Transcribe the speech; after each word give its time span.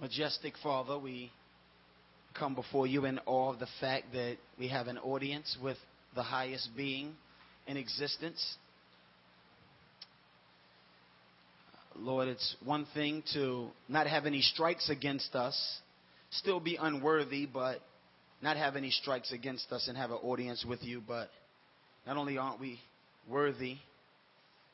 Majestic 0.00 0.54
Father, 0.62 0.98
we 0.98 1.30
come 2.32 2.54
before 2.54 2.86
you 2.86 3.04
in 3.04 3.20
awe 3.26 3.52
of 3.52 3.58
the 3.58 3.68
fact 3.80 4.06
that 4.14 4.38
we 4.58 4.68
have 4.68 4.86
an 4.86 4.96
audience 4.96 5.58
with 5.62 5.76
the 6.14 6.22
highest 6.22 6.70
being 6.74 7.12
in 7.66 7.76
existence. 7.76 8.56
Lord, 11.94 12.28
it's 12.28 12.56
one 12.64 12.86
thing 12.94 13.22
to 13.34 13.68
not 13.90 14.06
have 14.06 14.24
any 14.24 14.40
strikes 14.40 14.88
against 14.88 15.34
us, 15.34 15.78
still 16.30 16.60
be 16.60 16.78
unworthy, 16.80 17.44
but 17.44 17.82
not 18.40 18.56
have 18.56 18.76
any 18.76 18.90
strikes 18.90 19.32
against 19.32 19.70
us 19.70 19.86
and 19.86 19.98
have 19.98 20.10
an 20.10 20.18
audience 20.22 20.64
with 20.66 20.82
you. 20.82 21.02
But 21.06 21.28
not 22.06 22.16
only 22.16 22.38
aren't 22.38 22.58
we 22.58 22.80
worthy, 23.28 23.76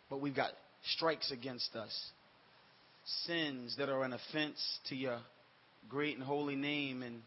but 0.08 0.20
we've 0.20 0.36
got 0.36 0.52
strikes 0.84 1.32
against 1.32 1.74
us 1.74 2.10
sins 3.24 3.76
that 3.78 3.88
are 3.88 4.02
an 4.02 4.12
offense 4.12 4.78
to 4.88 4.96
your 4.96 5.18
great 5.88 6.16
and 6.16 6.24
holy 6.24 6.56
name. 6.56 7.02
And 7.02 7.22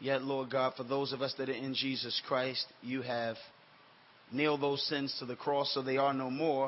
yet, 0.00 0.22
Lord 0.22 0.50
God, 0.50 0.74
for 0.76 0.84
those 0.84 1.12
of 1.12 1.22
us 1.22 1.34
that 1.38 1.48
are 1.48 1.52
in 1.52 1.74
Jesus 1.74 2.20
Christ, 2.26 2.66
you 2.82 3.02
have 3.02 3.36
nailed 4.30 4.60
those 4.60 4.86
sins 4.88 5.14
to 5.18 5.26
the 5.26 5.36
cross 5.36 5.72
so 5.72 5.82
they 5.82 5.96
are 5.96 6.12
no 6.12 6.30
more. 6.30 6.66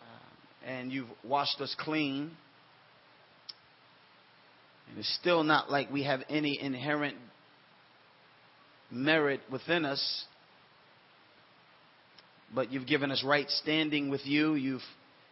Uh, 0.00 0.66
and 0.66 0.90
you've 0.90 1.08
washed 1.22 1.60
us 1.60 1.74
clean. 1.78 2.30
And 4.88 4.98
it's 4.98 5.14
still 5.20 5.42
not 5.42 5.70
like 5.70 5.90
we 5.90 6.04
have 6.04 6.20
any 6.30 6.58
inherent 6.60 7.16
merit 8.90 9.40
within 9.52 9.84
us. 9.84 10.24
But 12.54 12.72
you've 12.72 12.86
given 12.86 13.10
us 13.10 13.22
right 13.22 13.50
standing 13.50 14.08
with 14.08 14.24
you. 14.24 14.54
You've 14.54 14.80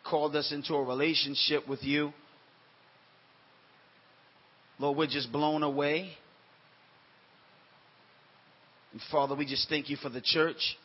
called 0.08 0.36
us 0.36 0.53
into 0.53 0.75
a 0.75 0.83
relationship 0.83 1.69
with 1.69 1.83
you. 1.83 2.12
Lord, 4.78 4.98
we're 4.98 5.06
just 5.06 5.31
blown 5.31 5.62
away. 5.62 6.11
And 8.92 9.00
Father, 9.11 9.34
we 9.34 9.47
just 9.47 9.69
thank 9.69 9.89
you 9.89 9.97
for 9.97 10.09
the 10.09 10.20
church, 10.20 10.77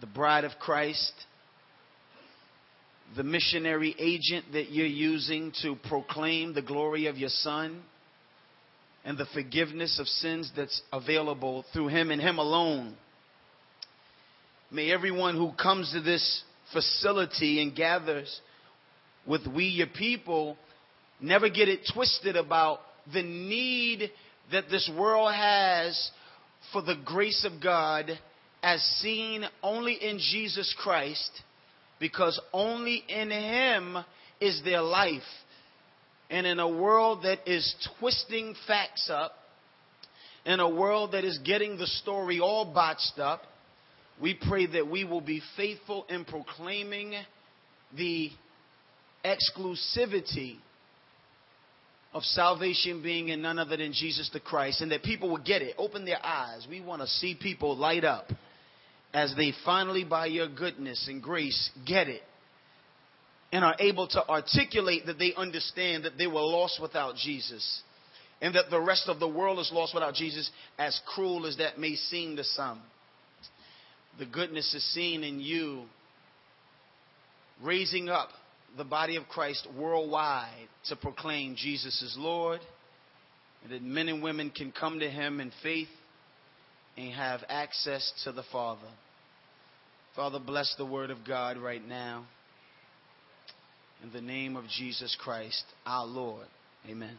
the 0.00 0.06
bride 0.06 0.44
of 0.44 0.52
Christ, 0.58 1.12
the 3.16 3.24
missionary 3.24 3.94
agent 3.98 4.46
that 4.52 4.70
you're 4.70 4.86
using 4.86 5.52
to 5.62 5.76
proclaim 5.88 6.54
the 6.54 6.62
glory 6.62 7.06
of 7.06 7.16
your 7.16 7.30
Son 7.30 7.82
and 9.04 9.18
the 9.18 9.26
forgiveness 9.34 9.98
of 9.98 10.06
sins 10.06 10.50
that's 10.56 10.82
available 10.92 11.64
through 11.72 11.88
Him 11.88 12.10
and 12.10 12.20
Him 12.20 12.38
alone. 12.38 12.94
May 14.70 14.92
everyone 14.92 15.34
who 15.34 15.52
comes 15.52 15.92
to 15.92 16.02
this 16.02 16.42
facility 16.74 17.62
and 17.62 17.74
gathers 17.74 18.40
with 19.26 19.46
we, 19.46 19.64
your 19.64 19.86
people, 19.86 20.58
never 21.20 21.48
get 21.48 21.70
it 21.70 21.88
twisted 21.94 22.36
about 22.36 22.80
the 23.10 23.22
need 23.22 24.10
that 24.52 24.64
this 24.70 24.90
world 24.94 25.32
has 25.32 26.10
for 26.70 26.82
the 26.82 26.96
grace 27.02 27.46
of 27.50 27.62
God 27.62 28.10
as 28.62 28.82
seen 29.00 29.44
only 29.62 29.94
in 29.94 30.18
Jesus 30.18 30.74
Christ, 30.78 31.30
because 31.98 32.38
only 32.52 33.02
in 33.08 33.30
Him 33.30 33.96
is 34.38 34.60
there 34.66 34.82
life. 34.82 35.22
And 36.28 36.46
in 36.46 36.58
a 36.58 36.68
world 36.68 37.22
that 37.22 37.50
is 37.50 37.74
twisting 37.98 38.54
facts 38.66 39.08
up, 39.10 39.32
in 40.44 40.60
a 40.60 40.68
world 40.68 41.12
that 41.12 41.24
is 41.24 41.38
getting 41.38 41.78
the 41.78 41.86
story 41.86 42.38
all 42.38 42.66
botched 42.66 43.18
up, 43.18 43.42
we 44.20 44.34
pray 44.34 44.66
that 44.66 44.88
we 44.88 45.04
will 45.04 45.20
be 45.20 45.42
faithful 45.56 46.04
in 46.08 46.24
proclaiming 46.24 47.14
the 47.96 48.30
exclusivity 49.24 50.56
of 52.12 52.22
salvation 52.22 53.02
being 53.02 53.28
in 53.28 53.42
none 53.42 53.58
other 53.58 53.76
than 53.76 53.92
Jesus 53.92 54.30
the 54.32 54.40
Christ, 54.40 54.80
and 54.80 54.90
that 54.92 55.02
people 55.02 55.28
will 55.28 55.38
get 55.38 55.62
it, 55.62 55.74
open 55.78 56.04
their 56.04 56.24
eyes. 56.24 56.66
We 56.68 56.80
want 56.80 57.02
to 57.02 57.08
see 57.08 57.36
people 57.40 57.76
light 57.76 58.04
up 58.04 58.28
as 59.12 59.34
they 59.36 59.52
finally, 59.64 60.04
by 60.04 60.26
your 60.26 60.48
goodness 60.48 61.06
and 61.08 61.22
grace, 61.22 61.70
get 61.86 62.08
it 62.08 62.22
and 63.52 63.64
are 63.64 63.76
able 63.78 64.06
to 64.08 64.28
articulate 64.28 65.06
that 65.06 65.18
they 65.18 65.34
understand 65.34 66.04
that 66.04 66.18
they 66.18 66.26
were 66.26 66.40
lost 66.40 66.80
without 66.80 67.16
Jesus 67.16 67.82
and 68.40 68.54
that 68.54 68.70
the 68.70 68.80
rest 68.80 69.08
of 69.08 69.18
the 69.18 69.28
world 69.28 69.58
is 69.58 69.70
lost 69.72 69.94
without 69.94 70.14
Jesus, 70.14 70.50
as 70.78 71.00
cruel 71.06 71.46
as 71.46 71.56
that 71.56 71.78
may 71.78 71.94
seem 71.94 72.36
to 72.36 72.44
some 72.44 72.80
the 74.18 74.26
goodness 74.26 74.74
is 74.74 74.84
seen 74.92 75.22
in 75.22 75.40
you 75.40 75.84
raising 77.62 78.08
up 78.08 78.30
the 78.76 78.84
body 78.84 79.16
of 79.16 79.28
Christ 79.28 79.66
worldwide 79.76 80.68
to 80.88 80.96
proclaim 80.96 81.56
Jesus 81.56 82.02
is 82.02 82.16
Lord, 82.18 82.60
and 83.62 83.72
that 83.72 83.82
men 83.82 84.08
and 84.08 84.22
women 84.22 84.50
can 84.50 84.72
come 84.72 84.98
to 85.00 85.08
Him 85.08 85.40
in 85.40 85.52
faith 85.62 85.88
and 86.96 87.12
have 87.14 87.40
access 87.48 88.12
to 88.24 88.32
the 88.32 88.42
Father. 88.52 88.88
Father, 90.16 90.38
bless 90.38 90.74
the 90.76 90.86
Word 90.86 91.10
of 91.10 91.18
God 91.26 91.56
right 91.56 91.86
now. 91.86 92.26
In 94.02 94.12
the 94.12 94.20
name 94.20 94.56
of 94.56 94.64
Jesus 94.76 95.16
Christ, 95.20 95.64
our 95.86 96.06
Lord. 96.06 96.46
Amen. 96.88 97.18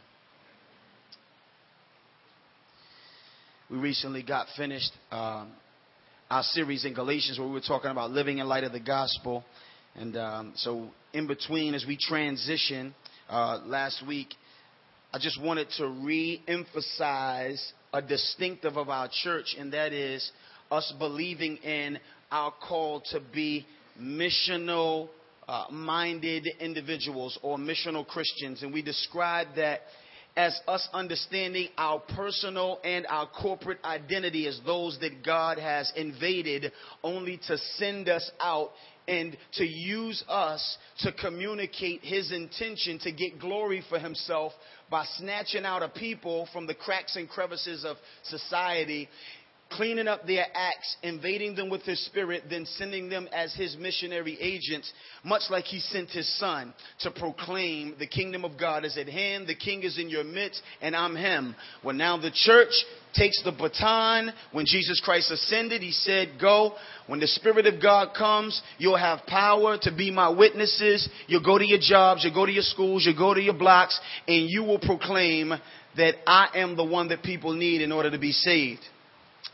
We 3.69 3.77
recently 3.77 4.23
got 4.23 4.47
finished. 4.57 4.91
Um, 5.11 5.51
our 6.29 6.43
series 6.43 6.85
in 6.85 6.93
Galatians 6.93 7.39
where 7.39 7.47
we 7.47 7.55
were 7.55 7.59
talking 7.59 7.89
about 7.89 8.11
living 8.11 8.37
in 8.37 8.47
light 8.47 8.63
of 8.63 8.71
the 8.71 8.79
gospel. 8.79 9.43
And 9.95 10.15
um, 10.15 10.53
so, 10.55 10.89
in 11.11 11.25
between, 11.25 11.73
as 11.73 11.85
we 11.87 11.97
transition 11.97 12.93
uh, 13.27 13.61
last 13.65 14.05
week, 14.07 14.27
I 15.11 15.17
just 15.17 15.41
wanted 15.41 15.69
to 15.77 15.87
re 15.87 16.43
emphasize 16.47 17.73
a 17.91 18.01
distinctive 18.03 18.77
of 18.77 18.89
our 18.89 19.09
church, 19.11 19.55
and 19.57 19.73
that 19.73 19.91
is 19.91 20.31
us 20.69 20.93
believing 20.99 21.57
in 21.57 21.97
our 22.31 22.53
call 22.67 23.01
to 23.09 23.19
be 23.33 23.65
missional 23.99 25.09
uh, 25.47 25.65
minded 25.71 26.47
individuals 26.59 27.39
or 27.41 27.57
missional 27.57 28.05
Christians. 28.05 28.61
And 28.61 28.71
we 28.71 28.83
described 28.83 29.55
that 29.55 29.81
as 30.35 30.59
us 30.67 30.87
understanding 30.93 31.67
our 31.77 31.99
personal 32.15 32.79
and 32.83 33.05
our 33.07 33.27
corporate 33.27 33.79
identity 33.83 34.47
as 34.47 34.59
those 34.65 34.97
that 34.99 35.23
God 35.25 35.57
has 35.57 35.91
invaded 35.95 36.71
only 37.03 37.39
to 37.47 37.57
send 37.57 38.09
us 38.09 38.29
out 38.39 38.71
and 39.07 39.35
to 39.53 39.65
use 39.65 40.23
us 40.29 40.77
to 40.99 41.11
communicate 41.11 42.01
his 42.03 42.31
intention 42.31 42.99
to 42.99 43.11
get 43.11 43.39
glory 43.39 43.83
for 43.89 43.97
himself 43.97 44.53
by 44.91 45.03
snatching 45.17 45.65
out 45.65 45.81
a 45.81 45.89
people 45.89 46.47
from 46.53 46.67
the 46.67 46.75
cracks 46.75 47.15
and 47.15 47.27
crevices 47.27 47.83
of 47.83 47.97
society 48.23 49.09
cleaning 49.71 50.07
up 50.07 50.25
their 50.25 50.45
acts, 50.53 50.97
invading 51.03 51.55
them 51.55 51.69
with 51.69 51.83
his 51.83 52.03
spirit, 52.05 52.43
then 52.49 52.65
sending 52.65 53.09
them 53.09 53.27
as 53.31 53.53
his 53.53 53.77
missionary 53.77 54.37
agents, 54.41 54.91
much 55.23 55.43
like 55.49 55.65
he 55.65 55.79
sent 55.79 56.09
his 56.09 56.27
son 56.37 56.73
to 56.99 57.11
proclaim 57.11 57.95
the 57.99 58.07
kingdom 58.07 58.43
of 58.43 58.59
God 58.59 58.83
is 58.83 58.97
at 58.97 59.07
hand, 59.07 59.47
the 59.47 59.55
king 59.55 59.83
is 59.83 59.99
in 59.99 60.09
your 60.09 60.23
midst, 60.23 60.61
and 60.81 60.95
I'm 60.95 61.15
him. 61.15 61.55
Well, 61.83 61.95
now 61.95 62.17
the 62.17 62.31
church 62.31 62.73
takes 63.13 63.41
the 63.43 63.51
baton. 63.51 64.31
When 64.51 64.65
Jesus 64.65 65.01
Christ 65.03 65.31
ascended, 65.31 65.81
he 65.81 65.91
said, 65.91 66.33
Go. 66.39 66.73
When 67.07 67.19
the 67.19 67.27
Spirit 67.27 67.65
of 67.65 67.81
God 67.81 68.13
comes, 68.17 68.61
you'll 68.77 68.97
have 68.97 69.25
power 69.27 69.77
to 69.81 69.95
be 69.95 70.11
my 70.11 70.29
witnesses. 70.29 71.07
You'll 71.27 71.43
go 71.43 71.57
to 71.57 71.65
your 71.65 71.79
jobs, 71.81 72.23
you'll 72.23 72.33
go 72.33 72.45
to 72.45 72.51
your 72.51 72.63
schools, 72.63 73.05
you'll 73.05 73.17
go 73.17 73.33
to 73.33 73.41
your 73.41 73.53
blocks, 73.53 73.99
and 74.27 74.49
you 74.49 74.63
will 74.63 74.79
proclaim 74.79 75.53
that 75.97 76.15
I 76.27 76.49
am 76.55 76.75
the 76.75 76.83
one 76.83 77.09
that 77.09 77.23
people 77.23 77.53
need 77.53 77.81
in 77.81 77.91
order 77.91 78.11
to 78.11 78.19
be 78.19 78.31
saved. 78.31 78.81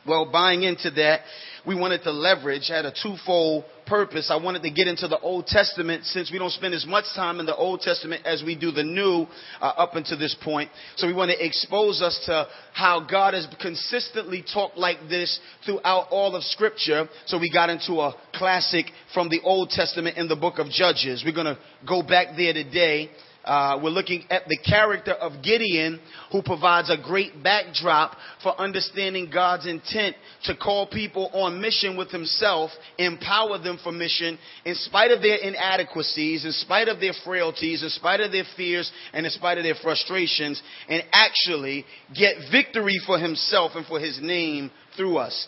Well, 0.08 0.30
buying 0.32 0.64
into 0.64 0.92
that, 0.92 1.22
we 1.66 1.74
wanted 1.74 2.04
to 2.04 2.12
leverage, 2.12 2.68
had 2.68 2.86
a 2.86 2.94
twofold 3.02 3.66
purpose. 3.88 4.30
I 4.32 4.38
wanted 4.38 4.62
to 4.64 4.70
get 4.70 4.88
into 4.88 5.08
the 5.08 5.20
Old 5.20 5.48
Testament 5.48 6.06
since 6.06 6.32
we 6.32 6.38
don't 6.38 6.52
spend 6.52 6.76
as 6.76 6.86
much 6.86 7.06
time 7.16 7.40
in 7.40 7.48
the 7.48 7.56
Old 7.56 7.82
Testament 7.82 8.24
as 8.26 8.44
we 8.44 8.56
do 8.56 8.72
the 8.72 8.84
New 8.84 9.26
uh, 9.60 9.66
up 9.66 9.96
until 9.96 10.20
this 10.20 10.36
point. 10.44 10.70
So 10.96 11.08
we 11.08 11.14
want 11.14 11.32
to 11.32 11.44
expose 11.44 12.04
us 12.04 12.22
to 12.28 12.48
how 12.74 13.00
God 13.10 13.34
has 13.34 13.48
consistently 13.60 14.44
talked 14.54 14.78
like 14.78 14.98
this 15.10 15.40
throughout 15.66 16.08
all 16.12 16.36
of 16.36 16.44
Scripture. 16.44 17.08
So 17.26 17.40
we 17.40 17.52
got 17.52 17.72
into 17.72 17.94
a 17.94 18.14
classic 18.34 18.86
from 19.14 19.30
the 19.30 19.42
Old 19.42 19.70
Testament 19.70 20.18
in 20.18 20.28
the 20.28 20.36
book 20.36 20.60
of 20.60 20.70
Judges. 20.70 21.24
We're 21.26 21.34
going 21.34 21.56
to 21.56 21.58
go 21.88 22.04
back 22.04 22.38
there 22.38 22.54
today 22.54 23.10
uh, 23.46 23.80
we're 23.82 23.90
looking 23.90 24.24
at 24.30 24.44
the 24.48 24.58
character 24.68 25.14
of 25.14 25.44
Gideon, 25.44 26.00
who 26.32 26.42
provides 26.42 26.90
a 26.90 26.98
great 27.02 27.44
backdrop 27.44 28.18
for 28.42 28.60
understanding 28.60 29.30
God's 29.32 29.68
intent 29.68 30.16
to 30.44 30.56
call 30.56 30.88
people 30.88 31.30
on 31.34 31.62
mission 31.62 31.96
with 31.96 32.10
Himself, 32.10 32.72
empower 32.98 33.60
them 33.60 33.80
for 33.84 33.92
mission, 33.92 34.38
in 34.66 34.76
spite 34.76 35.12
of 35.12 35.22
their 35.22 35.38
inadequacies, 35.38 36.44
in 36.44 36.52
spite 36.52 36.88
of 36.88 37.00
their 37.00 37.14
frailties, 37.24 37.84
in 37.84 37.90
spite 37.90 38.20
of 38.20 38.32
their 38.32 38.46
fears, 38.58 38.92
and 39.14 39.26
in 39.26 39.32
spite 39.32 39.58
of 39.58 39.64
their 39.64 39.76
frustrations, 39.82 40.62
and 40.90 41.04
actually 41.14 41.86
get 42.16 42.36
victory 42.52 43.00
for 43.06 43.20
Himself 43.20 43.74
and 43.76 43.86
for 43.86 44.00
His 44.00 44.20
name 44.22 44.72
through 44.98 45.18
us. 45.18 45.48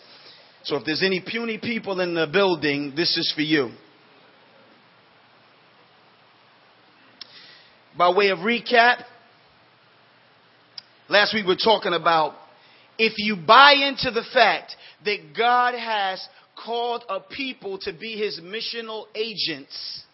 So 0.64 0.76
if 0.76 0.84
there's 0.84 1.02
any 1.02 1.22
puny 1.26 1.58
people 1.58 2.00
in 2.00 2.14
the 2.14 2.26
building, 2.26 2.92
this 2.94 3.16
is 3.16 3.32
for 3.34 3.42
you. 3.42 3.70
By 7.98 8.10
way 8.10 8.28
of 8.28 8.38
recap, 8.38 9.02
last 11.08 11.34
week 11.34 11.44
we 11.44 11.54
were 11.54 11.56
talking 11.56 11.94
about 11.94 12.34
if 12.96 13.14
you 13.16 13.34
buy 13.34 13.72
into 13.72 14.12
the 14.12 14.22
fact 14.32 14.76
that 15.04 15.36
God 15.36 15.74
has 15.74 16.24
called 16.64 17.02
a 17.08 17.18
people 17.18 17.76
to 17.78 17.92
be 17.92 18.12
his 18.12 18.40
missional 18.40 19.06
agents, 19.16 20.04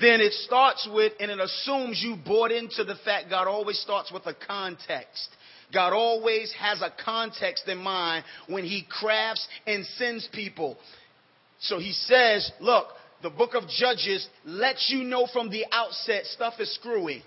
then 0.00 0.20
it 0.20 0.32
starts 0.32 0.88
with, 0.92 1.12
and 1.20 1.30
it 1.30 1.38
assumes 1.38 2.02
you 2.02 2.16
bought 2.16 2.50
into 2.50 2.82
the 2.82 2.96
fact 3.04 3.30
God 3.30 3.46
always 3.46 3.78
starts 3.78 4.10
with 4.10 4.26
a 4.26 4.34
context. 4.34 5.28
God 5.72 5.92
always 5.92 6.52
has 6.58 6.82
a 6.82 6.90
context 7.04 7.68
in 7.68 7.78
mind 7.78 8.24
when 8.48 8.64
he 8.64 8.84
crafts 8.90 9.46
and 9.68 9.86
sends 9.86 10.28
people. 10.32 10.76
So 11.60 11.78
he 11.78 11.92
says, 11.92 12.50
look, 12.58 12.88
the 13.24 13.30
book 13.30 13.54
of 13.54 13.66
Judges 13.70 14.28
lets 14.44 14.90
you 14.90 15.02
know 15.02 15.26
from 15.32 15.48
the 15.48 15.64
outset 15.72 16.26
stuff 16.26 16.54
is 16.60 16.72
screwy. 16.74 17.24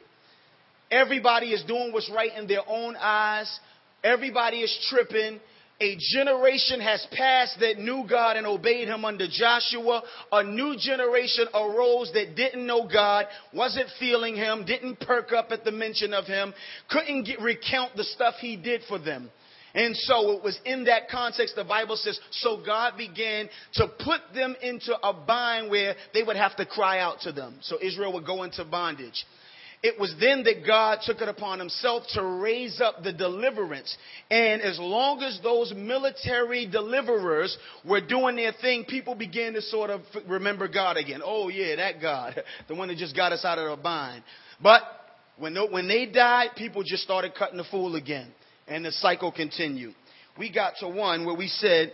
Everybody 0.92 1.48
is 1.48 1.64
doing 1.64 1.92
what's 1.92 2.10
right 2.14 2.30
in 2.38 2.46
their 2.46 2.62
own 2.68 2.96
eyes. 2.96 3.60
Everybody 4.04 4.58
is 4.62 4.88
tripping. 4.92 5.40
A 5.82 5.98
generation 6.14 6.80
has 6.82 7.06
passed 7.12 7.60
that 7.62 7.80
knew 7.80 8.06
God 8.08 8.38
and 8.38 8.46
obeyed 8.46 8.88
him 8.88 9.06
under 9.06 9.28
Joshua. 9.28 10.04
A 10.32 10.44
new 10.44 10.76
generation 10.78 11.48
arose 11.56 12.12
that 12.14 12.36
didn't 12.36 12.66
know 12.66 12.88
God, 12.88 13.26
wasn't 13.52 13.90
feeling 14.00 14.36
him, 14.36 14.66
didn't 14.66 15.00
perk 15.00 15.34
up 15.34 15.48
at 15.50 15.64
the 15.64 15.72
mention 15.72 16.14
of 16.14 16.26
him, 16.26 16.54
couldn't 16.92 17.24
get, 17.24 17.42
recount 17.42 17.96
the 17.96 18.04
stuff 18.04 18.36
he 18.40 18.56
did 18.56 18.82
for 18.88 19.00
them. 19.00 19.32
And 19.78 19.96
so 19.96 20.32
it 20.32 20.44
was 20.44 20.60
in 20.66 20.86
that 20.86 21.08
context 21.08 21.56
the 21.56 21.64
Bible 21.64 21.98
says, 21.98 22.20
so 22.32 22.60
God 22.66 22.98
began 22.98 23.48
to 23.76 23.88
put 24.04 24.22
them 24.34 24.56
into 24.62 24.98
a 25.02 25.14
bind 25.14 25.70
where 25.70 25.96
they 26.16 26.24
would 26.24 26.36
have 26.36 26.56
to 26.56 26.66
cry 26.66 27.00
out 27.00 27.22
to 27.22 27.32
them. 27.32 27.60
So 27.62 27.78
Israel 27.80 28.12
would 28.14 28.26
go 28.26 28.42
into 28.42 28.66
bondage. 28.66 29.24
It 29.84 30.00
was 30.00 30.16
then 30.20 30.44
that 30.46 30.66
God 30.66 31.02
took 31.06 31.22
it 31.22 31.30
upon 31.30 31.60
himself 31.60 32.06
to 32.14 32.24
raise 32.24 32.82
up 32.82 33.04
the 33.04 33.14
deliverance. 33.14 33.96
And 34.32 34.64
as 34.64 34.80
long 34.80 35.22
as 35.22 35.40
those 35.44 35.72
military 35.76 36.66
deliverers 36.66 37.56
were 37.86 38.02
doing 38.02 38.38
their 38.38 38.54
thing, 38.54 38.86
people 38.86 39.14
began 39.14 39.54
to 39.54 39.62
sort 39.62 39.92
of 39.92 40.02
remember 40.28 40.68
God 40.68 40.98
again. 40.98 41.22
Oh, 41.24 41.50
yeah, 41.50 41.76
that 41.76 42.02
God, 42.02 42.44
the 42.68 42.74
one 42.74 42.88
that 42.88 42.98
just 42.98 43.16
got 43.16 43.32
us 43.32 43.46
out 43.46 43.60
of 43.60 43.78
the 43.78 43.84
bind. 43.84 44.24
But 44.60 44.82
when, 45.38 45.56
when 45.70 45.88
they 45.88 46.08
died, 46.08 46.50
people 46.58 46.82
just 46.84 47.04
started 47.04 47.36
cutting 47.36 47.58
the 47.58 47.66
fool 47.66 47.96
again. 47.96 48.34
And 48.68 48.84
the 48.84 48.92
cycle 48.92 49.32
continued. 49.32 49.96
We 50.38 50.52
got 50.52 50.74
to 50.80 50.88
one 50.88 51.26
where 51.26 51.36
we 51.36 51.48
said, 51.48 51.94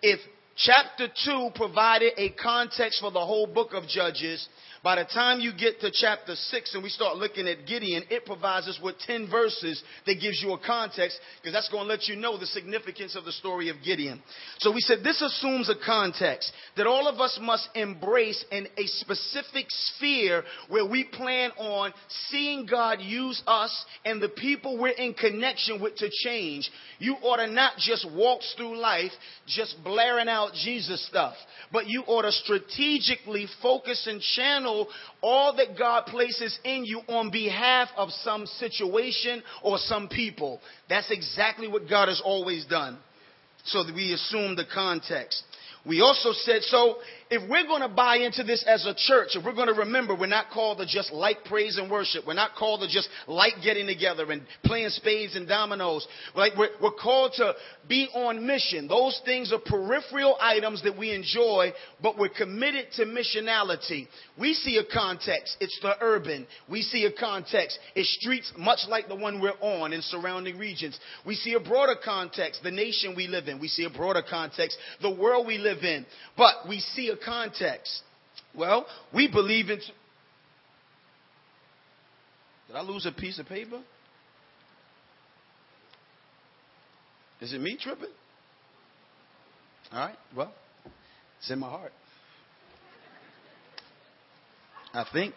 if 0.00 0.20
chapter 0.56 1.08
2 1.24 1.50
provided 1.54 2.12
a 2.16 2.30
context 2.30 3.00
for 3.00 3.10
the 3.10 3.24
whole 3.24 3.46
book 3.46 3.72
of 3.72 3.88
Judges, 3.88 4.48
by 4.82 4.96
the 4.96 5.04
time 5.04 5.38
you 5.38 5.52
get 5.52 5.78
to 5.80 5.92
chapter 5.92 6.34
6 6.34 6.74
and 6.74 6.82
we 6.82 6.88
start 6.88 7.16
looking 7.16 7.46
at 7.46 7.66
Gideon, 7.66 8.02
it 8.10 8.26
provides 8.26 8.66
us 8.66 8.80
with 8.82 8.98
10 8.98 9.30
verses 9.30 9.80
that 10.06 10.14
gives 10.20 10.42
you 10.42 10.52
a 10.54 10.58
context 10.58 11.20
because 11.40 11.52
that's 11.52 11.68
going 11.68 11.84
to 11.84 11.88
let 11.88 12.08
you 12.08 12.16
know 12.16 12.36
the 12.36 12.46
significance 12.46 13.14
of 13.14 13.24
the 13.24 13.30
story 13.30 13.68
of 13.68 13.76
Gideon. 13.84 14.20
So 14.58 14.72
we 14.72 14.80
said 14.80 15.04
this 15.04 15.22
assumes 15.22 15.68
a 15.70 15.76
context 15.86 16.52
that 16.76 16.88
all 16.88 17.06
of 17.06 17.20
us 17.20 17.38
must 17.40 17.68
embrace 17.76 18.44
in 18.50 18.66
a 18.76 18.86
specific 18.86 19.66
sphere 19.68 20.42
where 20.68 20.86
we 20.86 21.04
plan 21.04 21.52
on 21.58 21.92
seeing 22.28 22.66
God 22.66 23.00
use 23.00 23.40
us 23.46 23.84
and 24.04 24.20
the 24.20 24.30
people 24.30 24.80
we're 24.80 24.88
in 24.88 25.14
connection 25.14 25.80
with 25.80 25.94
to 25.96 26.10
change. 26.24 26.68
You 26.98 27.14
ought 27.22 27.36
to 27.36 27.46
not 27.46 27.76
just 27.78 28.04
walk 28.12 28.40
through 28.56 28.78
life 28.78 29.12
just 29.46 29.76
blaring 29.84 30.28
out 30.28 30.54
Jesus 30.54 31.06
stuff, 31.06 31.34
but 31.70 31.86
you 31.86 32.02
ought 32.08 32.22
to 32.22 32.32
strategically 32.32 33.46
focus 33.62 34.08
and 34.10 34.20
channel 34.20 34.71
all 35.20 35.56
that 35.56 35.78
God 35.78 36.06
places 36.06 36.58
in 36.64 36.84
you 36.84 37.00
on 37.08 37.30
behalf 37.30 37.88
of 37.96 38.10
some 38.10 38.46
situation 38.46 39.42
or 39.62 39.78
some 39.78 40.08
people. 40.08 40.60
That's 40.88 41.10
exactly 41.10 41.68
what 41.68 41.88
God 41.88 42.08
has 42.08 42.22
always 42.24 42.64
done. 42.66 42.98
So 43.64 43.84
we 43.94 44.12
assume 44.12 44.56
the 44.56 44.66
context. 44.72 45.44
We 45.84 46.00
also 46.00 46.32
said, 46.32 46.62
so 46.62 46.96
if 47.32 47.48
we're 47.48 47.66
going 47.66 47.80
to 47.80 47.88
buy 47.88 48.16
into 48.16 48.42
this 48.42 48.62
as 48.68 48.84
a 48.84 48.94
church, 48.94 49.30
if 49.36 49.42
we're 49.42 49.54
going 49.54 49.72
to 49.72 49.80
remember, 49.80 50.14
we're 50.14 50.26
not 50.26 50.50
called 50.52 50.76
to 50.78 50.86
just 50.86 51.10
like 51.14 51.44
praise 51.46 51.78
and 51.78 51.90
worship. 51.90 52.26
We're 52.26 52.34
not 52.34 52.50
called 52.58 52.82
to 52.82 52.88
just 52.88 53.08
like 53.26 53.54
getting 53.64 53.86
together 53.86 54.30
and 54.30 54.42
playing 54.66 54.90
spades 54.90 55.34
and 55.34 55.48
dominoes. 55.48 56.06
Like 56.34 56.52
we're, 56.58 56.68
we're 56.82 56.90
called 56.90 57.32
to 57.36 57.54
be 57.88 58.06
on 58.12 58.46
mission. 58.46 58.86
Those 58.86 59.18
things 59.24 59.50
are 59.50 59.58
peripheral 59.58 60.36
items 60.42 60.82
that 60.82 60.98
we 60.98 61.10
enjoy, 61.10 61.72
but 62.02 62.18
we're 62.18 62.28
committed 62.28 62.88
to 62.96 63.06
missionality. 63.06 64.08
We 64.38 64.52
see 64.52 64.76
a 64.76 64.84
context. 64.84 65.56
It's 65.58 65.78
the 65.80 65.94
urban. 66.02 66.46
We 66.68 66.82
see 66.82 67.06
a 67.06 67.12
context. 67.18 67.78
It's 67.94 68.14
streets 68.20 68.52
much 68.58 68.80
like 68.88 69.08
the 69.08 69.16
one 69.16 69.40
we're 69.40 69.58
on 69.62 69.94
in 69.94 70.02
surrounding 70.02 70.58
regions. 70.58 71.00
We 71.24 71.36
see 71.36 71.54
a 71.54 71.60
broader 71.60 71.96
context, 72.04 72.62
the 72.62 72.70
nation 72.70 73.14
we 73.16 73.26
live 73.26 73.48
in. 73.48 73.58
We 73.58 73.68
see 73.68 73.84
a 73.84 73.90
broader 73.90 74.22
context, 74.28 74.76
the 75.00 75.14
world 75.14 75.46
we 75.46 75.56
live 75.56 75.78
in. 75.78 76.04
But 76.36 76.68
we 76.68 76.80
see 76.80 77.08
a 77.08 77.21
context? 77.24 78.02
Well, 78.54 78.86
we 79.14 79.28
believe 79.28 79.70
in. 79.70 79.78
Did 82.66 82.76
I 82.76 82.82
lose 82.82 83.06
a 83.06 83.12
piece 83.12 83.38
of 83.38 83.46
paper? 83.46 83.82
Is 87.40 87.52
it 87.52 87.60
me 87.60 87.76
tripping? 87.80 88.08
All 89.92 89.98
right, 89.98 90.16
well, 90.36 90.52
it's 91.38 91.50
in 91.50 91.58
my 91.58 91.68
heart. 91.68 91.92
I 94.94 95.04
think. 95.12 95.34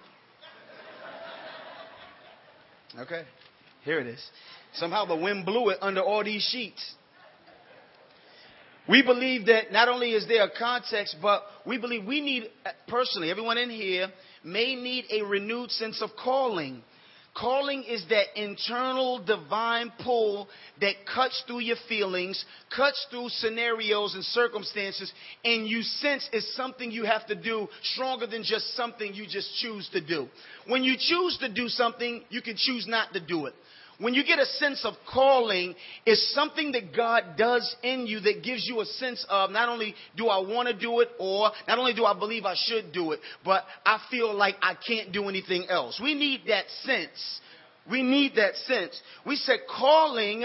Okay, 2.98 3.24
here 3.84 4.00
it 4.00 4.08
is. 4.08 4.24
Somehow 4.76 5.06
the 5.06 5.16
wind 5.16 5.46
blew 5.46 5.70
it 5.70 5.80
under 5.82 6.02
all 6.02 6.24
these 6.24 6.44
sheets. 6.44 6.96
We 8.88 9.02
believe 9.02 9.48
that 9.48 9.72
not 9.72 9.88
only 9.88 10.12
is 10.12 10.28
there 10.28 10.44
a 10.44 10.50
context, 10.58 11.18
but 11.22 11.44
we 11.66 11.78
believe 11.78 12.06
we 12.06 12.22
need, 12.22 12.50
personally, 12.88 13.32
everyone 13.32 13.58
in 13.58 13.70
here 13.70 14.10
may 14.44 14.76
need 14.76 15.06
a 15.10 15.24
renewed 15.24 15.72
sense 15.72 16.02
of 16.02 16.12
calling. 16.24 16.84
Calling 17.36 17.84
is 17.84 18.06
that 18.10 18.42
internal 18.42 19.20
divine 19.26 19.92
pull 20.02 20.48
that 20.80 20.94
cuts 21.14 21.44
through 21.46 21.60
your 21.60 21.76
feelings, 21.90 22.46
cuts 22.74 23.08
through 23.10 23.28
scenarios 23.28 24.14
and 24.14 24.24
circumstances, 24.24 25.12
and 25.44 25.68
you 25.68 25.82
sense 25.82 26.30
is 26.32 26.56
something 26.56 26.92
you 26.92 27.04
have 27.04 27.26
to 27.28 27.36
do 27.36 27.68
stronger 27.82 28.26
than 28.26 28.44
just 28.44 28.74
something 28.78 29.14
you 29.14 29.26
just 29.28 29.54
choose 29.58 29.90
to 29.92 30.00
do. 30.00 30.30
When 30.68 30.84
you 30.86 30.96
choose 30.98 31.38
to 31.40 31.52
do 31.52 31.68
something, 31.68 32.24
you 32.30 32.42
can 32.42 32.56
choose 32.56 32.88
not 32.88 33.12
to 33.12 33.20
do 33.20 33.48
it. 33.48 33.56
When 34.00 34.14
you 34.14 34.26
get 34.26 34.40
a 34.40 34.46
sense 34.46 34.84
of 34.84 34.94
calling, 35.12 35.74
it's 36.06 36.34
something 36.34 36.74
that 36.74 36.96
God 36.96 37.36
does 37.38 37.76
in 37.82 38.08
you 38.08 38.20
that 38.22 38.44
gives 38.44 38.68
you 38.68 38.82
a 38.82 38.86
sense 38.86 39.26
of 39.30 39.52
not 39.52 39.70
only 39.70 39.96
do 40.18 40.28
I 40.28 40.40
want 40.40 40.68
to 40.68 40.74
do 40.74 41.00
it 41.00 41.10
or 41.18 41.52
not 41.68 41.80
only 41.80 41.94
do 41.94 42.06
I 42.06 42.18
believe 42.18 42.46
I 42.46 42.56
should 42.58 42.92
do 42.92 43.14
it, 43.14 43.22
but 43.44 43.64
I 43.86 44.00
feel 44.12 44.34
like 44.34 44.56
I 44.62 44.76
can't 44.76 45.12
do 45.14 45.30
anything 45.30 45.68
else. 45.70 46.00
We 46.02 46.14
need 46.14 46.42
that 46.48 46.66
sense. 46.84 47.42
We 47.90 48.02
need 48.02 48.36
that 48.36 48.56
sense. 48.56 49.00
We 49.26 49.36
said 49.36 49.60
calling 49.78 50.44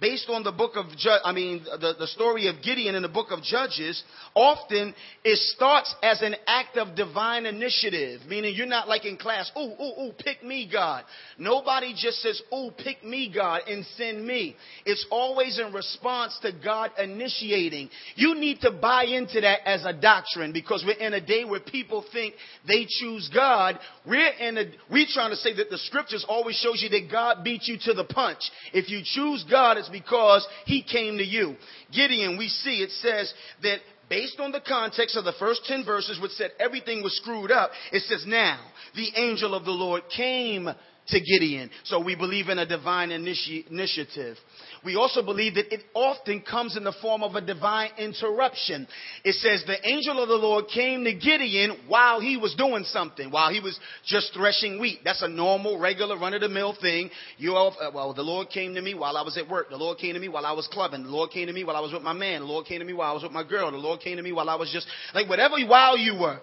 based 0.00 0.28
on 0.28 0.42
the 0.42 0.52
book 0.52 0.72
of, 0.76 0.86
Ju- 0.96 1.22
I 1.24 1.32
mean, 1.32 1.64
the, 1.64 1.94
the 1.98 2.06
story 2.06 2.48
of 2.48 2.56
Gideon 2.62 2.94
in 2.94 3.02
the 3.02 3.08
book 3.08 3.28
of 3.30 3.42
Judges, 3.42 4.02
often 4.34 4.94
it 5.22 5.38
starts 5.54 5.94
as 6.02 6.22
an 6.22 6.34
act 6.46 6.76
of 6.76 6.96
divine 6.96 7.46
initiative, 7.46 8.22
meaning 8.28 8.54
you're 8.54 8.66
not 8.66 8.88
like 8.88 9.04
in 9.04 9.16
class, 9.16 9.50
ooh, 9.56 9.72
ooh, 9.80 10.02
ooh, 10.02 10.12
pick 10.18 10.42
me, 10.42 10.68
God. 10.70 11.04
Nobody 11.38 11.94
just 11.96 12.20
says, 12.22 12.42
ooh, 12.52 12.70
pick 12.76 13.04
me, 13.04 13.30
God, 13.34 13.62
and 13.68 13.84
send 13.96 14.26
me. 14.26 14.56
It's 14.84 15.06
always 15.10 15.58
in 15.58 15.72
response 15.72 16.38
to 16.42 16.52
God 16.52 16.90
initiating. 16.98 17.90
You 18.16 18.34
need 18.34 18.60
to 18.62 18.70
buy 18.70 19.04
into 19.04 19.40
that 19.40 19.60
as 19.66 19.84
a 19.84 19.92
doctrine 19.92 20.52
because 20.52 20.84
we're 20.86 21.06
in 21.06 21.14
a 21.14 21.24
day 21.24 21.44
where 21.44 21.60
people 21.60 22.04
think 22.12 22.34
they 22.66 22.86
choose 22.88 23.30
God. 23.32 23.78
We're 24.06 24.32
in 24.32 24.58
a, 24.58 24.64
we're 24.90 25.06
trying 25.08 25.30
to 25.30 25.36
say 25.36 25.54
that 25.56 25.70
the 25.70 25.78
scriptures 25.78 26.24
always 26.28 26.56
shows 26.56 26.82
you 26.82 26.88
that 26.90 27.10
God 27.10 27.44
beat 27.44 27.62
you 27.64 27.78
to 27.82 27.94
the 27.94 28.04
punch. 28.04 28.40
If 28.72 28.90
you 28.90 29.00
choose 29.04 29.44
God, 29.48 29.78
it's 29.84 29.92
because 29.92 30.46
he 30.64 30.82
came 30.82 31.18
to 31.18 31.24
you. 31.24 31.56
Gideon, 31.92 32.38
we 32.38 32.48
see 32.48 32.82
it 32.82 32.90
says 32.90 33.32
that 33.62 33.78
based 34.08 34.40
on 34.40 34.52
the 34.52 34.60
context 34.60 35.16
of 35.16 35.24
the 35.24 35.34
first 35.38 35.64
10 35.66 35.84
verses, 35.84 36.20
which 36.20 36.32
said 36.32 36.52
everything 36.58 37.02
was 37.02 37.16
screwed 37.16 37.50
up, 37.50 37.70
it 37.92 38.02
says, 38.02 38.24
Now 38.26 38.60
the 38.94 39.08
angel 39.16 39.54
of 39.54 39.64
the 39.64 39.70
Lord 39.70 40.02
came 40.14 40.68
to 41.08 41.20
Gideon. 41.20 41.70
So 41.84 42.02
we 42.02 42.14
believe 42.14 42.48
in 42.48 42.58
a 42.58 42.66
divine 42.66 43.10
initi- 43.10 43.70
initiative. 43.70 44.36
We 44.84 44.96
also 44.96 45.22
believe 45.22 45.54
that 45.54 45.72
it 45.72 45.82
often 45.94 46.42
comes 46.42 46.76
in 46.76 46.84
the 46.84 46.94
form 47.00 47.22
of 47.22 47.34
a 47.34 47.40
divine 47.40 47.90
interruption. 47.98 48.86
It 49.24 49.34
says 49.34 49.64
the 49.66 49.86
angel 49.88 50.22
of 50.22 50.28
the 50.28 50.34
Lord 50.34 50.66
came 50.72 51.04
to 51.04 51.12
Gideon 51.14 51.84
while 51.88 52.20
he 52.20 52.36
was 52.36 52.54
doing 52.54 52.84
something, 52.84 53.30
while 53.30 53.52
he 53.52 53.60
was 53.60 53.78
just 54.04 54.32
threshing 54.34 54.78
wheat. 54.78 55.00
That's 55.04 55.22
a 55.22 55.28
normal, 55.28 55.78
regular, 55.78 56.18
run-of-the-mill 56.18 56.76
thing. 56.80 57.10
You 57.38 57.54
all, 57.54 57.76
uh, 57.80 57.90
well, 57.94 58.12
the 58.12 58.22
Lord 58.22 58.48
came 58.50 58.74
to 58.74 58.82
me 58.82 58.94
while 58.94 59.16
I 59.16 59.22
was 59.22 59.38
at 59.38 59.48
work. 59.48 59.70
The 59.70 59.76
Lord 59.76 59.98
came 59.98 60.14
to 60.14 60.20
me 60.20 60.28
while 60.28 60.46
I 60.46 60.52
was 60.52 60.68
clubbing. 60.70 61.02
The 61.04 61.10
Lord 61.10 61.30
came 61.30 61.46
to 61.46 61.52
me 61.52 61.64
while 61.64 61.76
I 61.76 61.80
was 61.80 61.92
with 61.92 62.02
my 62.02 62.12
man. 62.12 62.40
The 62.40 62.46
Lord 62.46 62.66
came 62.66 62.80
to 62.80 62.84
me 62.84 62.92
while 62.92 63.10
I 63.10 63.14
was 63.14 63.22
with 63.22 63.32
my 63.32 63.44
girl. 63.44 63.70
The 63.70 63.78
Lord 63.78 64.00
came 64.00 64.16
to 64.16 64.22
me 64.22 64.32
while 64.32 64.48
I 64.48 64.54
was 64.54 64.70
just 64.70 64.86
like 65.14 65.28
whatever 65.28 65.56
while 65.66 65.96
you 65.96 66.18
were. 66.18 66.40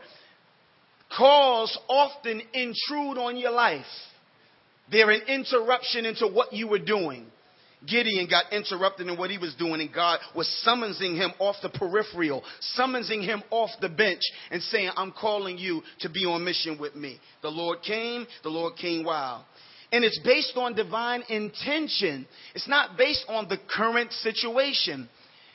Calls 1.15 1.77
often 1.89 2.41
intrude 2.53 3.17
on 3.17 3.37
your 3.37 3.51
life 3.51 3.85
They're 4.91 5.09
an 5.09 5.21
interruption 5.27 6.05
into 6.05 6.27
what 6.27 6.53
you 6.53 6.67
were 6.67 6.79
doing. 6.79 7.27
Gideon 7.87 8.27
got 8.29 8.53
interrupted 8.53 9.07
in 9.07 9.17
what 9.17 9.31
he 9.31 9.39
was 9.39 9.55
doing, 9.55 9.81
and 9.81 9.91
God 9.91 10.19
was 10.35 10.47
summoning 10.63 11.15
him 11.15 11.31
off 11.39 11.55
the 11.63 11.69
peripheral, 11.69 12.43
summoning 12.59 13.23
him 13.23 13.41
off 13.49 13.71
the 13.79 13.89
bench, 13.89 14.21
and 14.51 14.61
saying, 14.61 14.91
I'm 14.95 15.11
calling 15.11 15.57
you 15.57 15.81
to 16.01 16.09
be 16.09 16.25
on 16.25 16.43
mission 16.43 16.77
with 16.79 16.95
me. 16.95 17.19
The 17.41 17.49
Lord 17.49 17.81
came, 17.81 18.27
the 18.43 18.49
Lord 18.49 18.75
came 18.75 19.03
wild. 19.03 19.45
And 19.91 20.05
it's 20.05 20.19
based 20.23 20.53
on 20.55 20.75
divine 20.75 21.23
intention. 21.27 22.27
It's 22.53 22.67
not 22.67 22.97
based 22.97 23.25
on 23.27 23.49
the 23.49 23.57
current 23.57 24.13
situation. 24.13 25.09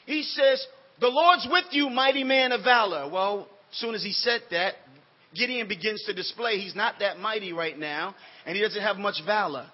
He 0.05 0.23
says, 0.23 0.67
The 1.01 1.09
Lord's 1.09 1.47
with 1.51 1.67
you, 1.71 1.89
mighty 1.89 2.25
man 2.25 2.53
of 2.53 2.63
valor. 2.63 3.09
Well, 3.11 3.49
as 3.71 3.79
soon 3.79 3.95
as 3.95 4.03
he 4.03 4.13
said 4.13 4.43
that, 4.51 4.75
Gideon 5.37 5.69
begins 5.69 6.03
to 6.05 6.13
display 6.13 6.59
he's 6.59 6.75
not 6.75 6.99
that 7.01 7.19
mighty 7.19 7.53
right 7.53 7.79
now, 7.79 8.15
and 8.45 8.57
he 8.57 8.63
doesn't 8.63 8.83
have 8.83 8.97
much 8.97 9.17
valor. 9.25 9.67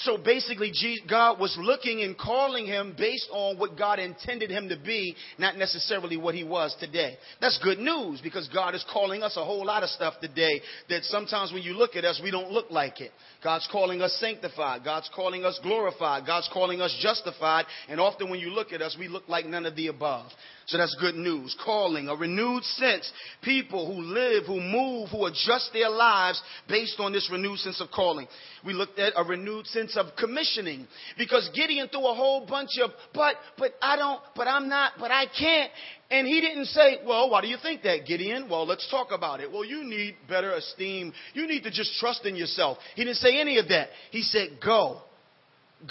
So 0.00 0.16
basically, 0.16 0.72
God 1.08 1.38
was 1.38 1.54
looking 1.60 2.00
and 2.02 2.16
calling 2.16 2.64
him 2.64 2.94
based 2.96 3.28
on 3.30 3.58
what 3.58 3.76
God 3.76 3.98
intended 3.98 4.50
him 4.50 4.68
to 4.70 4.78
be, 4.78 5.14
not 5.38 5.58
necessarily 5.58 6.16
what 6.16 6.34
he 6.34 6.42
was 6.42 6.74
today. 6.80 7.18
That's 7.38 7.58
good 7.62 7.78
news 7.78 8.22
because 8.22 8.48
God 8.48 8.74
is 8.74 8.84
calling 8.90 9.22
us 9.22 9.36
a 9.36 9.44
whole 9.44 9.66
lot 9.66 9.82
of 9.82 9.90
stuff 9.90 10.14
today 10.22 10.62
that 10.88 11.04
sometimes 11.04 11.52
when 11.52 11.62
you 11.62 11.74
look 11.74 11.96
at 11.96 12.06
us, 12.06 12.18
we 12.22 12.30
don't 12.30 12.50
look 12.50 12.70
like 12.70 13.02
it. 13.02 13.12
God's 13.44 13.68
calling 13.70 14.00
us 14.00 14.16
sanctified. 14.20 14.84
God's 14.84 15.10
calling 15.14 15.44
us 15.44 15.60
glorified. 15.62 16.24
God's 16.26 16.48
calling 16.50 16.80
us 16.80 16.96
justified. 17.02 17.66
And 17.88 18.00
often 18.00 18.30
when 18.30 18.40
you 18.40 18.50
look 18.50 18.72
at 18.72 18.80
us, 18.80 18.96
we 18.98 19.08
look 19.08 19.28
like 19.28 19.44
none 19.44 19.66
of 19.66 19.76
the 19.76 19.88
above. 19.88 20.30
So 20.70 20.78
that's 20.78 20.96
good 21.00 21.16
news. 21.16 21.56
Calling, 21.64 22.06
a 22.06 22.14
renewed 22.14 22.62
sense. 22.62 23.10
People 23.42 23.92
who 23.92 24.02
live, 24.02 24.46
who 24.46 24.60
move, 24.60 25.08
who 25.10 25.26
adjust 25.26 25.70
their 25.72 25.88
lives 25.88 26.40
based 26.68 26.94
on 27.00 27.12
this 27.12 27.28
renewed 27.30 27.58
sense 27.58 27.80
of 27.80 27.90
calling. 27.90 28.28
We 28.64 28.72
looked 28.72 28.96
at 29.00 29.14
a 29.16 29.24
renewed 29.24 29.66
sense 29.66 29.96
of 29.96 30.14
commissioning 30.16 30.86
because 31.18 31.50
Gideon 31.56 31.88
threw 31.88 32.06
a 32.06 32.14
whole 32.14 32.46
bunch 32.46 32.70
of, 32.80 32.90
but, 33.12 33.34
but 33.58 33.72
I 33.82 33.96
don't, 33.96 34.20
but 34.36 34.46
I'm 34.46 34.68
not, 34.68 34.92
but 35.00 35.10
I 35.10 35.24
can't. 35.26 35.72
And 36.08 36.24
he 36.24 36.40
didn't 36.40 36.66
say, 36.66 36.98
well, 37.04 37.30
why 37.30 37.40
do 37.40 37.48
you 37.48 37.56
think 37.60 37.82
that, 37.82 38.06
Gideon? 38.06 38.48
Well, 38.48 38.64
let's 38.64 38.88
talk 38.92 39.08
about 39.10 39.40
it. 39.40 39.50
Well, 39.50 39.64
you 39.64 39.82
need 39.82 40.14
better 40.28 40.52
esteem. 40.52 41.12
You 41.34 41.48
need 41.48 41.64
to 41.64 41.72
just 41.72 41.98
trust 41.98 42.24
in 42.26 42.36
yourself. 42.36 42.78
He 42.94 43.02
didn't 43.02 43.16
say 43.16 43.40
any 43.40 43.58
of 43.58 43.66
that. 43.70 43.88
He 44.12 44.22
said, 44.22 44.60
go, 44.64 45.00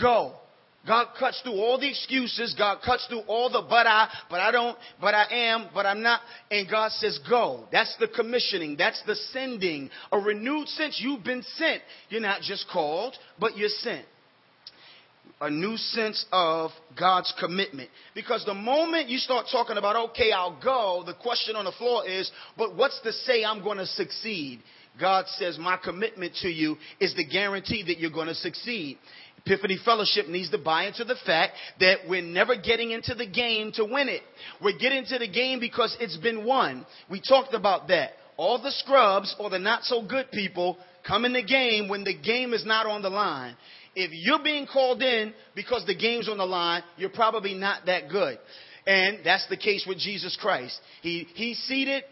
go. 0.01 0.35
God 0.89 1.09
cuts 1.19 1.39
through 1.43 1.53
all 1.53 1.79
the 1.79 1.87
excuses. 1.87 2.55
God 2.57 2.79
cuts 2.83 3.05
through 3.05 3.21
all 3.27 3.51
the 3.51 3.61
but 3.61 3.85
I, 3.85 4.09
but 4.27 4.39
I 4.39 4.49
don't, 4.49 4.75
but 4.99 5.13
I 5.13 5.51
am, 5.51 5.69
but 5.71 5.85
I'm 5.85 6.01
not. 6.01 6.19
And 6.49 6.67
God 6.67 6.91
says, 6.93 7.19
go. 7.29 7.65
That's 7.71 7.95
the 7.99 8.07
commissioning. 8.07 8.75
That's 8.75 8.99
the 9.05 9.13
sending. 9.13 9.91
A 10.11 10.17
renewed 10.17 10.67
sense. 10.67 10.99
You've 10.99 11.23
been 11.23 11.43
sent. 11.57 11.83
You're 12.09 12.21
not 12.21 12.41
just 12.41 12.65
called, 12.73 13.13
but 13.39 13.55
you're 13.55 13.69
sent. 13.69 14.03
A 15.41 15.49
new 15.51 15.77
sense 15.77 16.25
of 16.31 16.71
God's 16.99 17.31
commitment. 17.39 17.91
Because 18.15 18.43
the 18.45 18.55
moment 18.55 19.09
you 19.09 19.19
start 19.19 19.45
talking 19.51 19.77
about, 19.77 20.09
okay, 20.09 20.31
I'll 20.31 20.59
go, 20.59 21.03
the 21.05 21.13
question 21.13 21.55
on 21.55 21.65
the 21.65 21.71
floor 21.73 22.09
is, 22.09 22.31
but 22.57 22.75
what's 22.75 22.99
to 23.01 23.13
say 23.13 23.45
I'm 23.45 23.63
going 23.63 23.77
to 23.77 23.85
succeed? 23.85 24.59
God 24.99 25.25
says, 25.27 25.57
my 25.57 25.77
commitment 25.77 26.33
to 26.41 26.49
you 26.49 26.77
is 26.99 27.15
the 27.15 27.25
guarantee 27.25 27.83
that 27.83 27.99
you're 27.99 28.11
going 28.11 28.27
to 28.27 28.35
succeed. 28.35 28.97
Epiphany 29.45 29.77
Fellowship 29.83 30.27
needs 30.27 30.49
to 30.51 30.57
buy 30.57 30.85
into 30.85 31.03
the 31.03 31.15
fact 31.25 31.53
that 31.79 31.99
we're 32.07 32.21
never 32.21 32.55
getting 32.55 32.91
into 32.91 33.15
the 33.15 33.27
game 33.27 33.71
to 33.73 33.85
win 33.85 34.09
it. 34.09 34.21
We're 34.61 34.77
getting 34.77 34.99
into 34.99 35.17
the 35.17 35.27
game 35.27 35.59
because 35.59 35.95
it's 35.99 36.17
been 36.17 36.45
won. 36.45 36.85
We 37.09 37.21
talked 37.21 37.53
about 37.53 37.87
that. 37.87 38.11
All 38.37 38.61
the 38.61 38.71
scrubs 38.71 39.35
or 39.39 39.49
the 39.49 39.59
not 39.59 39.83
so 39.83 40.05
good 40.05 40.31
people 40.31 40.77
come 41.05 41.25
in 41.25 41.33
the 41.33 41.43
game 41.43 41.89
when 41.89 42.03
the 42.03 42.17
game 42.17 42.53
is 42.53 42.65
not 42.65 42.85
on 42.85 43.01
the 43.01 43.09
line. 43.09 43.55
If 43.95 44.11
you're 44.13 44.43
being 44.43 44.67
called 44.67 45.01
in 45.01 45.33
because 45.55 45.85
the 45.85 45.95
game's 45.95 46.29
on 46.29 46.37
the 46.37 46.45
line, 46.45 46.83
you're 46.97 47.09
probably 47.09 47.53
not 47.53 47.85
that 47.87 48.09
good. 48.09 48.37
And 48.85 49.19
that's 49.25 49.47
the 49.49 49.57
case 49.57 49.85
with 49.87 49.99
Jesus 49.99 50.37
Christ. 50.39 50.79
He, 51.01 51.27
he's 51.33 51.57
seated 51.59 52.03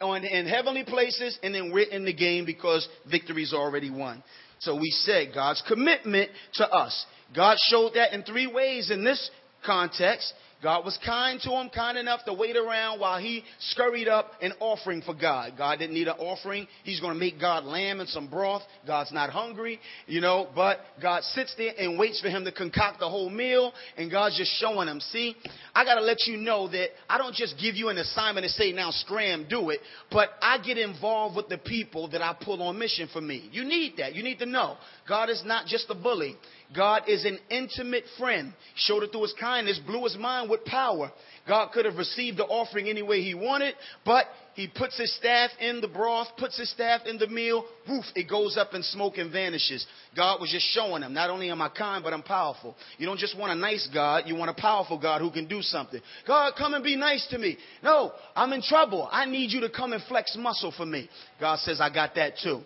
on, 0.00 0.24
in 0.24 0.46
heavenly 0.46 0.84
places, 0.84 1.38
and 1.42 1.54
then 1.54 1.72
we're 1.72 1.88
in 1.88 2.04
the 2.04 2.12
game 2.12 2.44
because 2.44 2.88
victory's 3.10 3.52
already 3.52 3.90
won. 3.90 4.22
So 4.62 4.76
we 4.76 4.90
said 4.90 5.32
God's 5.34 5.62
commitment 5.66 6.30
to 6.54 6.68
us. 6.68 7.06
God 7.34 7.56
showed 7.68 7.94
that 7.94 8.12
in 8.12 8.22
three 8.22 8.46
ways 8.46 8.90
in 8.92 9.04
this 9.04 9.30
context. 9.66 10.32
God 10.62 10.84
was 10.84 10.98
kind 11.04 11.40
to 11.40 11.50
him, 11.50 11.70
kind 11.74 11.98
enough 11.98 12.24
to 12.26 12.32
wait 12.32 12.56
around 12.56 13.00
while 13.00 13.18
he 13.18 13.42
scurried 13.58 14.06
up 14.06 14.32
an 14.40 14.52
offering 14.60 15.02
for 15.02 15.14
God. 15.14 15.54
God 15.58 15.78
didn't 15.78 15.94
need 15.94 16.08
an 16.08 16.16
offering. 16.18 16.68
He's 16.84 17.00
going 17.00 17.14
to 17.14 17.18
make 17.18 17.40
God 17.40 17.64
lamb 17.64 18.00
and 18.00 18.08
some 18.08 18.28
broth. 18.28 18.62
God's 18.86 19.12
not 19.12 19.30
hungry, 19.30 19.80
you 20.06 20.20
know, 20.20 20.48
but 20.54 20.78
God 21.00 21.24
sits 21.24 21.54
there 21.58 21.72
and 21.76 21.98
waits 21.98 22.20
for 22.20 22.28
him 22.28 22.44
to 22.44 22.52
concoct 22.52 23.00
the 23.00 23.08
whole 23.08 23.30
meal, 23.30 23.72
and 23.96 24.10
God's 24.10 24.38
just 24.38 24.52
showing 24.60 24.88
him, 24.88 25.00
see, 25.00 25.34
I 25.74 25.84
got 25.84 25.96
to 25.96 26.02
let 26.02 26.26
you 26.26 26.36
know 26.36 26.68
that 26.68 26.90
I 27.08 27.18
don't 27.18 27.34
just 27.34 27.56
give 27.60 27.74
you 27.74 27.88
an 27.88 27.98
assignment 27.98 28.44
and 28.44 28.52
say, 28.52 28.72
now 28.72 28.90
scram, 28.90 29.46
do 29.48 29.70
it, 29.70 29.80
but 30.10 30.30
I 30.40 30.58
get 30.58 30.78
involved 30.78 31.36
with 31.36 31.48
the 31.48 31.58
people 31.58 32.08
that 32.10 32.22
I 32.22 32.36
pull 32.40 32.62
on 32.62 32.78
mission 32.78 33.08
for 33.12 33.20
me. 33.20 33.48
You 33.52 33.64
need 33.64 33.94
that. 33.98 34.14
You 34.14 34.22
need 34.22 34.38
to 34.38 34.46
know. 34.46 34.76
God 35.08 35.28
is 35.28 35.42
not 35.44 35.66
just 35.66 35.90
a 35.90 35.94
bully. 35.94 36.36
God 36.74 37.02
is 37.08 37.24
an 37.24 37.38
intimate 37.50 38.04
friend. 38.18 38.52
Showed 38.74 39.02
it 39.02 39.12
through 39.12 39.22
his 39.22 39.34
kindness, 39.38 39.80
blew 39.86 40.04
his 40.04 40.16
mind 40.16 40.50
with 40.50 40.64
power. 40.64 41.12
God 41.46 41.72
could 41.72 41.84
have 41.84 41.96
received 41.96 42.38
the 42.38 42.44
offering 42.44 42.88
any 42.88 43.02
way 43.02 43.20
he 43.20 43.34
wanted, 43.34 43.74
but 44.04 44.26
he 44.54 44.68
puts 44.68 44.98
his 44.98 45.14
staff 45.16 45.50
in 45.60 45.80
the 45.80 45.88
broth, 45.88 46.28
puts 46.36 46.58
his 46.58 46.70
staff 46.70 47.02
in 47.06 47.18
the 47.18 47.26
meal, 47.26 47.64
woof, 47.88 48.04
it 48.14 48.28
goes 48.28 48.56
up 48.56 48.74
in 48.74 48.82
smoke 48.82 49.16
and 49.16 49.32
vanishes. 49.32 49.86
God 50.14 50.40
was 50.40 50.50
just 50.50 50.66
showing 50.66 51.02
him, 51.02 51.14
not 51.14 51.30
only 51.30 51.50
am 51.50 51.62
I 51.62 51.68
kind, 51.68 52.04
but 52.04 52.12
I'm 52.12 52.22
powerful. 52.22 52.76
You 52.98 53.06
don't 53.06 53.18
just 53.18 53.36
want 53.36 53.50
a 53.52 53.56
nice 53.56 53.88
God, 53.92 54.24
you 54.26 54.36
want 54.36 54.50
a 54.50 54.60
powerful 54.60 54.98
God 54.98 55.20
who 55.20 55.30
can 55.30 55.48
do 55.48 55.62
something. 55.62 56.00
God, 56.26 56.52
come 56.56 56.74
and 56.74 56.84
be 56.84 56.96
nice 56.96 57.26
to 57.30 57.38
me. 57.38 57.56
No, 57.82 58.12
I'm 58.36 58.52
in 58.52 58.62
trouble. 58.62 59.08
I 59.10 59.24
need 59.24 59.50
you 59.50 59.60
to 59.62 59.70
come 59.70 59.92
and 59.92 60.02
flex 60.04 60.36
muscle 60.38 60.72
for 60.76 60.86
me. 60.86 61.08
God 61.40 61.58
says, 61.60 61.80
I 61.80 61.92
got 61.92 62.14
that 62.14 62.34
too. 62.42 62.60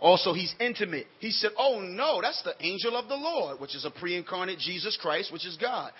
Also, 0.00 0.32
he's 0.32 0.54
intimate. 0.58 1.06
He 1.18 1.30
said, 1.30 1.50
Oh 1.58 1.80
no, 1.80 2.20
that's 2.22 2.42
the 2.42 2.54
angel 2.60 2.96
of 2.96 3.08
the 3.08 3.16
Lord, 3.16 3.60
which 3.60 3.76
is 3.76 3.84
a 3.84 3.90
pre 3.90 4.16
incarnate 4.16 4.58
Jesus 4.58 4.98
Christ, 5.00 5.32
which 5.32 5.46
is 5.46 5.56
God. 5.56 5.92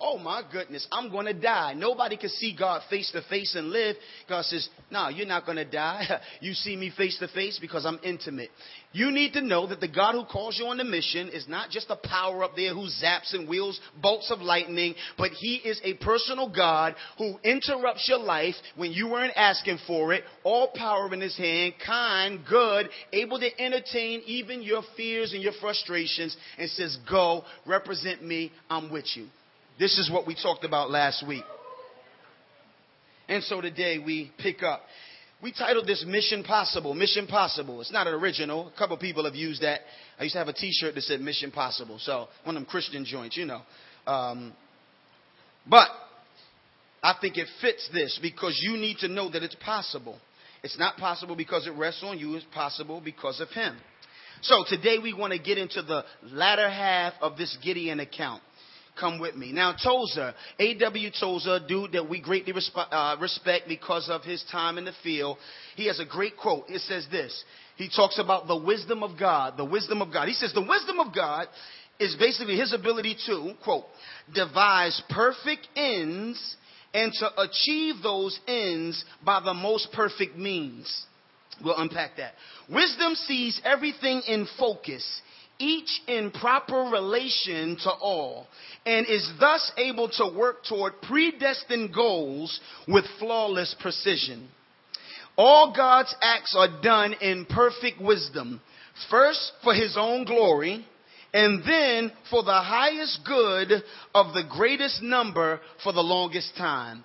Oh 0.00 0.16
my 0.16 0.42
goodness, 0.52 0.86
I'm 0.92 1.10
going 1.10 1.26
to 1.26 1.34
die. 1.34 1.74
Nobody 1.74 2.16
can 2.16 2.30
see 2.30 2.54
God 2.56 2.82
face 2.88 3.10
to 3.12 3.22
face 3.28 3.56
and 3.56 3.70
live. 3.70 3.96
God 4.28 4.44
says, 4.44 4.68
No, 4.92 5.08
you're 5.08 5.26
not 5.26 5.44
going 5.44 5.56
to 5.56 5.64
die. 5.64 6.20
you 6.40 6.54
see 6.54 6.76
me 6.76 6.92
face 6.96 7.18
to 7.18 7.26
face 7.28 7.58
because 7.60 7.84
I'm 7.84 7.98
intimate. 8.04 8.50
You 8.92 9.10
need 9.10 9.32
to 9.32 9.42
know 9.42 9.66
that 9.66 9.80
the 9.80 9.88
God 9.88 10.12
who 10.12 10.24
calls 10.24 10.56
you 10.58 10.66
on 10.66 10.76
the 10.76 10.84
mission 10.84 11.28
is 11.28 11.48
not 11.48 11.70
just 11.70 11.90
a 11.90 11.96
power 11.96 12.44
up 12.44 12.52
there 12.54 12.72
who 12.74 12.86
zaps 12.86 13.34
and 13.34 13.48
wheels 13.48 13.80
bolts 14.00 14.30
of 14.30 14.40
lightning, 14.40 14.94
but 15.18 15.32
He 15.32 15.56
is 15.56 15.80
a 15.82 15.94
personal 15.94 16.48
God 16.48 16.94
who 17.18 17.36
interrupts 17.42 18.08
your 18.08 18.18
life 18.18 18.54
when 18.76 18.92
you 18.92 19.08
weren't 19.08 19.36
asking 19.36 19.78
for 19.86 20.12
it, 20.12 20.22
all 20.44 20.70
power 20.74 21.12
in 21.12 21.20
His 21.20 21.36
hand, 21.36 21.74
kind, 21.84 22.40
good, 22.48 22.88
able 23.12 23.40
to 23.40 23.60
entertain 23.60 24.22
even 24.26 24.62
your 24.62 24.82
fears 24.96 25.32
and 25.32 25.42
your 25.42 25.54
frustrations, 25.60 26.36
and 26.56 26.70
says, 26.70 26.96
Go, 27.10 27.44
represent 27.66 28.24
me, 28.24 28.52
I'm 28.70 28.92
with 28.92 29.06
you. 29.16 29.26
This 29.78 29.96
is 29.96 30.10
what 30.10 30.26
we 30.26 30.34
talked 30.34 30.64
about 30.64 30.90
last 30.90 31.26
week. 31.26 31.44
And 33.28 33.44
so 33.44 33.60
today 33.60 33.98
we 34.04 34.32
pick 34.38 34.62
up. 34.62 34.80
We 35.40 35.52
titled 35.52 35.86
this 35.86 36.04
Mission 36.04 36.42
Possible. 36.42 36.94
Mission 36.94 37.28
Possible. 37.28 37.80
It's 37.80 37.92
not 37.92 38.08
an 38.08 38.14
original. 38.14 38.72
A 38.74 38.76
couple 38.76 38.96
people 38.96 39.24
have 39.24 39.36
used 39.36 39.62
that. 39.62 39.80
I 40.18 40.24
used 40.24 40.32
to 40.32 40.40
have 40.40 40.48
a 40.48 40.52
t 40.52 40.72
shirt 40.72 40.96
that 40.96 41.02
said 41.02 41.20
Mission 41.20 41.52
Possible. 41.52 41.98
So, 42.00 42.26
one 42.42 42.56
of 42.56 42.62
them 42.62 42.64
Christian 42.64 43.04
joints, 43.04 43.36
you 43.36 43.46
know. 43.46 43.60
Um, 44.04 44.52
but 45.64 45.88
I 47.00 47.14
think 47.20 47.36
it 47.36 47.46
fits 47.60 47.88
this 47.92 48.18
because 48.20 48.58
you 48.60 48.76
need 48.76 48.98
to 48.98 49.08
know 49.08 49.30
that 49.30 49.44
it's 49.44 49.56
possible. 49.56 50.18
It's 50.64 50.76
not 50.76 50.96
possible 50.96 51.36
because 51.36 51.68
it 51.68 51.74
rests 51.74 52.02
on 52.02 52.18
you, 52.18 52.34
it's 52.34 52.46
possible 52.52 53.00
because 53.00 53.40
of 53.40 53.48
Him. 53.50 53.76
So, 54.40 54.64
today 54.68 54.98
we 55.00 55.12
want 55.14 55.34
to 55.34 55.38
get 55.38 55.56
into 55.56 55.82
the 55.82 56.04
latter 56.24 56.68
half 56.68 57.12
of 57.20 57.36
this 57.36 57.56
Gideon 57.62 58.00
account 58.00 58.42
come 58.98 59.18
with 59.18 59.34
me. 59.36 59.52
Now, 59.52 59.74
Tozer, 59.82 60.34
A.W. 60.58 61.10
Tozer, 61.18 61.60
dude 61.66 61.92
that 61.92 62.08
we 62.08 62.20
greatly 62.20 62.52
resp- 62.52 62.88
uh, 62.90 63.16
respect 63.20 63.68
because 63.68 64.08
of 64.08 64.22
his 64.22 64.44
time 64.50 64.78
in 64.78 64.84
the 64.84 64.92
field, 65.02 65.38
he 65.76 65.86
has 65.86 66.00
a 66.00 66.04
great 66.04 66.36
quote. 66.36 66.64
It 66.68 66.80
says 66.80 67.06
this. 67.10 67.44
He 67.76 67.88
talks 67.88 68.18
about 68.18 68.46
the 68.48 68.56
wisdom 68.56 69.02
of 69.02 69.18
God, 69.18 69.56
the 69.56 69.64
wisdom 69.64 70.02
of 70.02 70.12
God. 70.12 70.28
He 70.28 70.34
says 70.34 70.52
the 70.52 70.60
wisdom 70.60 70.98
of 70.98 71.14
God 71.14 71.46
is 72.00 72.16
basically 72.18 72.56
his 72.56 72.72
ability 72.72 73.16
to, 73.26 73.52
quote, 73.62 73.84
devise 74.34 75.00
perfect 75.10 75.68
ends 75.76 76.56
and 76.94 77.12
to 77.12 77.42
achieve 77.42 77.96
those 78.02 78.38
ends 78.46 79.04
by 79.24 79.40
the 79.40 79.54
most 79.54 79.92
perfect 79.92 80.36
means. 80.36 81.06
We'll 81.62 81.76
unpack 81.76 82.16
that. 82.18 82.32
Wisdom 82.68 83.14
sees 83.14 83.60
everything 83.64 84.22
in 84.26 84.46
focus 84.58 85.22
each 85.58 86.00
in 86.06 86.30
proper 86.30 86.88
relation 86.92 87.76
to 87.82 87.90
all, 87.90 88.46
and 88.86 89.06
is 89.06 89.28
thus 89.40 89.72
able 89.76 90.08
to 90.08 90.32
work 90.36 90.64
toward 90.64 91.00
predestined 91.02 91.92
goals 91.92 92.60
with 92.86 93.04
flawless 93.18 93.74
precision. 93.80 94.48
All 95.36 95.72
God's 95.74 96.14
acts 96.20 96.54
are 96.56 96.80
done 96.80 97.14
in 97.20 97.46
perfect 97.46 98.00
wisdom, 98.00 98.60
first 99.10 99.52
for 99.62 99.74
his 99.74 99.96
own 99.96 100.24
glory, 100.24 100.86
and 101.32 101.62
then 101.64 102.12
for 102.30 102.42
the 102.42 102.60
highest 102.60 103.20
good 103.24 103.82
of 104.14 104.34
the 104.34 104.44
greatest 104.50 105.02
number 105.02 105.60
for 105.82 105.92
the 105.92 106.00
longest 106.00 106.56
time. 106.56 107.04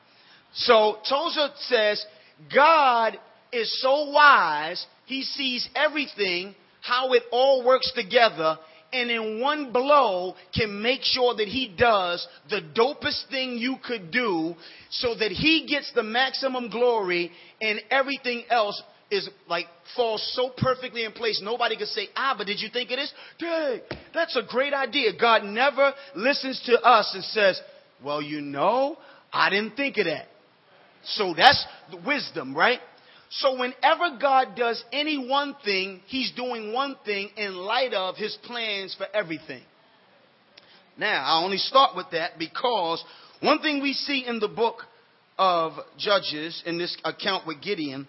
So 0.54 0.98
Tozer 1.08 1.50
says, 1.58 2.06
God 2.54 3.18
is 3.52 3.82
so 3.82 4.10
wise, 4.12 4.86
he 5.06 5.24
sees 5.24 5.68
everything, 5.76 6.56
how 6.84 7.14
it 7.14 7.24
all 7.32 7.66
works 7.66 7.92
together, 7.96 8.58
and 8.92 9.10
in 9.10 9.40
one 9.40 9.72
blow 9.72 10.36
can 10.54 10.82
make 10.82 11.00
sure 11.02 11.34
that 11.36 11.48
he 11.48 11.74
does 11.78 12.28
the 12.50 12.62
dopest 12.76 13.30
thing 13.30 13.58
you 13.58 13.78
could 13.84 14.12
do 14.12 14.54
so 14.90 15.16
that 15.16 15.32
he 15.32 15.66
gets 15.68 15.92
the 15.94 16.04
maximum 16.04 16.70
glory 16.70 17.32
and 17.62 17.82
everything 17.90 18.44
else 18.50 18.82
is 19.10 19.30
like 19.48 19.66
falls 19.96 20.22
so 20.36 20.52
perfectly 20.58 21.06
in 21.06 21.12
place 21.12 21.42
nobody 21.44 21.76
could 21.76 21.88
say 21.88 22.08
ah 22.16 22.36
but 22.38 22.46
did 22.46 22.60
you 22.62 22.70
think 22.72 22.92
it 22.92 23.00
is 23.00 23.12
dang 23.40 23.80
that's 24.14 24.36
a 24.36 24.44
great 24.48 24.74
idea. 24.74 25.12
God 25.20 25.44
never 25.44 25.94
listens 26.16 26.62
to 26.68 26.80
us 26.82 27.12
and 27.16 27.24
says 27.24 27.60
well 28.04 28.22
you 28.22 28.42
know 28.42 28.98
i 29.32 29.50
didn't 29.50 29.76
think 29.76 29.98
of 29.98 30.06
that. 30.06 30.28
So 31.06 31.34
that's 31.36 31.66
the 31.90 31.98
wisdom 32.06 32.56
right 32.56 32.80
so 33.38 33.58
whenever 33.58 34.18
God 34.22 34.56
does 34.56 34.84
any 34.92 35.28
one 35.28 35.56
thing, 35.66 36.02
He's 36.06 36.32
doing 36.32 36.72
one 36.72 36.96
thing 37.04 37.30
in 37.36 37.56
light 37.56 37.94
of 37.94 38.16
His 38.16 38.38
plans 38.44 38.96
for 38.96 39.08
everything. 39.14 39.64
Now, 40.98 41.24
I 41.26 41.44
only 41.44 41.58
start 41.58 41.96
with 41.96 42.08
that 42.12 42.38
because 42.38 43.04
one 43.40 43.60
thing 43.60 43.82
we 43.82 43.94
see 43.94 44.26
in 44.28 44.40
the 44.40 44.48
book 44.48 44.84
of 45.40 45.74
Judges, 45.98 46.62
in 46.66 46.78
this 46.78 46.96
account 47.04 47.48
with 47.48 47.62
Gideon, 47.62 48.08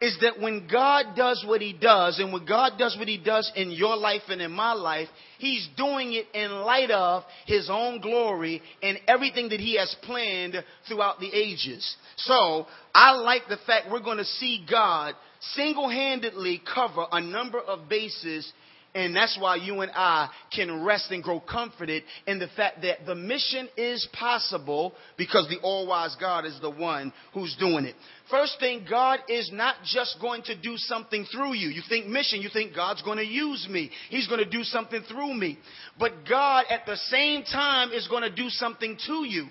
is 0.00 0.16
that 0.22 0.40
when 0.40 0.66
God 0.66 1.14
does 1.14 1.44
what 1.46 1.60
he 1.60 1.74
does, 1.74 2.18
and 2.18 2.32
when 2.32 2.46
God 2.46 2.78
does 2.78 2.96
what 2.98 3.06
he 3.06 3.18
does 3.18 3.50
in 3.54 3.70
your 3.70 3.96
life 3.96 4.22
and 4.28 4.40
in 4.40 4.50
my 4.50 4.72
life, 4.72 5.08
he's 5.38 5.68
doing 5.76 6.14
it 6.14 6.26
in 6.32 6.50
light 6.50 6.90
of 6.90 7.22
his 7.46 7.68
own 7.70 8.00
glory 8.00 8.62
and 8.82 8.98
everything 9.06 9.50
that 9.50 9.60
he 9.60 9.76
has 9.76 9.94
planned 10.02 10.54
throughout 10.88 11.20
the 11.20 11.30
ages. 11.34 11.96
So, 12.16 12.66
I 12.94 13.12
like 13.12 13.42
the 13.48 13.58
fact 13.66 13.88
we're 13.90 14.00
going 14.00 14.18
to 14.18 14.24
see 14.24 14.64
God 14.68 15.14
single-handedly 15.54 16.62
cover 16.72 17.06
a 17.12 17.20
number 17.20 17.60
of 17.60 17.88
bases 17.88 18.50
and 18.94 19.14
that's 19.14 19.38
why 19.40 19.56
you 19.56 19.80
and 19.80 19.90
I 19.94 20.28
can 20.54 20.84
rest 20.84 21.10
and 21.10 21.22
grow 21.22 21.38
comforted 21.38 22.02
in 22.26 22.38
the 22.38 22.48
fact 22.56 22.82
that 22.82 23.06
the 23.06 23.14
mission 23.14 23.68
is 23.76 24.06
possible 24.12 24.94
because 25.16 25.48
the 25.48 25.58
all 25.62 25.86
wise 25.86 26.16
God 26.18 26.44
is 26.44 26.58
the 26.60 26.70
one 26.70 27.12
who's 27.32 27.54
doing 27.56 27.84
it. 27.84 27.94
First 28.30 28.58
thing, 28.60 28.86
God 28.88 29.20
is 29.28 29.50
not 29.52 29.76
just 29.84 30.18
going 30.20 30.42
to 30.42 30.60
do 30.60 30.76
something 30.76 31.24
through 31.32 31.54
you. 31.54 31.68
You 31.68 31.82
think 31.88 32.06
mission, 32.06 32.40
you 32.40 32.48
think 32.52 32.74
God's 32.74 33.02
going 33.02 33.18
to 33.18 33.26
use 33.26 33.66
me. 33.68 33.90
He's 34.08 34.28
going 34.28 34.42
to 34.42 34.48
do 34.48 34.62
something 34.64 35.02
through 35.02 35.34
me. 35.34 35.58
But 35.98 36.12
God 36.28 36.64
at 36.70 36.86
the 36.86 36.96
same 36.96 37.42
time 37.44 37.90
is 37.92 38.08
going 38.08 38.22
to 38.22 38.34
do 38.34 38.48
something 38.48 38.96
to 39.06 39.24
you. 39.24 39.46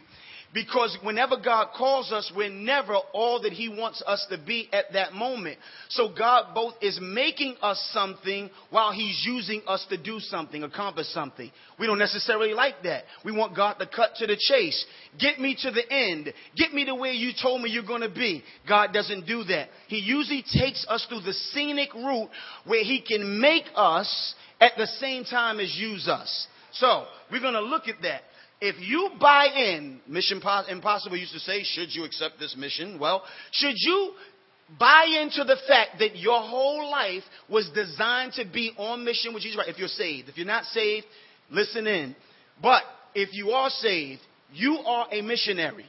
Because 0.51 0.97
whenever 1.03 1.35
God 1.37 1.69
calls 1.77 2.11
us, 2.11 2.31
we're 2.35 2.49
never 2.49 2.95
all 3.13 3.41
that 3.43 3.53
He 3.53 3.69
wants 3.69 4.01
us 4.05 4.25
to 4.31 4.37
be 4.37 4.67
at 4.73 4.85
that 4.93 5.13
moment. 5.13 5.59
So 5.89 6.09
God 6.17 6.55
both 6.55 6.73
is 6.81 6.99
making 6.99 7.55
us 7.61 7.79
something 7.93 8.49
while 8.71 8.91
He's 8.91 9.23
using 9.27 9.61
us 9.67 9.85
to 9.89 9.97
do 10.01 10.19
something, 10.19 10.63
accomplish 10.63 11.05
something. 11.07 11.51
We 11.77 11.85
don't 11.85 11.99
necessarily 11.99 12.53
like 12.53 12.81
that. 12.83 13.03
We 13.23 13.31
want 13.31 13.55
God 13.55 13.73
to 13.73 13.85
cut 13.85 14.15
to 14.15 14.25
the 14.25 14.37
chase. 14.39 14.83
Get 15.19 15.39
me 15.39 15.55
to 15.61 15.69
the 15.69 15.87
end. 15.91 16.33
Get 16.55 16.73
me 16.73 16.83
to 16.85 16.95
where 16.95 17.13
you 17.13 17.31
told 17.39 17.61
me 17.61 17.69
you're 17.69 17.83
going 17.83 18.01
to 18.01 18.09
be. 18.09 18.43
God 18.67 18.91
doesn't 18.91 19.27
do 19.27 19.43
that. 19.43 19.69
He 19.87 19.99
usually 19.99 20.43
takes 20.51 20.83
us 20.89 21.05
through 21.07 21.21
the 21.21 21.33
scenic 21.33 21.93
route 21.93 22.29
where 22.65 22.83
He 22.83 23.01
can 23.01 23.39
make 23.39 23.65
us 23.75 24.33
at 24.59 24.71
the 24.77 24.87
same 24.87 25.25
time 25.25 25.59
as 25.59 25.75
use 25.77 26.07
us. 26.07 26.47
So, 26.71 27.05
we're 27.31 27.41
going 27.41 27.53
to 27.53 27.61
look 27.61 27.87
at 27.87 28.01
that. 28.01 28.21
If 28.61 28.75
you 28.79 29.11
buy 29.19 29.47
in, 29.55 30.01
Mission 30.07 30.41
Impossible 30.69 31.15
used 31.15 31.33
to 31.33 31.39
say, 31.39 31.63
should 31.63 31.93
you 31.95 32.03
accept 32.03 32.39
this 32.39 32.55
mission? 32.57 32.99
Well, 32.99 33.23
should 33.51 33.75
you 33.75 34.11
buy 34.77 35.05
into 35.21 35.45
the 35.45 35.57
fact 35.67 35.99
that 35.99 36.17
your 36.17 36.41
whole 36.41 36.91
life 36.91 37.23
was 37.49 37.69
designed 37.73 38.33
to 38.33 38.45
be 38.45 38.73
on 38.77 39.05
mission 39.05 39.33
with 39.33 39.43
Jesus 39.43 39.55
Christ? 39.55 39.69
If 39.69 39.79
you're 39.79 39.87
saved. 39.87 40.27
If 40.27 40.37
you're 40.37 40.45
not 40.45 40.65
saved, 40.65 41.05
listen 41.49 41.87
in. 41.87 42.15
But 42.61 42.83
if 43.15 43.33
you 43.33 43.51
are 43.51 43.69
saved, 43.69 44.21
you 44.53 44.79
are 44.85 45.07
a 45.09 45.21
missionary. 45.21 45.85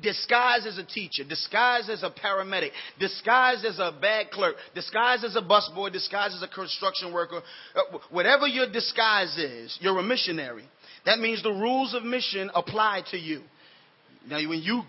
Disguised 0.00 0.66
as 0.66 0.78
a 0.78 0.84
teacher, 0.84 1.22
disguised 1.22 1.90
as 1.90 2.02
a 2.02 2.10
paramedic, 2.10 2.70
disguised 2.98 3.66
as 3.66 3.78
a 3.78 3.92
bag 4.00 4.30
clerk, 4.30 4.54
disguised 4.74 5.22
as 5.22 5.36
a 5.36 5.42
busboy, 5.42 5.92
disguised 5.92 6.34
as 6.34 6.42
a 6.42 6.48
construction 6.48 7.12
worker, 7.12 7.42
uh, 7.74 7.98
whatever 8.10 8.46
your 8.46 8.70
disguise 8.70 9.36
is, 9.36 9.76
you're 9.82 9.98
a 9.98 10.02
missionary. 10.02 10.64
That 11.04 11.18
means 11.18 11.42
the 11.42 11.50
rules 11.50 11.94
of 11.94 12.04
mission 12.04 12.50
apply 12.54 13.02
to 13.10 13.16
you. 13.16 13.42
Now, 14.28 14.36
when 14.48 14.62
you 14.62 14.82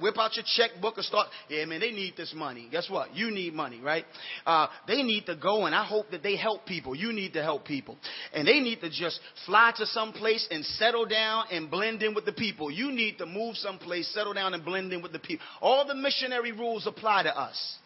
whip 0.00 0.18
out 0.18 0.34
your 0.34 0.44
checkbook 0.56 0.96
and 0.96 1.04
start, 1.04 1.28
yeah, 1.48 1.66
man, 1.66 1.80
they 1.80 1.90
need 1.90 2.14
this 2.16 2.32
money. 2.34 2.68
Guess 2.70 2.88
what? 2.88 3.14
You 3.14 3.30
need 3.30 3.52
money, 3.52 3.80
right? 3.80 4.04
Uh, 4.46 4.68
they 4.86 5.02
need 5.02 5.26
to 5.26 5.36
go, 5.36 5.66
and 5.66 5.74
I 5.74 5.84
hope 5.84 6.10
that 6.10 6.22
they 6.22 6.36
help 6.36 6.64
people. 6.64 6.94
You 6.94 7.12
need 7.12 7.34
to 7.34 7.42
help 7.42 7.66
people. 7.66 7.98
And 8.32 8.48
they 8.48 8.60
need 8.60 8.80
to 8.80 8.88
just 8.88 9.20
fly 9.44 9.72
to 9.76 9.84
some 9.86 10.12
place 10.12 10.46
and 10.50 10.64
settle 10.64 11.04
down 11.04 11.46
and 11.52 11.70
blend 11.70 12.02
in 12.02 12.14
with 12.14 12.24
the 12.24 12.32
people. 12.32 12.70
You 12.70 12.90
need 12.90 13.18
to 13.18 13.26
move 13.26 13.56
someplace, 13.56 14.08
settle 14.14 14.32
down, 14.32 14.54
and 14.54 14.64
blend 14.64 14.90
in 14.92 15.02
with 15.02 15.12
the 15.12 15.18
people. 15.18 15.44
All 15.60 15.86
the 15.86 15.94
missionary 15.94 16.52
rules 16.52 16.86
apply 16.86 17.24
to 17.24 17.38
us. 17.38 17.76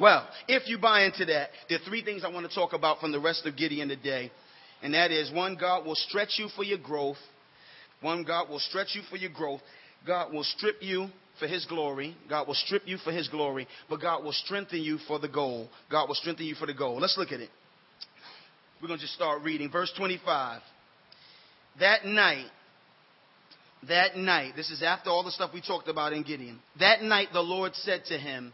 Well, 0.00 0.26
if 0.48 0.68
you 0.68 0.78
buy 0.78 1.04
into 1.04 1.26
that, 1.26 1.50
there 1.68 1.78
are 1.78 1.84
three 1.84 2.02
things 2.02 2.24
I 2.24 2.28
want 2.28 2.48
to 2.48 2.54
talk 2.54 2.72
about 2.72 3.00
from 3.00 3.12
the 3.12 3.20
rest 3.20 3.44
of 3.44 3.56
Gideon 3.56 3.88
today. 3.88 4.32
And 4.84 4.92
that 4.92 5.10
is 5.10 5.32
one, 5.32 5.56
God 5.58 5.86
will 5.86 5.94
stretch 5.94 6.34
you 6.36 6.48
for 6.54 6.62
your 6.62 6.76
growth. 6.76 7.16
One, 8.02 8.22
God 8.22 8.50
will 8.50 8.58
stretch 8.58 8.88
you 8.94 9.00
for 9.08 9.16
your 9.16 9.30
growth. 9.30 9.62
God 10.06 10.30
will 10.30 10.44
strip 10.44 10.76
you 10.82 11.08
for 11.38 11.48
his 11.48 11.64
glory. 11.64 12.14
God 12.28 12.46
will 12.46 12.54
strip 12.54 12.82
you 12.84 12.98
for 12.98 13.10
his 13.10 13.26
glory, 13.28 13.66
but 13.88 14.02
God 14.02 14.22
will 14.22 14.32
strengthen 14.32 14.82
you 14.82 14.98
for 15.08 15.18
the 15.18 15.28
goal. 15.28 15.70
God 15.90 16.06
will 16.06 16.14
strengthen 16.14 16.44
you 16.44 16.54
for 16.54 16.66
the 16.66 16.74
goal. 16.74 17.00
Let's 17.00 17.16
look 17.16 17.32
at 17.32 17.40
it. 17.40 17.48
We're 18.82 18.88
going 18.88 19.00
to 19.00 19.04
just 19.06 19.14
start 19.14 19.40
reading. 19.42 19.70
Verse 19.70 19.90
25. 19.96 20.60
That 21.80 22.04
night, 22.04 22.44
that 23.88 24.18
night, 24.18 24.52
this 24.54 24.70
is 24.70 24.82
after 24.82 25.08
all 25.08 25.24
the 25.24 25.30
stuff 25.30 25.50
we 25.54 25.62
talked 25.62 25.88
about 25.88 26.12
in 26.12 26.24
Gideon. 26.24 26.60
That 26.78 27.00
night 27.00 27.28
the 27.32 27.40
Lord 27.40 27.74
said 27.74 28.04
to 28.08 28.18
him, 28.18 28.52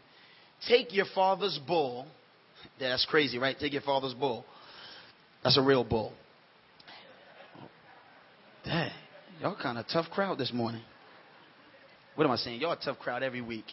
Take 0.65 0.95
your 0.95 1.07
father's 1.13 1.59
bull. 1.67 2.07
That's 2.79 3.05
crazy, 3.05 3.37
right? 3.37 3.57
Take 3.59 3.73
your 3.73 3.81
father's 3.81 4.13
bull. 4.13 4.45
That's 5.43 5.57
a 5.57 5.61
real 5.61 5.83
bull. 5.83 6.13
Dang, 8.71 8.89
y'all 9.41 9.57
kind 9.61 9.77
of 9.77 9.85
tough 9.91 10.09
crowd 10.11 10.37
this 10.37 10.53
morning. 10.53 10.81
What 12.15 12.23
am 12.23 12.31
I 12.31 12.37
saying? 12.37 12.61
Y'all 12.61 12.71
a 12.71 12.77
tough 12.77 12.99
crowd 12.99 13.21
every 13.21 13.41
week. 13.41 13.65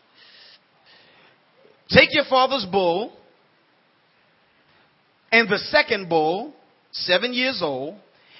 Take 1.88 2.08
your 2.10 2.24
father's 2.28 2.66
bull 2.68 3.12
and 5.30 5.48
the 5.48 5.58
second 5.58 6.08
bull, 6.08 6.52
seven 6.90 7.32
years 7.32 7.60
old, 7.62 7.94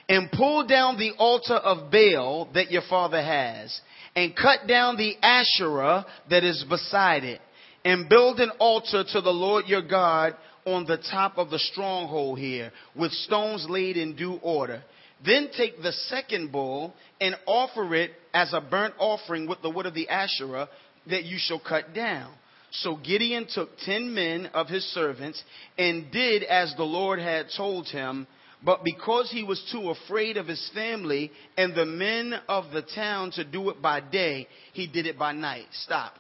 and 0.09 0.33
pull 0.33 0.67
down 0.67 0.99
the 0.99 1.13
altar 1.17 1.55
of 1.55 1.93
Baal 1.93 2.49
that 2.55 2.73
your 2.73 2.83
father 2.91 3.23
has, 3.23 3.81
and 4.17 4.35
cut 4.35 4.67
down 4.67 4.97
the 4.97 5.15
Asherah 5.23 6.07
that 6.29 6.43
is 6.43 6.65
beside 6.69 7.23
it, 7.23 7.41
and 7.85 8.09
build 8.09 8.41
an 8.41 8.51
altar 8.59 9.05
to 9.13 9.21
the 9.21 9.31
Lord 9.31 9.67
your 9.69 9.83
God 9.83 10.35
on 10.65 10.87
the 10.87 10.99
top 11.09 11.39
of 11.39 11.51
the 11.51 11.59
stronghold 11.61 12.41
here, 12.41 12.73
with 12.97 13.13
stones 13.13 13.65
laid 13.69 13.97
in 13.97 14.17
due 14.17 14.41
order. 14.43 14.83
Then 15.25 15.49
take 15.57 15.83
the 15.83 15.93
second 15.93 16.53
bull 16.53 16.95
and 17.21 17.35
offer 17.47 17.95
it 17.95 18.13
as 18.33 18.53
a 18.53 18.61
burnt 18.61 18.95
offering 18.99 19.49
with 19.49 19.63
the 19.63 19.71
wood 19.71 19.87
of 19.87 19.95
the 19.95 20.09
Asherah 20.09 20.69
that 21.09 21.25
you 21.25 21.39
shall 21.39 21.61
cut 21.61 21.95
down. 21.95 22.33
So 22.71 22.97
Gideon 22.97 23.47
took 23.53 23.71
ten 23.79 24.15
men 24.15 24.47
of 24.55 24.69
his 24.69 24.85
servants 24.93 25.43
and 25.79 26.11
did 26.13 26.43
as 26.43 26.75
the 26.77 26.85
Lord 26.85 27.19
had 27.19 27.47
told 27.57 27.89
him. 27.89 28.27
But 28.63 28.83
because 28.85 29.31
he 29.31 29.45
was 29.45 29.63
too 29.73 29.91
afraid 29.91 30.37
of 30.37 30.47
his 30.47 30.71
family 30.75 31.31
and 31.57 31.75
the 31.75 31.87
men 31.87 32.35
of 32.49 32.73
the 32.73 32.83
town 32.83 33.31
to 33.33 33.45
do 33.45 33.71
it 33.71 33.81
by 33.81 34.01
day, 34.01 34.49
he 34.73 34.87
did 34.87 35.07
it 35.07 35.19
by 35.19 35.33
night. 35.33 35.67
Stop. 35.85 36.15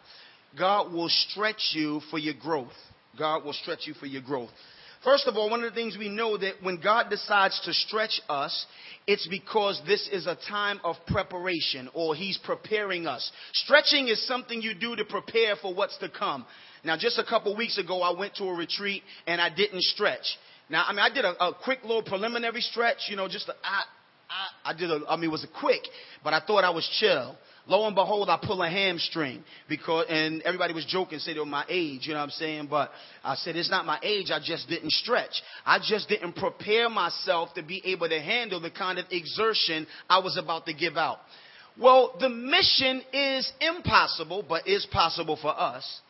God 0.56 0.92
will 0.92 1.08
stretch 1.08 1.72
you 1.72 2.00
for 2.10 2.18
your 2.18 2.34
growth. 2.34 2.72
God 3.18 3.44
will 3.44 3.52
stretch 3.52 3.86
you 3.86 3.94
for 3.94 4.06
your 4.06 4.22
growth. 4.22 4.50
First 5.04 5.26
of 5.26 5.36
all, 5.36 5.48
one 5.48 5.62
of 5.62 5.70
the 5.70 5.74
things 5.74 5.96
we 5.96 6.08
know 6.08 6.36
that 6.36 6.54
when 6.62 6.80
God 6.80 7.08
decides 7.08 7.60
to 7.64 7.72
stretch 7.72 8.20
us, 8.28 8.66
it's 9.06 9.26
because 9.28 9.80
this 9.86 10.08
is 10.12 10.26
a 10.26 10.36
time 10.48 10.80
of 10.82 10.96
preparation 11.06 11.88
or 11.94 12.14
He's 12.14 12.38
preparing 12.38 13.06
us. 13.06 13.30
Stretching 13.52 14.08
is 14.08 14.26
something 14.26 14.60
you 14.60 14.74
do 14.74 14.96
to 14.96 15.04
prepare 15.04 15.56
for 15.56 15.72
what's 15.72 15.96
to 15.98 16.08
come. 16.08 16.44
Now, 16.84 16.96
just 16.96 17.18
a 17.18 17.24
couple 17.24 17.56
weeks 17.56 17.78
ago, 17.78 18.02
I 18.02 18.18
went 18.18 18.34
to 18.36 18.44
a 18.44 18.54
retreat 18.54 19.02
and 19.26 19.40
I 19.40 19.54
didn't 19.54 19.82
stretch. 19.82 20.26
Now, 20.68 20.84
I 20.86 20.92
mean, 20.92 21.00
I 21.00 21.10
did 21.10 21.24
a, 21.24 21.30
a 21.42 21.54
quick 21.54 21.80
little 21.82 22.02
preliminary 22.02 22.60
stretch, 22.60 23.08
you 23.08 23.16
know, 23.16 23.28
just 23.28 23.48
a, 23.48 23.54
I, 23.64 23.84
I, 24.28 24.70
I 24.70 24.74
did 24.74 24.90
a, 24.90 25.00
I 25.08 25.16
mean, 25.16 25.26
it 25.26 25.32
was 25.32 25.44
a 25.44 25.60
quick, 25.60 25.82
but 26.22 26.34
I 26.34 26.40
thought 26.46 26.64
I 26.64 26.70
was 26.70 26.88
chill. 27.00 27.36
Lo 27.68 27.86
and 27.86 27.94
behold, 27.94 28.30
I 28.30 28.38
pull 28.42 28.62
a 28.62 28.70
hamstring 28.70 29.44
because, 29.68 30.06
and 30.08 30.40
everybody 30.42 30.72
was 30.72 30.86
joking, 30.86 31.18
said, 31.18 31.36
was 31.36 31.42
oh, 31.46 31.50
my 31.50 31.66
age, 31.68 32.06
you 32.06 32.14
know 32.14 32.20
what 32.20 32.24
I'm 32.24 32.30
saying? 32.30 32.66
But 32.70 32.90
I 33.22 33.34
said, 33.34 33.56
it's 33.56 33.70
not 33.70 33.84
my 33.84 33.98
age. 34.02 34.30
I 34.30 34.40
just 34.42 34.70
didn't 34.70 34.90
stretch. 34.92 35.42
I 35.66 35.78
just 35.78 36.08
didn't 36.08 36.32
prepare 36.34 36.88
myself 36.88 37.52
to 37.54 37.62
be 37.62 37.82
able 37.84 38.08
to 38.08 38.18
handle 38.20 38.58
the 38.58 38.70
kind 38.70 38.98
of 38.98 39.04
exertion 39.10 39.86
I 40.08 40.20
was 40.20 40.38
about 40.38 40.64
to 40.64 40.72
give 40.72 40.96
out. 40.96 41.18
Well, 41.78 42.16
the 42.18 42.30
mission 42.30 43.02
is 43.12 43.52
impossible, 43.60 44.46
but 44.48 44.66
is 44.66 44.86
possible 44.90 45.38
for 45.40 45.54
us. 45.58 46.00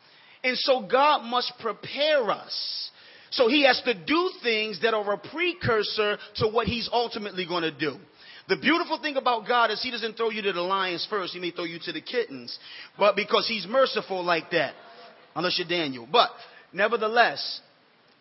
And 0.45 0.57
so 0.57 0.87
God 0.89 1.23
must 1.25 1.51
prepare 1.59 2.31
us. 2.31 2.89
So 3.31 3.49
he 3.49 3.65
has 3.65 3.81
to 3.83 3.93
do 3.93 4.31
things 4.41 4.81
that 4.81 4.93
are 4.93 5.13
a 5.13 5.17
precursor 5.17 6.17
to 6.37 6.47
what 6.47 6.67
he's 6.67 6.89
ultimately 6.91 7.45
going 7.45 7.63
to 7.63 7.77
do. 7.77 7.97
The 8.49 8.57
beautiful 8.57 8.99
thing 8.99 9.15
about 9.15 9.47
God 9.47 9.69
is 9.69 9.81
he 9.81 9.91
doesn't 9.91 10.17
throw 10.17 10.31
you 10.31 10.41
to 10.41 10.51
the 10.51 10.61
lions 10.61 11.05
first. 11.07 11.33
He 11.33 11.39
may 11.39 11.51
throw 11.51 11.65
you 11.65 11.77
to 11.83 11.91
the 11.91 12.01
kittens. 12.01 12.57
But 12.97 13.15
because 13.15 13.47
he's 13.47 13.67
merciful 13.67 14.23
like 14.23 14.49
that. 14.51 14.73
Unless 15.35 15.59
you're 15.59 15.67
Daniel. 15.67 16.07
But 16.11 16.31
nevertheless, 16.73 17.61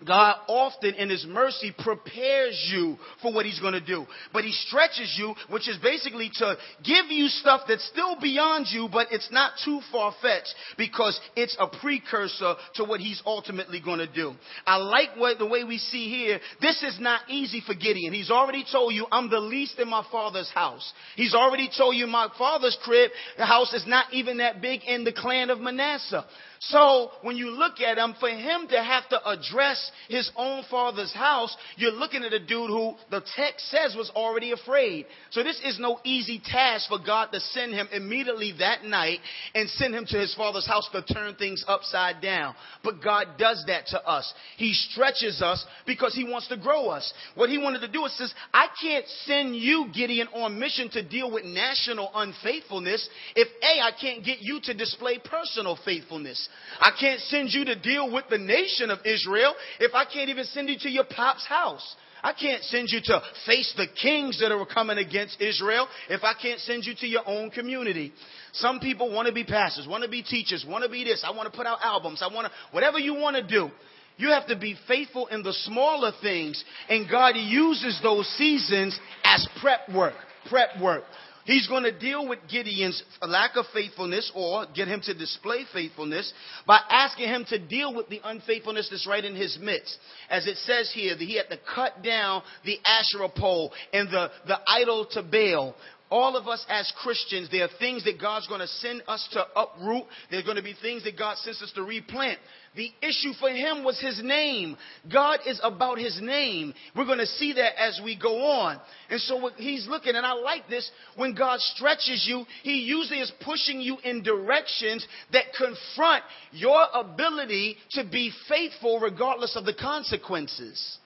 God 0.06 0.36
often 0.46 0.94
in 0.94 1.10
His 1.10 1.26
mercy 1.28 1.74
prepares 1.76 2.70
you 2.72 2.96
for 3.20 3.32
what 3.32 3.46
He's 3.46 3.60
going 3.60 3.72
to 3.72 3.80
do. 3.80 4.06
But 4.32 4.44
He 4.44 4.52
stretches 4.52 5.16
you, 5.18 5.34
which 5.50 5.68
is 5.68 5.76
basically 5.78 6.30
to 6.34 6.56
give 6.84 7.06
you 7.08 7.28
stuff 7.28 7.62
that's 7.66 7.86
still 7.88 8.16
beyond 8.20 8.66
you, 8.70 8.88
but 8.90 9.08
it's 9.10 9.30
not 9.32 9.52
too 9.64 9.80
far 9.90 10.14
fetched 10.22 10.54
because 10.76 11.18
it's 11.34 11.56
a 11.58 11.66
precursor 11.66 12.54
to 12.74 12.84
what 12.84 13.00
He's 13.00 13.22
ultimately 13.26 13.80
going 13.80 13.98
to 13.98 14.12
do. 14.12 14.34
I 14.66 14.76
like 14.76 15.16
what, 15.16 15.38
the 15.38 15.46
way 15.46 15.64
we 15.64 15.78
see 15.78 16.08
here. 16.08 16.40
This 16.60 16.82
is 16.82 16.98
not 17.00 17.22
easy 17.28 17.62
for 17.66 17.74
Gideon. 17.74 18.12
He's 18.12 18.30
already 18.30 18.64
told 18.70 18.94
you, 18.94 19.06
I'm 19.10 19.30
the 19.30 19.40
least 19.40 19.78
in 19.78 19.88
my 19.88 20.04
father's 20.10 20.50
house. 20.50 20.92
He's 21.16 21.34
already 21.34 21.68
told 21.76 21.96
you 21.96 22.06
my 22.06 22.28
father's 22.38 22.78
crib, 22.82 23.10
the 23.36 23.46
house 23.46 23.72
is 23.74 23.84
not 23.86 24.12
even 24.12 24.38
that 24.38 24.62
big 24.62 24.82
in 24.86 25.04
the 25.04 25.12
clan 25.12 25.50
of 25.50 25.58
Manasseh. 25.58 26.24
So 26.60 27.10
when 27.22 27.36
you 27.36 27.50
look 27.50 27.80
at 27.80 27.98
him, 27.98 28.14
for 28.18 28.28
him 28.28 28.66
to 28.68 28.82
have 28.82 29.08
to 29.10 29.28
address 29.28 29.90
his 30.08 30.30
own 30.36 30.64
father's 30.70 31.12
house, 31.12 31.56
you're 31.76 31.92
looking 31.92 32.24
at 32.24 32.32
a 32.32 32.38
dude 32.38 32.70
who 32.70 32.94
the 33.10 33.22
text 33.36 33.70
says 33.70 33.94
was 33.96 34.10
already 34.14 34.52
afraid. 34.52 35.06
So 35.30 35.42
this 35.42 35.60
is 35.64 35.78
no 35.78 36.00
easy 36.04 36.40
task 36.44 36.88
for 36.88 36.98
God 37.04 37.26
to 37.32 37.40
send 37.40 37.72
him 37.74 37.88
immediately 37.92 38.54
that 38.58 38.84
night 38.84 39.20
and 39.54 39.68
send 39.70 39.94
him 39.94 40.04
to 40.06 40.18
his 40.18 40.34
father's 40.34 40.66
house 40.66 40.88
to 40.92 41.02
turn 41.02 41.36
things 41.36 41.64
upside 41.68 42.20
down. 42.20 42.54
But 42.82 43.02
God 43.02 43.26
does 43.38 43.64
that 43.68 43.86
to 43.88 44.04
us. 44.04 44.32
He 44.56 44.72
stretches 44.72 45.40
us 45.42 45.64
because 45.86 46.14
he 46.14 46.24
wants 46.24 46.48
to 46.48 46.56
grow 46.56 46.88
us. 46.88 47.12
What 47.34 47.50
he 47.50 47.58
wanted 47.58 47.80
to 47.80 47.88
do 47.88 48.04
is 48.04 48.16
says, 48.18 48.34
I 48.52 48.66
can't 48.82 49.06
send 49.24 49.54
you, 49.56 49.86
Gideon, 49.94 50.28
on 50.34 50.58
mission 50.58 50.90
to 50.90 51.02
deal 51.06 51.30
with 51.30 51.44
national 51.44 52.10
unfaithfulness 52.14 53.08
if 53.34 53.48
A, 53.62 53.80
I 53.80 53.90
can't 53.98 54.24
get 54.24 54.38
you 54.40 54.60
to 54.64 54.74
display 54.74 55.18
personal 55.18 55.78
faithfulness. 55.84 56.47
I 56.80 56.92
can't 56.98 57.20
send 57.22 57.52
you 57.52 57.64
to 57.66 57.74
deal 57.74 58.12
with 58.12 58.24
the 58.30 58.38
nation 58.38 58.90
of 58.90 59.00
Israel 59.04 59.54
if 59.80 59.94
I 59.94 60.04
can't 60.04 60.30
even 60.30 60.44
send 60.44 60.68
you 60.68 60.78
to 60.80 60.90
your 60.90 61.04
pop's 61.04 61.46
house. 61.46 61.96
I 62.22 62.32
can't 62.32 62.62
send 62.64 62.90
you 62.90 63.00
to 63.04 63.22
face 63.46 63.72
the 63.76 63.86
kings 64.00 64.40
that 64.40 64.50
are 64.50 64.66
coming 64.66 64.98
against 64.98 65.40
Israel 65.40 65.86
if 66.08 66.24
I 66.24 66.34
can't 66.40 66.60
send 66.60 66.84
you 66.84 66.94
to 66.96 67.06
your 67.06 67.22
own 67.26 67.50
community. 67.50 68.12
Some 68.52 68.80
people 68.80 69.12
want 69.12 69.28
to 69.28 69.34
be 69.34 69.44
pastors, 69.44 69.86
want 69.86 70.02
to 70.02 70.10
be 70.10 70.22
teachers, 70.22 70.64
want 70.66 70.84
to 70.84 70.90
be 70.90 71.04
this. 71.04 71.24
I 71.24 71.30
want 71.30 71.50
to 71.50 71.56
put 71.56 71.66
out 71.66 71.78
albums. 71.82 72.22
I 72.22 72.32
want 72.32 72.46
to, 72.46 72.52
whatever 72.72 72.98
you 72.98 73.14
want 73.14 73.36
to 73.36 73.46
do. 73.46 73.70
You 74.16 74.30
have 74.30 74.48
to 74.48 74.56
be 74.56 74.74
faithful 74.88 75.28
in 75.28 75.44
the 75.44 75.52
smaller 75.52 76.10
things 76.20 76.64
and 76.88 77.08
God 77.08 77.36
uses 77.36 78.00
those 78.02 78.26
seasons 78.36 78.98
as 79.22 79.46
prep 79.60 79.88
work. 79.94 80.14
Prep 80.50 80.70
work. 80.80 81.04
He's 81.48 81.66
going 81.66 81.84
to 81.84 81.98
deal 81.98 82.28
with 82.28 82.40
Gideon's 82.46 83.02
lack 83.22 83.56
of 83.56 83.64
faithfulness 83.72 84.30
or 84.34 84.66
get 84.74 84.86
him 84.86 85.00
to 85.04 85.14
display 85.14 85.64
faithfulness 85.72 86.30
by 86.66 86.78
asking 86.90 87.26
him 87.26 87.46
to 87.48 87.58
deal 87.58 87.94
with 87.94 88.10
the 88.10 88.20
unfaithfulness 88.22 88.90
that's 88.90 89.06
right 89.06 89.24
in 89.24 89.34
his 89.34 89.56
midst. 89.58 89.96
As 90.28 90.46
it 90.46 90.58
says 90.58 90.92
here, 90.94 91.16
that 91.16 91.24
he 91.24 91.38
had 91.38 91.48
to 91.48 91.58
cut 91.74 92.02
down 92.02 92.42
the 92.66 92.76
Asherah 92.84 93.30
pole 93.34 93.72
and 93.94 94.10
the, 94.10 94.30
the 94.46 94.58
idol 94.66 95.06
to 95.12 95.22
Baal 95.22 95.74
all 96.10 96.36
of 96.36 96.48
us 96.48 96.64
as 96.68 96.90
Christians, 97.02 97.50
there 97.50 97.64
are 97.64 97.70
things 97.78 98.04
that 98.04 98.20
God's 98.20 98.46
going 98.46 98.60
to 98.60 98.66
send 98.66 99.02
us 99.06 99.28
to 99.32 99.44
uproot. 99.54 100.04
There 100.30 100.40
are 100.40 100.42
going 100.44 100.56
to 100.56 100.62
be 100.62 100.74
things 100.80 101.04
that 101.04 101.18
God 101.18 101.36
sends 101.38 101.60
us 101.62 101.72
to 101.74 101.82
replant. 101.82 102.38
The 102.78 102.92
issue 103.02 103.32
for 103.40 103.50
him 103.50 103.82
was 103.82 104.00
his 104.00 104.22
name. 104.22 104.76
God 105.12 105.40
is 105.44 105.60
about 105.64 105.98
his 105.98 106.20
name. 106.22 106.72
We're 106.94 107.06
going 107.06 107.18
to 107.18 107.26
see 107.26 107.54
that 107.54 107.72
as 107.76 108.00
we 108.04 108.16
go 108.16 108.40
on. 108.52 108.80
And 109.10 109.20
so 109.20 109.50
he's 109.56 109.88
looking, 109.88 110.14
and 110.14 110.24
I 110.24 110.34
like 110.34 110.68
this, 110.68 110.88
when 111.16 111.34
God 111.34 111.58
stretches 111.58 112.24
you, 112.24 112.44
he 112.62 112.82
usually 112.82 113.18
is 113.18 113.32
pushing 113.44 113.80
you 113.80 113.98
in 114.04 114.22
directions 114.22 115.04
that 115.32 115.46
confront 115.58 116.22
your 116.52 116.86
ability 116.94 117.78
to 117.94 118.04
be 118.04 118.30
faithful 118.48 119.00
regardless 119.00 119.56
of 119.56 119.64
the 119.64 119.74
consequences. 119.74 120.98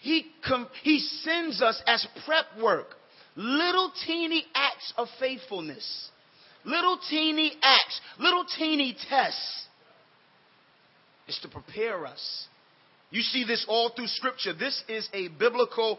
He, 0.00 0.26
com- 0.46 0.68
he 0.82 0.98
sends 0.98 1.62
us 1.62 1.82
as 1.86 2.06
prep 2.26 2.44
work. 2.62 2.88
Little 3.34 3.90
teeny 4.06 4.44
acts 4.54 4.92
of 4.98 5.08
faithfulness. 5.18 6.10
Little 6.66 6.98
teeny 7.08 7.52
acts. 7.62 7.98
Little 8.18 8.44
teeny 8.58 8.94
tests. 9.08 9.62
Is 11.28 11.38
to 11.42 11.48
prepare 11.48 12.06
us. 12.06 12.46
You 13.10 13.22
see 13.22 13.44
this 13.44 13.64
all 13.68 13.90
through 13.94 14.06
scripture. 14.08 14.52
This 14.52 14.82
is 14.88 15.08
a 15.12 15.28
biblical 15.28 15.98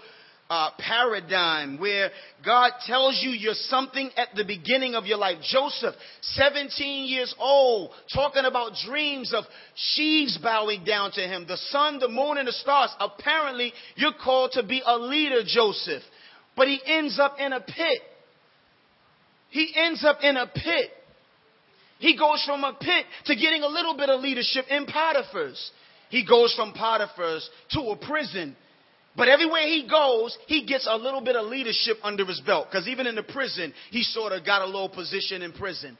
uh, 0.49 0.69
paradigm 0.79 1.77
where 1.79 2.09
God 2.45 2.71
tells 2.85 3.19
you 3.21 3.31
you're 3.31 3.53
something 3.53 4.09
at 4.15 4.29
the 4.35 4.45
beginning 4.45 4.95
of 4.95 5.05
your 5.05 5.17
life. 5.17 5.37
Joseph, 5.41 5.95
17 6.21 7.05
years 7.05 7.33
old, 7.39 7.91
talking 8.13 8.45
about 8.45 8.73
dreams 8.85 9.33
of 9.33 9.43
sheaves 9.75 10.37
bowing 10.41 10.85
down 10.85 11.11
to 11.11 11.21
him, 11.21 11.45
the 11.47 11.57
sun, 11.57 11.99
the 11.99 12.07
moon, 12.07 12.37
and 12.37 12.47
the 12.47 12.53
stars. 12.53 12.93
Apparently, 12.99 13.73
you're 13.95 14.13
called 14.23 14.51
to 14.53 14.63
be 14.63 14.81
a 14.85 14.97
leader, 14.97 15.41
Joseph. 15.45 16.03
But 16.55 16.67
he 16.67 16.79
ends 16.85 17.19
up 17.19 17.35
in 17.39 17.53
a 17.53 17.59
pit. 17.59 18.01
He 19.49 19.73
ends 19.75 20.03
up 20.03 20.19
in 20.21 20.37
a 20.37 20.47
pit. 20.47 20.91
He 21.99 22.17
goes 22.17 22.43
from 22.45 22.63
a 22.63 22.73
pit 22.73 23.05
to 23.25 23.35
getting 23.35 23.63
a 23.63 23.67
little 23.67 23.95
bit 23.97 24.09
of 24.09 24.21
leadership 24.21 24.65
in 24.69 24.85
Potiphar's. 24.85 25.71
He 26.09 26.25
goes 26.25 26.53
from 26.53 26.73
Potiphar's 26.73 27.49
to 27.71 27.81
a 27.81 27.95
prison. 27.95 28.55
But 29.15 29.29
everywhere 29.29 29.63
he 29.63 29.87
goes, 29.89 30.37
he 30.47 30.65
gets 30.65 30.87
a 30.89 30.95
little 30.95 31.21
bit 31.21 31.35
of 31.35 31.47
leadership 31.47 31.97
under 32.03 32.23
his 32.25 32.39
belt. 32.41 32.67
Because 32.69 32.87
even 32.87 33.07
in 33.07 33.15
the 33.15 33.23
prison, 33.23 33.73
he 33.89 34.03
sort 34.03 34.31
of 34.31 34.45
got 34.45 34.61
a 34.61 34.65
little 34.65 34.89
position 34.89 35.41
in 35.41 35.53
prison. 35.53 35.97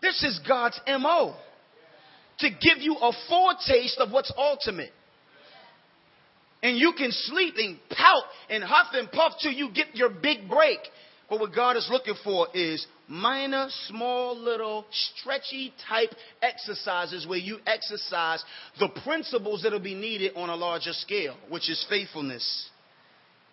This 0.00 0.22
is 0.22 0.40
God's 0.46 0.80
MO. 0.86 1.34
To 2.40 2.50
give 2.50 2.78
you 2.78 2.94
a 2.94 3.12
foretaste 3.28 3.98
of 3.98 4.12
what's 4.12 4.32
ultimate 4.36 4.92
and 6.62 6.76
you 6.76 6.92
can 6.96 7.10
sleep 7.12 7.54
and 7.58 7.78
pout 7.90 8.24
and 8.50 8.64
huff 8.64 8.88
and 8.92 9.10
puff 9.10 9.34
till 9.40 9.52
you 9.52 9.70
get 9.72 9.94
your 9.94 10.08
big 10.08 10.48
break. 10.48 10.78
But 11.28 11.40
what 11.40 11.54
God 11.54 11.76
is 11.76 11.88
looking 11.90 12.14
for 12.22 12.48
is 12.54 12.86
minor, 13.08 13.66
small, 13.88 14.36
little, 14.36 14.86
stretchy 14.90 15.72
type 15.88 16.10
exercises 16.40 17.26
where 17.26 17.38
you 17.38 17.58
exercise 17.66 18.44
the 18.78 18.88
principles 19.02 19.62
that 19.62 19.72
will 19.72 19.80
be 19.80 19.94
needed 19.94 20.32
on 20.36 20.50
a 20.50 20.56
larger 20.56 20.92
scale, 20.92 21.36
which 21.48 21.68
is 21.68 21.84
faithfulness. 21.88 22.70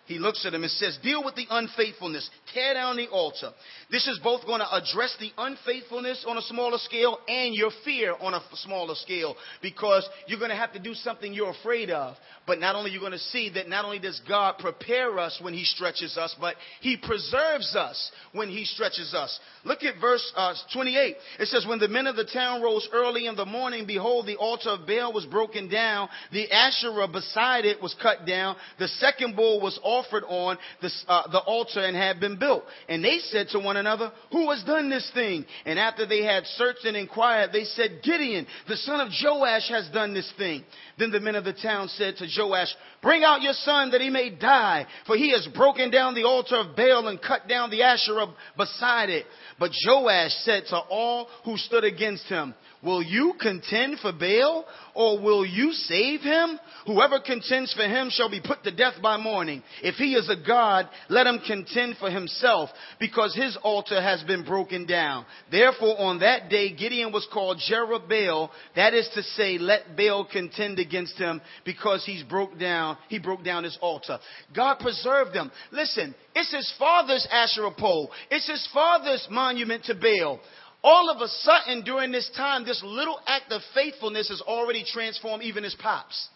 He 0.06 0.18
looks 0.18 0.44
at 0.44 0.52
him 0.52 0.62
and 0.62 0.72
says, 0.72 0.98
Deal 1.02 1.24
with 1.24 1.34
the 1.34 1.46
unfaithfulness, 1.48 2.28
tear 2.52 2.74
down 2.74 2.96
the 2.96 3.08
altar. 3.08 3.52
This 3.90 4.06
is 4.06 4.18
both 4.22 4.44
going 4.44 4.60
to 4.60 4.74
address 4.74 5.16
the 5.18 5.30
unfaithfulness 5.38 6.24
on 6.28 6.36
a 6.36 6.42
smaller 6.42 6.76
scale 6.78 7.18
and 7.26 7.54
your 7.54 7.70
fear 7.84 8.14
on 8.20 8.34
a 8.34 8.42
smaller 8.54 8.94
scale 8.96 9.34
because 9.62 10.06
you're 10.26 10.38
going 10.38 10.50
to 10.50 10.56
have 10.56 10.72
to 10.74 10.78
do 10.78 10.92
something 10.92 11.32
you're 11.32 11.50
afraid 11.50 11.88
of. 11.90 12.16
But 12.46 12.60
not 12.60 12.76
only 12.76 12.90
you're 12.90 13.00
going 13.00 13.12
to 13.12 13.18
see 13.18 13.50
that 13.54 13.68
not 13.68 13.86
only 13.86 13.98
does 13.98 14.20
God 14.28 14.58
prepare 14.58 15.18
us 15.18 15.38
when 15.40 15.54
He 15.54 15.64
stretches 15.64 16.18
us, 16.18 16.36
but 16.38 16.56
He 16.80 16.98
preserves 16.98 17.74
us 17.74 18.10
when 18.32 18.50
He 18.50 18.66
stretches 18.66 19.14
us. 19.14 19.38
Look 19.64 19.82
at 19.84 19.98
verse 20.00 20.32
uh, 20.36 20.54
28. 20.74 21.16
It 21.40 21.48
says, 21.48 21.64
When 21.66 21.78
the 21.78 21.88
men 21.88 22.06
of 22.06 22.16
the 22.16 22.28
town 22.30 22.60
rose 22.60 22.86
early 22.92 23.26
in 23.26 23.36
the 23.36 23.46
morning, 23.46 23.86
behold, 23.86 24.26
the 24.26 24.36
altar 24.36 24.70
of 24.70 24.86
Baal 24.86 25.14
was 25.14 25.24
broken 25.24 25.70
down, 25.70 26.10
the 26.30 26.50
Asherah 26.52 27.08
beside 27.08 27.64
it 27.64 27.80
was 27.80 27.96
cut 28.02 28.26
down, 28.26 28.56
the 28.78 28.88
second 28.88 29.34
bull 29.34 29.62
was 29.62 29.78
offered 29.94 30.24
on 30.24 30.58
the, 30.80 30.90
uh, 31.08 31.30
the 31.30 31.38
altar 31.38 31.80
and 31.80 31.96
had 31.96 32.20
been 32.20 32.38
built. 32.38 32.64
And 32.88 33.04
they 33.04 33.18
said 33.18 33.48
to 33.50 33.58
one 33.58 33.76
another, 33.76 34.12
Who 34.32 34.50
has 34.50 34.62
done 34.64 34.90
this 34.90 35.10
thing? 35.14 35.44
And 35.64 35.78
after 35.78 36.06
they 36.06 36.24
had 36.24 36.44
searched 36.46 36.84
and 36.84 36.96
inquired, 36.96 37.52
they 37.52 37.64
said, 37.64 38.00
Gideon, 38.02 38.46
the 38.68 38.76
son 38.76 39.00
of 39.00 39.08
Joash, 39.22 39.68
has 39.68 39.88
done 39.92 40.14
this 40.14 40.30
thing. 40.36 40.64
Then 40.98 41.10
the 41.10 41.20
men 41.20 41.34
of 41.34 41.44
the 41.44 41.52
town 41.52 41.88
said 41.88 42.16
to 42.16 42.26
Joash, 42.36 42.74
Bring 43.02 43.24
out 43.24 43.42
your 43.42 43.52
son 43.52 43.90
that 43.90 44.00
he 44.00 44.10
may 44.10 44.30
die, 44.30 44.86
for 45.06 45.16
he 45.16 45.32
has 45.32 45.46
broken 45.54 45.90
down 45.90 46.14
the 46.14 46.24
altar 46.24 46.56
of 46.56 46.76
Baal 46.76 47.08
and 47.08 47.20
cut 47.20 47.48
down 47.48 47.70
the 47.70 47.82
Asherah 47.82 48.34
beside 48.56 49.10
it. 49.10 49.26
But 49.58 49.72
Joash 49.86 50.32
said 50.42 50.64
to 50.70 50.76
all 50.78 51.28
who 51.44 51.56
stood 51.56 51.84
against 51.84 52.24
him, 52.24 52.54
Will 52.84 53.02
you 53.02 53.34
contend 53.40 53.98
for 54.00 54.12
Baal 54.12 54.66
or 54.94 55.18
will 55.18 55.44
you 55.44 55.72
save 55.72 56.20
him? 56.20 56.58
Whoever 56.86 57.18
contends 57.18 57.72
for 57.72 57.84
him 57.84 58.10
shall 58.10 58.30
be 58.30 58.42
put 58.44 58.62
to 58.64 58.70
death 58.70 58.94
by 59.02 59.16
morning. 59.16 59.62
If 59.82 59.94
he 59.94 60.14
is 60.14 60.28
a 60.28 60.36
God, 60.46 60.88
let 61.08 61.26
him 61.26 61.40
contend 61.46 61.96
for 61.96 62.10
himself 62.10 62.68
because 63.00 63.34
his 63.34 63.56
altar 63.62 64.00
has 64.00 64.22
been 64.24 64.44
broken 64.44 64.86
down. 64.86 65.24
Therefore 65.50 65.98
on 65.98 66.20
that 66.20 66.50
day 66.50 66.74
Gideon 66.74 67.10
was 67.10 67.26
called 67.32 67.60
Jerubbaal. 67.70 68.50
That 68.76 68.92
is 68.92 69.08
to 69.14 69.22
say, 69.22 69.56
let 69.58 69.96
Baal 69.96 70.26
contend 70.30 70.78
against 70.78 71.16
him 71.16 71.40
because 71.64 72.04
he's 72.04 72.22
broke 72.22 72.58
down, 72.58 72.98
he 73.08 73.18
broke 73.18 73.44
down 73.44 73.64
his 73.64 73.78
altar. 73.80 74.18
God 74.54 74.78
preserved 74.78 75.32
them. 75.32 75.50
Listen, 75.72 76.14
it's 76.34 76.52
his 76.54 76.72
father's 76.78 77.26
Asherah 77.30 77.70
pole. 77.70 78.10
It's 78.30 78.48
his 78.48 78.68
father's 78.74 79.26
monument 79.30 79.84
to 79.84 79.94
Baal 79.94 80.40
all 80.84 81.08
of 81.08 81.22
a 81.22 81.28
sudden 81.28 81.82
during 81.82 82.12
this 82.12 82.30
time, 82.36 82.66
this 82.66 82.82
little 82.84 83.18
act 83.26 83.50
of 83.50 83.62
faithfulness 83.74 84.28
has 84.28 84.42
already 84.42 84.84
transformed 84.84 85.42
even 85.42 85.64
his 85.64 85.74
pops. 85.74 86.28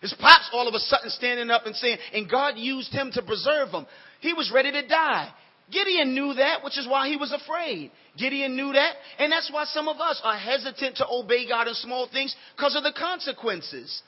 His 0.00 0.12
pops 0.18 0.50
all 0.52 0.66
of 0.66 0.74
a 0.74 0.80
sudden 0.80 1.10
standing 1.10 1.48
up 1.48 1.64
and 1.64 1.74
saying, 1.76 1.98
and 2.12 2.28
God 2.28 2.58
used 2.58 2.92
him 2.92 3.12
to 3.12 3.22
preserve 3.22 3.70
him. 3.70 3.86
He 4.20 4.32
was 4.32 4.50
ready 4.52 4.72
to 4.72 4.86
die. 4.86 5.32
Gideon 5.70 6.12
knew 6.12 6.34
that, 6.34 6.64
which 6.64 6.76
is 6.76 6.88
why 6.88 7.08
he 7.08 7.16
was 7.16 7.32
afraid. 7.32 7.92
Gideon 8.18 8.56
knew 8.56 8.72
that, 8.72 8.94
and 9.18 9.30
that's 9.30 9.50
why 9.50 9.64
some 9.64 9.88
of 9.88 9.98
us 9.98 10.20
are 10.24 10.36
hesitant 10.36 10.96
to 10.96 11.06
obey 11.08 11.48
God 11.48 11.68
in 11.68 11.74
small 11.74 12.08
things 12.12 12.34
because 12.56 12.74
of 12.74 12.82
the 12.82 12.92
consequences. 12.98 14.02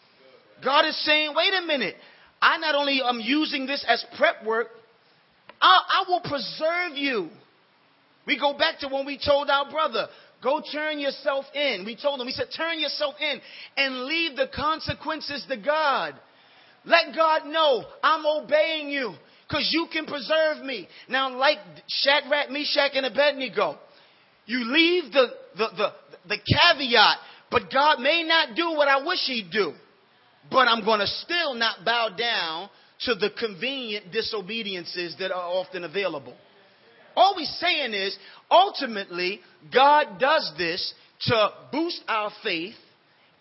God 0.65 0.85
is 0.85 1.05
saying, 1.05 1.33
wait 1.35 1.53
a 1.55 1.65
minute. 1.65 1.95
I 2.43 2.59
not 2.59 2.75
only 2.75 3.01
am 3.05 3.21
using 3.21 3.67
this 3.67 3.85
as 3.89 4.05
prep 4.17 4.45
work, 4.45 4.69
I, 5.61 5.81
I 5.89 6.05
will 6.09 6.21
preserve 6.21 6.97
you. 6.97 7.31
We 8.29 8.39
go 8.39 8.53
back 8.57 8.79
to 8.81 8.89
when 8.89 9.07
we 9.07 9.19
told 9.19 9.49
our 9.49 9.71
brother, 9.71 10.07
go 10.43 10.61
turn 10.71 10.99
yourself 10.99 11.47
in. 11.55 11.85
We 11.87 11.97
told 11.97 12.21
him, 12.21 12.27
we 12.27 12.33
said, 12.33 12.49
turn 12.55 12.79
yourself 12.79 13.15
in 13.19 13.41
and 13.79 14.05
leave 14.05 14.37
the 14.37 14.49
consequences 14.55 15.47
to 15.49 15.57
God. 15.57 16.15
Let 16.85 17.17
God 17.17 17.47
know 17.47 17.85
I'm 18.03 18.27
obeying 18.27 18.91
you 18.91 19.15
because 19.49 19.71
you 19.73 19.89
can 19.91 20.05
preserve 20.05 20.63
me. 20.63 20.87
Now, 21.09 21.35
like 21.39 21.57
Shadrach, 21.89 22.51
Meshach, 22.51 22.93
and 22.95 23.07
Abednego, 23.07 23.79
you 24.45 24.59
leave 24.75 25.11
the, 25.11 25.29
the, 25.57 25.69
the, 25.77 25.93
the 26.29 26.37
caveat, 26.37 27.17
but 27.51 27.73
God 27.73 27.99
may 28.01 28.25
not 28.25 28.55
do 28.55 28.73
what 28.73 28.89
I 28.89 29.07
wish 29.07 29.21
he'd 29.25 29.51
do. 29.51 29.73
But 30.51 30.69
I'm 30.69 30.85
going 30.85 31.01
to 31.01 31.07
still 31.07 31.55
not 31.55 31.83
bow 31.83 32.11
down 32.11 32.69
to 33.07 33.15
the 33.15 33.31
convenient 33.39 34.13
disobediences 34.13 35.17
that 35.19 35.33
are 35.33 35.49
often 35.51 35.85
available. 35.85 36.35
All 37.19 37.35
we're 37.37 37.47
saying 37.47 37.95
is, 37.95 38.17
ultimately, 38.49 39.41
God 39.75 40.21
does 40.21 40.53
this 40.57 40.95
to 41.23 41.49
boost 41.73 42.01
our 42.07 42.31
faith 42.45 42.77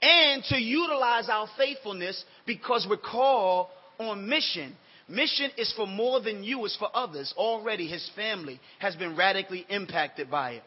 and 0.01 0.43
to 0.45 0.57
utilize 0.57 1.29
our 1.29 1.47
faithfulness 1.59 2.25
because 2.47 2.87
we're 2.89 2.97
called 2.97 3.67
on 3.99 4.27
mission. 4.27 4.75
Mission 5.07 5.51
is 5.59 5.71
for 5.77 5.85
more 5.85 6.19
than 6.21 6.43
you, 6.43 6.65
it's 6.65 6.75
for 6.75 6.89
others. 6.91 7.31
Already 7.37 7.87
his 7.87 8.09
family 8.15 8.59
has 8.79 8.95
been 8.95 9.15
radically 9.15 9.63
impacted 9.69 10.31
by 10.31 10.53
it. 10.53 10.63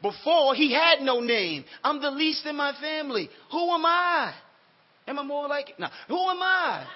Before, 0.00 0.54
he 0.54 0.72
had 0.72 1.00
no 1.00 1.18
name. 1.18 1.64
I'm 1.82 2.00
the 2.00 2.12
least 2.12 2.46
in 2.46 2.54
my 2.54 2.74
family. 2.80 3.28
Who 3.50 3.70
am 3.70 3.84
I? 3.84 4.34
Am 5.08 5.18
I 5.18 5.24
more 5.24 5.48
like, 5.48 5.72
no, 5.80 5.88
who 6.06 6.28
am 6.28 6.40
I? 6.40 6.86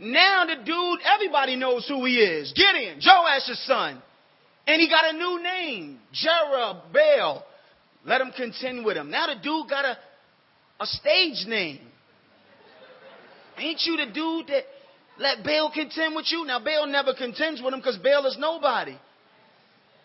Now 0.00 0.44
the 0.46 0.56
dude, 0.56 1.00
everybody 1.14 1.54
knows 1.54 1.86
who 1.86 2.04
he 2.04 2.16
is. 2.16 2.52
Gideon, 2.52 2.98
Joash's 3.00 3.64
son. 3.64 4.02
And 4.66 4.80
he 4.80 4.88
got 4.88 5.14
a 5.14 5.16
new 5.16 5.42
name, 5.42 5.98
Jerubbaal. 6.14 7.42
Let 8.04 8.20
him 8.20 8.32
contend 8.36 8.84
with 8.84 8.96
him. 8.96 9.10
Now 9.10 9.26
the 9.26 9.40
dude 9.40 9.68
got 9.68 9.84
a, 9.84 9.98
a 10.80 10.86
stage 10.86 11.46
name. 11.46 11.80
Ain't 13.58 13.82
you 13.84 13.96
the 13.96 14.12
dude 14.12 14.46
that 14.46 14.64
let 15.18 15.44
Baal 15.44 15.70
contend 15.72 16.14
with 16.14 16.26
you? 16.30 16.46
Now 16.46 16.60
Baal 16.64 16.86
never 16.86 17.12
contends 17.14 17.60
with 17.62 17.74
him 17.74 17.80
because 17.80 17.98
Baal 17.98 18.24
is 18.26 18.36
nobody. 18.38 18.96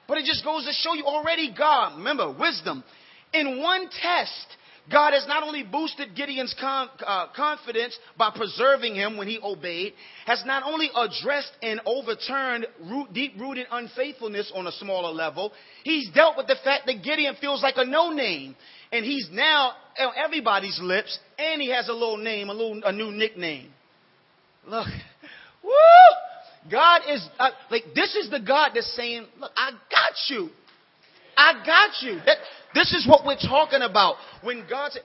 But 0.07 0.17
it 0.17 0.25
just 0.25 0.43
goes 0.43 0.65
to 0.65 0.73
show 0.73 0.93
you 0.93 1.05
already 1.05 1.53
God, 1.57 1.97
remember, 1.97 2.31
wisdom. 2.37 2.83
In 3.33 3.61
one 3.61 3.89
test, 3.89 4.47
God 4.91 5.13
has 5.13 5.25
not 5.27 5.41
only 5.41 5.63
boosted 5.63 6.15
Gideon's 6.15 6.55
con, 6.59 6.89
uh, 7.05 7.27
confidence 7.35 7.97
by 8.17 8.31
preserving 8.35 8.95
him 8.95 9.17
when 9.17 9.27
he 9.27 9.39
obeyed, 9.41 9.93
has 10.25 10.43
not 10.45 10.63
only 10.63 10.89
addressed 10.95 11.51
and 11.63 11.81
overturned 11.85 12.67
root, 12.81 13.11
deep-rooted 13.11 13.65
unfaithfulness 13.71 14.51
on 14.53 14.67
a 14.67 14.71
smaller 14.73 15.11
level, 15.11 15.51
he's 15.83 16.09
dealt 16.11 16.37
with 16.37 16.47
the 16.47 16.57
fact 16.63 16.85
that 16.85 17.03
Gideon 17.03 17.35
feels 17.41 17.63
like 17.63 17.75
a 17.77 17.85
no-name, 17.85 18.55
and 18.91 19.03
he's 19.03 19.27
now 19.31 19.73
on 19.99 20.13
everybody's 20.23 20.79
lips, 20.81 21.17
and 21.39 21.61
he 21.61 21.69
has 21.71 21.89
a 21.89 21.93
little 21.93 22.17
name, 22.17 22.49
a 22.49 22.53
little 22.53 22.81
a 22.83 22.91
new 22.91 23.11
nickname. 23.11 23.71
Look, 24.67 24.87
woo! 25.63 25.71
God 26.69 27.01
is 27.09 27.27
uh, 27.39 27.49
like 27.69 27.83
this 27.93 28.15
is 28.15 28.29
the 28.29 28.39
God 28.39 28.71
that's 28.73 28.95
saying, 28.95 29.25
"Look, 29.39 29.51
I 29.55 29.71
got 29.71 30.13
you. 30.29 30.49
I 31.37 31.63
got 31.65 31.91
you." 32.01 32.19
That, 32.25 32.37
this 32.75 32.93
is 32.93 33.07
what 33.07 33.25
we're 33.25 33.37
talking 33.37 33.81
about. 33.81 34.17
When 34.43 34.65
God 34.69 34.91
said, 34.91 35.01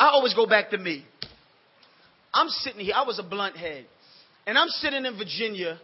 I 0.00 0.08
always 0.08 0.34
go 0.34 0.46
back 0.46 0.70
to 0.70 0.78
me. 0.78 1.04
I'm 2.32 2.48
sitting 2.48 2.80
here, 2.80 2.94
I 2.96 3.04
was 3.04 3.18
a 3.18 3.22
blunt 3.22 3.56
head. 3.56 3.86
And 4.46 4.58
I'm 4.58 4.68
sitting 4.68 5.04
in 5.04 5.16
Virginia 5.16 5.78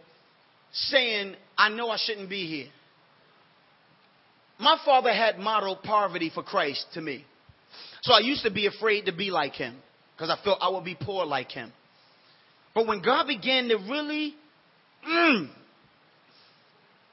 saying, 0.73 1.35
I 1.57 1.69
know 1.69 1.89
I 1.89 1.97
shouldn't 1.97 2.29
be 2.29 2.47
here. 2.47 2.67
My 4.59 4.77
father 4.83 5.13
had 5.13 5.37
modeled 5.37 5.83
poverty 5.83 6.31
for 6.33 6.43
Christ 6.43 6.85
to 6.95 7.01
me. 7.01 7.25
So 8.01 8.13
I 8.13 8.19
used 8.19 8.43
to 8.43 8.51
be 8.51 8.67
afraid 8.67 9.05
to 9.05 9.13
be 9.13 9.31
like 9.31 9.53
him 9.53 9.75
because 10.15 10.29
I 10.29 10.43
felt 10.43 10.59
I 10.61 10.69
would 10.69 10.83
be 10.83 10.97
poor 10.99 11.25
like 11.25 11.51
him. 11.51 11.71
But 12.73 12.87
when 12.87 13.01
God 13.01 13.27
began 13.27 13.67
to 13.69 13.75
really, 13.75 14.33
mm, 15.07 15.49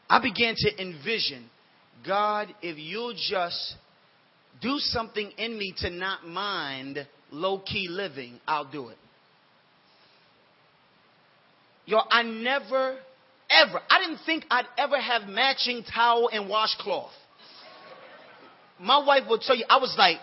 I 0.09 0.23
began 0.23 0.55
to 0.57 0.83
envision 0.83 1.49
God, 2.09 2.55
if 2.63 2.79
you'll 2.79 3.13
just 3.13 3.77
do 4.63 4.79
something 4.79 5.31
in 5.37 5.59
me 5.59 5.75
to 5.79 5.91
not 5.91 6.27
mind 6.27 7.07
low 7.31 7.59
key 7.59 7.87
living, 7.89 8.41
I'll 8.49 8.71
do 8.71 8.89
it. 8.89 8.97
Yo, 11.85 11.99
I 12.11 12.23
never, 12.23 12.97
ever, 13.51 13.81
I 13.91 14.01
didn't 14.01 14.21
think 14.25 14.45
I'd 14.51 14.65
ever 14.79 14.99
have 14.99 15.29
matching 15.29 15.85
towel 15.85 16.31
and 16.33 16.49
washcloth. 16.49 17.13
My 18.81 19.05
wife 19.05 19.25
will 19.29 19.39
tell 19.39 19.57
you, 19.57 19.65
I 19.69 19.77
was 19.77 19.95
like, 19.99 20.17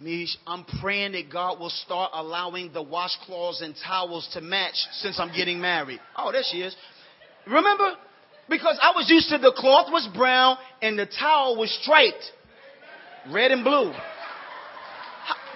Mish, 0.00 0.36
I'm 0.46 0.64
praying 0.80 1.12
that 1.12 1.30
God 1.32 1.60
will 1.60 1.70
start 1.70 2.10
allowing 2.14 2.72
the 2.72 2.82
washcloths 2.82 3.62
and 3.62 3.76
towels 3.86 4.28
to 4.34 4.40
match 4.40 4.74
since 4.94 5.20
I'm 5.20 5.34
getting 5.34 5.60
married. 5.60 6.00
Oh, 6.18 6.32
there 6.32 6.42
she 6.50 6.62
is. 6.62 6.74
Remember? 7.46 7.92
Because 8.48 8.78
I 8.80 8.92
was 8.94 9.08
used 9.08 9.30
to 9.30 9.38
the 9.38 9.52
cloth 9.56 9.90
was 9.90 10.08
brown 10.14 10.58
and 10.82 10.98
the 10.98 11.06
towel 11.06 11.56
was 11.56 11.72
striped. 11.82 12.30
Red 13.32 13.50
and 13.50 13.64
blue. 13.64 13.92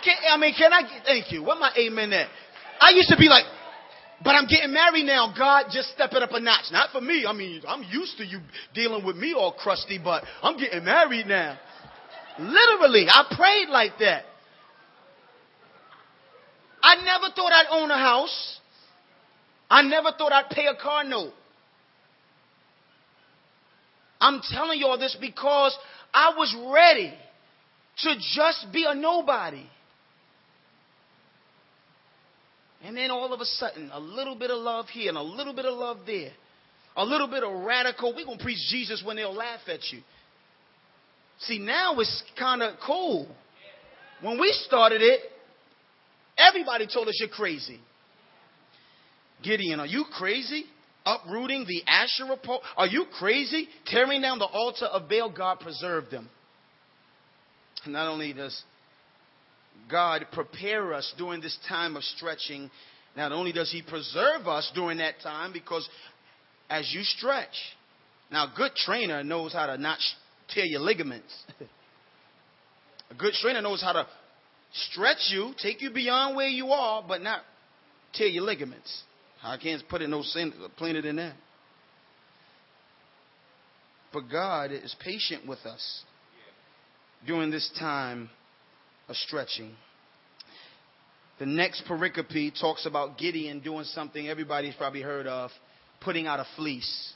Can, 0.05 0.17
I 0.31 0.37
mean, 0.39 0.55
can 0.57 0.73
I, 0.73 0.83
thank 1.05 1.33
you. 1.33 1.43
What 1.43 1.59
my 1.59 1.71
amen 1.77 2.13
at? 2.13 2.29
I 2.81 2.91
used 2.91 3.09
to 3.11 3.17
be 3.17 3.29
like, 3.29 3.45
but 4.25 4.31
I'm 4.31 4.47
getting 4.47 4.73
married 4.73 5.05
now. 5.05 5.33
God, 5.37 5.67
just 5.71 5.91
step 5.91 6.13
it 6.13 6.23
up 6.23 6.31
a 6.33 6.41
notch. 6.41 6.67
Not 6.73 6.91
for 6.91 7.01
me. 7.01 7.25
I 7.27 7.33
mean, 7.33 7.63
I'm 7.69 7.83
used 7.83 8.17
to 8.19 8.25
you 8.25 8.41
dealing 8.75 9.05
with 9.05 9.17
me 9.17 9.35
all 9.35 9.53
crusty, 9.53 9.99
but 10.03 10.25
I'm 10.43 10.57
getting 10.59 10.85
married 10.85 11.27
now. 11.27 11.59
Literally, 12.39 13.07
I 13.09 13.25
prayed 13.37 13.69
like 13.69 13.99
that. 14.01 14.25
I 16.83 16.97
never 16.97 17.35
thought 17.35 17.53
I'd 17.53 17.67
own 17.71 17.91
a 17.91 17.99
house. 17.99 18.61
I 19.69 19.83
never 19.83 20.13
thought 20.17 20.33
I'd 20.33 20.49
pay 20.51 20.67
a 20.67 20.81
car 20.81 21.05
note. 21.05 21.33
I'm 24.21 24.41
telling 24.51 24.79
you 24.79 24.87
all 24.87 24.99
this 24.99 25.17
because 25.21 25.77
I 26.13 26.33
was 26.37 26.55
ready 26.73 27.15
to 27.99 28.15
just 28.35 28.67
be 28.73 28.85
a 28.89 28.95
nobody. 28.95 29.67
And 32.85 32.97
then 32.97 33.11
all 33.11 33.33
of 33.33 33.41
a 33.41 33.45
sudden, 33.45 33.91
a 33.93 34.01
little 34.01 34.37
bit 34.37 34.51
of 34.51 34.59
love 34.59 34.87
here 34.87 35.09
and 35.09 35.19
a 35.19 35.23
little 35.23 35.55
bit 35.55 35.65
of 35.65 35.77
love 35.77 35.99
there. 36.07 36.31
A 36.97 37.05
little 37.05 37.29
bit 37.29 37.45
of 37.45 37.65
radical. 37.65 38.15
We're 38.15 38.25
going 38.25 38.39
to 38.39 38.45
preach 38.45 38.59
Jesus 38.71 39.03
when 39.05 39.17
they'll 39.17 39.35
laugh 39.35 39.61
at 39.69 39.81
you. 39.93 40.01
See, 41.41 41.59
now 41.59 41.99
it's 41.99 42.23
kind 42.39 42.63
of 42.63 42.75
cool. 42.85 43.29
When 44.21 44.41
we 44.41 44.53
started 44.67 45.01
it, 45.01 45.21
everybody 46.37 46.87
told 46.93 47.09
us 47.09 47.17
you're 47.21 47.29
crazy. 47.29 47.79
Gideon, 49.43 49.79
are 49.79 49.87
you 49.87 50.05
crazy? 50.13 50.65
Uprooting 51.09 51.65
the 51.67 51.83
Asherah 51.87 52.37
pole? 52.37 52.61
Are 52.77 52.87
you 52.87 53.07
crazy? 53.19 53.69
Tearing 53.87 54.23
down 54.23 54.39
the 54.39 54.47
altar 54.47 54.87
of 54.87 55.09
Baal, 55.09 55.31
God 55.31 55.61
preserved 55.61 56.11
them. 56.11 56.29
Not 57.87 58.09
only 58.09 58.33
does 58.33 58.63
God 59.91 60.27
prepare 60.33 60.93
us 60.93 61.13
during 61.17 61.41
this 61.41 61.57
time 61.69 61.97
of 61.97 62.03
stretching, 62.05 62.71
not 63.17 63.33
only 63.33 63.53
does 63.53 63.71
He 63.71 63.83
preserve 63.83 64.47
us 64.47 64.71
during 64.75 64.99
that 64.99 65.21
time, 65.23 65.53
because 65.53 65.89
as 66.69 66.93
you 66.93 67.03
stretch, 67.03 67.55
now 68.31 68.45
a 68.45 68.53
good 68.57 68.75
trainer 68.75 69.25
knows 69.25 69.53
how 69.53 69.67
to 69.67 69.79
not 69.79 69.99
tear 70.51 70.65
your 70.65 70.81
ligaments. 70.81 71.33
A 73.11 73.15
good 73.15 73.33
trainer 73.41 73.63
knows 73.63 73.81
how 73.81 73.93
to 73.93 74.07
stretch 74.91 75.31
you, 75.31 75.55
take 75.63 75.81
you 75.81 75.91
beyond 75.91 76.37
where 76.37 76.49
you 76.49 76.69
are, 76.69 77.03
but 77.07 77.23
not 77.23 77.41
tear 78.13 78.27
your 78.27 78.45
ligaments. 78.45 79.05
I 79.43 79.57
can't 79.57 79.83
put 79.89 80.03
it 80.03 80.09
no 80.09 80.23
sin, 80.23 80.53
plainer 80.77 81.03
than 81.03 81.17
that. 81.17 81.35
But 84.13 84.23
God 84.31 84.73
is 84.73 84.95
patient 85.01 85.47
with 85.47 85.61
us 85.61 86.03
during 87.27 87.51
this 87.51 87.71
time 87.79 88.31
of 89.09 89.17
stretching. 89.17 89.75
The 91.39 91.47
next 91.47 91.85
pericope 91.89 92.59
talks 92.61 92.85
about 92.87 93.19
Gideon 93.19 93.61
doing 93.61 93.85
something 93.85 94.29
everybody's 94.29 94.75
probably 94.75 95.03
heard 95.03 95.27
of, 95.27 95.51
putting 96.01 96.27
out 96.27 96.41
a 96.41 96.47
fleece. 96.57 97.13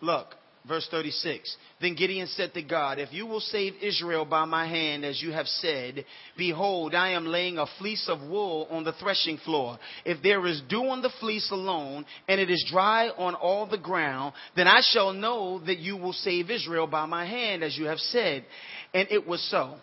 Look, 0.00 0.28
verse 0.66 0.86
36. 0.90 1.56
Then 1.80 1.94
Gideon 1.94 2.26
said 2.28 2.52
to 2.54 2.62
God, 2.62 2.98
If 2.98 3.12
you 3.12 3.26
will 3.26 3.40
save 3.40 3.74
Israel 3.82 4.24
by 4.24 4.44
my 4.44 4.66
hand, 4.66 5.04
as 5.04 5.22
you 5.22 5.32
have 5.32 5.46
said, 5.46 6.04
behold, 6.36 6.94
I 6.94 7.10
am 7.10 7.26
laying 7.26 7.58
a 7.58 7.66
fleece 7.78 8.08
of 8.08 8.20
wool 8.20 8.66
on 8.70 8.84
the 8.84 8.92
threshing 8.92 9.38
floor. 9.38 9.78
If 10.04 10.22
there 10.22 10.46
is 10.46 10.62
dew 10.68 10.88
on 10.88 11.02
the 11.02 11.12
fleece 11.20 11.50
alone, 11.50 12.04
and 12.28 12.40
it 12.40 12.50
is 12.50 12.66
dry 12.70 13.08
on 13.08 13.34
all 13.34 13.66
the 13.66 13.78
ground, 13.78 14.34
then 14.56 14.66
I 14.66 14.80
shall 14.82 15.12
know 15.12 15.60
that 15.66 15.78
you 15.78 15.96
will 15.96 16.12
save 16.12 16.50
Israel 16.50 16.86
by 16.86 17.06
my 17.06 17.24
hand, 17.24 17.62
as 17.62 17.76
you 17.76 17.86
have 17.86 17.98
said. 17.98 18.44
And 18.92 19.08
it 19.10 19.26
was 19.26 19.42
so. 19.50 19.76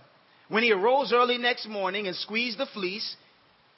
When 0.50 0.64
he 0.64 0.72
arose 0.72 1.12
early 1.14 1.38
next 1.38 1.68
morning 1.68 2.08
and 2.08 2.16
squeezed 2.16 2.58
the 2.58 2.68
fleece, 2.74 3.16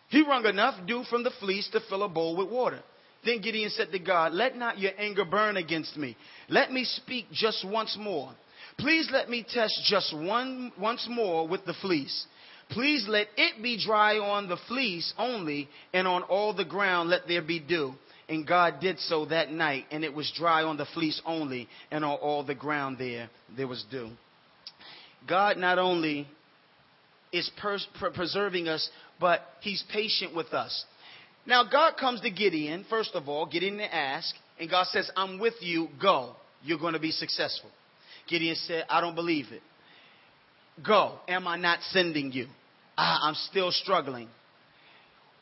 he 0.10 0.22
wrung 0.22 0.46
enough 0.46 0.86
dew 0.86 1.04
from 1.10 1.24
the 1.24 1.32
fleece 1.40 1.70
to 1.72 1.82
fill 1.90 2.04
a 2.04 2.10
bowl 2.10 2.36
with 2.36 2.50
water. 2.50 2.82
Then 3.26 3.42
Gideon 3.42 3.70
said 3.70 3.92
to 3.92 4.00
God, 4.00 4.34
Let 4.34 4.56
not 4.56 4.80
your 4.80 4.92
anger 4.98 5.26
burn 5.26 5.58
against 5.58 5.98
me. 5.98 6.16
Let 6.48 6.72
me 6.72 6.86
speak 6.86 7.26
just 7.32 7.68
once 7.68 7.98
more. 8.00 8.32
Please 8.78 9.10
let 9.12 9.30
me 9.30 9.46
test 9.48 9.82
just 9.86 10.16
one 10.16 10.72
once 10.80 11.06
more 11.10 11.48
with 11.48 11.66
the 11.66 11.74
fleece. 11.82 12.26
Please 12.70 13.06
let 13.10 13.28
it 13.36 13.62
be 13.62 13.84
dry 13.84 14.18
on 14.18 14.48
the 14.48 14.58
fleece 14.68 15.14
only, 15.18 15.68
and 15.94 16.08
on 16.08 16.24
all 16.24 16.54
the 16.54 16.66
ground 16.66 17.10
let 17.10 17.28
there 17.28 17.42
be 17.42 17.60
dew. 17.60 17.94
And 18.30 18.48
God 18.48 18.76
did 18.80 19.00
so 19.00 19.26
that 19.26 19.52
night, 19.52 19.86
and 19.90 20.04
it 20.04 20.14
was 20.14 20.32
dry 20.38 20.64
on 20.64 20.78
the 20.78 20.86
fleece 20.94 21.20
only, 21.26 21.68
and 21.90 22.06
on 22.06 22.18
all 22.20 22.44
the 22.44 22.56
ground 22.56 22.98
there 23.00 23.30
there 23.58 23.68
was 23.68 23.84
dew. 23.90 24.12
God 25.28 25.58
not 25.58 25.80
only 25.80 26.28
is 27.34 27.50
pers- 27.58 27.88
preserving 28.14 28.68
us, 28.68 28.90
but 29.20 29.42
He's 29.62 29.84
patient 29.92 30.36
with 30.36 30.54
us. 30.54 30.86
Now, 31.50 31.64
God 31.64 31.98
comes 32.00 32.22
to 32.22 32.30
Gideon, 32.30 32.86
first 32.92 33.16
of 33.16 33.28
all, 33.28 33.48
Gideon 33.48 33.78
to 33.78 33.96
ask, 33.96 34.36
and 34.60 34.70
God 34.70 34.86
says, 34.86 35.10
I'm 35.18 35.40
with 35.40 35.56
you, 35.62 35.88
go. 36.00 36.36
You're 36.62 36.78
going 36.78 36.94
to 36.94 37.00
be 37.00 37.10
successful. 37.10 37.72
Gideon 38.30 38.56
said, 38.56 38.86
I 38.88 39.02
don't 39.02 39.16
believe 39.16 39.48
it. 39.52 39.64
Go. 40.86 41.18
Am 41.28 41.48
I 41.48 41.58
not 41.58 41.80
sending 41.90 42.32
you? 42.32 42.46
Ah, 42.96 43.22
I'm 43.24 43.34
still 43.34 43.72
struggling. 43.72 44.28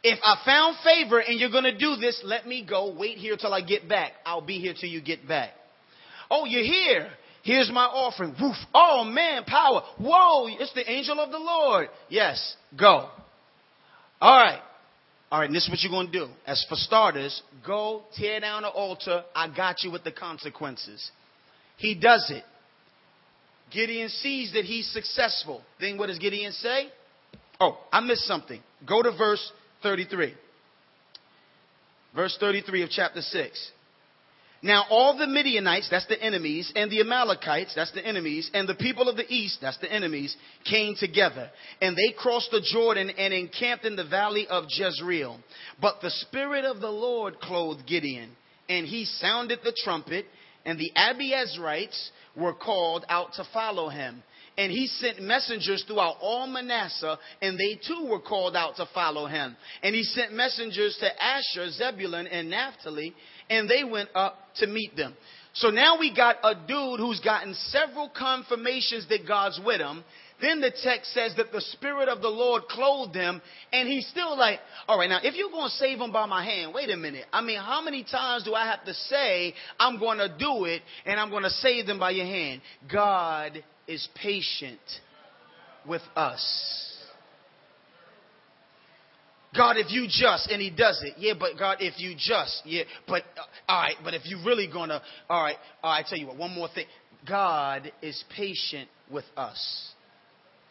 If 0.01 0.17
I 0.23 0.41
found 0.45 0.77
favor 0.81 1.19
and 1.19 1.41
you're 1.41 1.51
going 1.51 1.65
to 1.65 1.77
do 1.77 1.97
this, 1.97 2.21
let 2.23 2.47
me 2.47 2.65
go. 2.67 2.95
Wait 2.97 3.17
here 3.17 3.35
till 3.35 3.53
I 3.53 3.59
get 3.59 3.89
back. 3.89 4.13
I'll 4.25 4.39
be 4.39 4.59
here 4.59 4.73
till 4.79 4.89
you 4.89 5.01
get 5.01 5.27
back. 5.27 5.49
Oh, 6.31 6.45
you're 6.45 6.63
here. 6.63 7.09
Here's 7.43 7.69
my 7.69 7.83
offering. 7.83 8.33
Woof. 8.39 8.55
Oh 8.73 9.03
man, 9.03 9.43
power. 9.43 9.81
Whoa, 9.97 10.47
it's 10.47 10.73
the 10.73 10.89
angel 10.89 11.19
of 11.19 11.31
the 11.31 11.37
Lord. 11.37 11.89
Yes, 12.07 12.55
go. 12.77 13.09
All 14.21 14.37
right. 14.39 14.61
All 15.29 15.39
right, 15.39 15.45
and 15.45 15.55
this 15.55 15.65
is 15.65 15.69
what 15.69 15.81
you're 15.81 15.91
going 15.91 16.11
to 16.11 16.19
do. 16.25 16.27
As 16.45 16.65
for 16.69 16.75
starters, 16.75 17.41
go 17.65 18.03
tear 18.15 18.39
down 18.39 18.61
the 18.61 18.69
altar. 18.69 19.23
I 19.35 19.53
got 19.53 19.83
you 19.83 19.91
with 19.91 20.03
the 20.03 20.11
consequences. 20.11 21.11
He 21.75 21.95
does 21.95 22.31
it. 22.33 22.43
Gideon 23.71 24.07
sees 24.07 24.53
that 24.53 24.63
he's 24.63 24.89
successful. 24.91 25.61
Then 25.81 25.97
what 25.97 26.07
does 26.07 26.17
Gideon 26.17 26.53
say? 26.53 26.87
Oh, 27.59 27.77
I 27.91 27.99
missed 27.99 28.25
something. 28.25 28.61
Go 28.87 29.01
to 29.01 29.11
verse 29.11 29.51
33. 29.83 30.33
Verse 32.15 32.37
33 32.39 32.83
of 32.83 32.89
chapter 32.89 33.21
6. 33.21 33.71
Now 34.63 34.85
all 34.89 35.17
the 35.17 35.27
Midianites, 35.27 35.87
that's 35.89 36.07
the 36.07 36.21
enemies, 36.21 36.71
and 36.75 36.89
the 36.89 37.01
Amalekites, 37.01 37.73
that's 37.75 37.91
the 37.91 38.05
enemies, 38.05 38.49
and 38.53 38.67
the 38.67 38.75
people 38.75 39.07
of 39.07 39.15
the 39.15 39.31
east, 39.31 39.59
that's 39.61 39.77
the 39.77 39.91
enemies, 39.91 40.35
came 40.69 40.95
together. 40.95 41.49
And 41.81 41.95
they 41.95 42.13
crossed 42.17 42.49
the 42.51 42.61
Jordan 42.61 43.11
and 43.11 43.33
encamped 43.33 43.85
in 43.85 43.95
the 43.95 44.07
valley 44.07 44.47
of 44.47 44.65
Jezreel. 44.69 45.39
But 45.79 46.01
the 46.01 46.09
Spirit 46.09 46.65
of 46.65 46.81
the 46.81 46.89
Lord 46.89 47.39
clothed 47.39 47.85
Gideon, 47.87 48.31
and 48.67 48.87
he 48.87 49.05
sounded 49.05 49.59
the 49.63 49.75
trumpet, 49.83 50.25
and 50.65 50.79
the 50.79 50.91
Abiezrites 50.97 52.09
were 52.35 52.53
called 52.53 53.05
out 53.09 53.33
to 53.33 53.47
follow 53.53 53.89
him. 53.89 54.23
And 54.59 54.71
he 54.71 54.87
sent 54.87 55.21
messengers 55.21 55.83
throughout 55.87 56.15
all 56.19 56.47
Manasseh, 56.47 57.19
and 57.43 57.59
they 57.59 57.75
too 57.75 58.07
were 58.09 58.19
called 58.19 58.55
out 58.55 58.75
to 58.77 58.87
follow 58.91 59.27
him. 59.27 59.55
And 59.83 59.93
he 59.93 60.01
sent 60.01 60.33
messengers 60.33 60.97
to 60.99 61.23
Asher, 61.23 61.69
Zebulun, 61.69 62.25
and 62.25 62.49
Naphtali, 62.49 63.13
and 63.49 63.69
they 63.69 63.83
went 63.83 64.09
up 64.15 64.37
to 64.57 64.67
meet 64.67 64.95
them. 64.95 65.15
So 65.53 65.69
now 65.69 65.97
we 65.99 66.15
got 66.15 66.35
a 66.43 66.53
dude 66.53 66.99
who's 66.99 67.19
gotten 67.19 67.55
several 67.55 68.09
confirmations 68.09 69.07
that 69.09 69.27
God's 69.27 69.59
with 69.65 69.81
him. 69.81 70.03
Then 70.39 70.61
the 70.61 70.71
text 70.83 71.13
says 71.15 71.33
that 71.37 71.51
the 71.51 71.61
Spirit 71.61 72.09
of 72.09 72.21
the 72.21 72.29
Lord 72.29 72.67
clothed 72.69 73.15
him, 73.15 73.41
and 73.73 73.89
he's 73.89 74.07
still 74.07 74.37
like, 74.37 74.59
all 74.87 74.99
right, 74.99 75.09
now 75.09 75.19
if 75.23 75.35
you're 75.35 75.49
going 75.49 75.69
to 75.69 75.75
save 75.77 75.99
him 75.99 76.11
by 76.11 76.27
my 76.27 76.45
hand, 76.45 76.75
wait 76.75 76.91
a 76.91 76.97
minute. 76.97 77.25
I 77.33 77.41
mean, 77.41 77.57
how 77.57 77.81
many 77.81 78.03
times 78.03 78.43
do 78.43 78.53
I 78.53 78.67
have 78.67 78.85
to 78.85 78.93
say 78.93 79.55
I'm 79.79 79.97
going 79.97 80.19
to 80.19 80.29
do 80.29 80.65
it 80.65 80.83
and 81.07 81.19
I'm 81.19 81.31
going 81.31 81.43
to 81.43 81.49
save 81.49 81.87
them 81.87 81.97
by 81.97 82.11
your 82.11 82.27
hand? 82.27 82.61
God 82.91 83.63
is 83.87 84.07
patient 84.21 84.79
with 85.87 86.03
us. 86.15 86.96
God, 89.55 89.77
if 89.77 89.91
you 89.91 90.07
just, 90.07 90.49
and 90.49 90.61
he 90.61 90.69
does 90.69 91.01
it. 91.03 91.13
Yeah, 91.17 91.33
but 91.39 91.57
God, 91.57 91.77
if 91.79 91.99
you 91.99 92.15
just, 92.17 92.61
yeah, 92.65 92.83
but, 93.07 93.23
uh, 93.37 93.71
all 93.71 93.81
right, 93.81 93.95
but 94.03 94.13
if 94.13 94.23
you 94.25 94.39
really 94.45 94.67
gonna, 94.67 95.01
all 95.29 95.43
right, 95.43 95.55
all 95.81 95.91
right, 95.91 96.05
I 96.05 96.09
tell 96.09 96.17
you 96.17 96.27
what, 96.27 96.37
one 96.37 96.53
more 96.53 96.67
thing. 96.73 96.85
God 97.27 97.91
is 98.01 98.23
patient 98.35 98.89
with 99.11 99.25
us. 99.35 99.91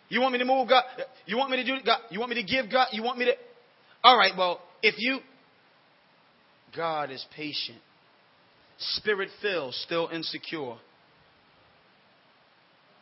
You 0.09 0.21
want 0.21 0.33
me 0.33 0.39
to 0.39 0.45
move, 0.45 0.69
God? 0.69 0.85
You 1.25 1.37
want 1.37 1.51
me 1.51 1.57
to 1.57 1.65
do, 1.65 1.77
God? 1.85 1.99
You 2.11 2.21
want 2.21 2.31
me 2.31 2.37
to 2.37 2.47
give, 2.47 2.71
God? 2.71 2.89
You 2.93 3.03
want 3.03 3.19
me 3.19 3.25
to, 3.25 3.33
all 4.05 4.17
right, 4.17 4.33
well, 4.37 4.61
if 4.83 4.95
you, 4.99 5.19
God 6.77 7.11
is 7.11 7.25
patient. 7.35 7.79
Spirit 8.79 9.31
filled, 9.41 9.75
still 9.75 10.09
insecure. 10.13 10.77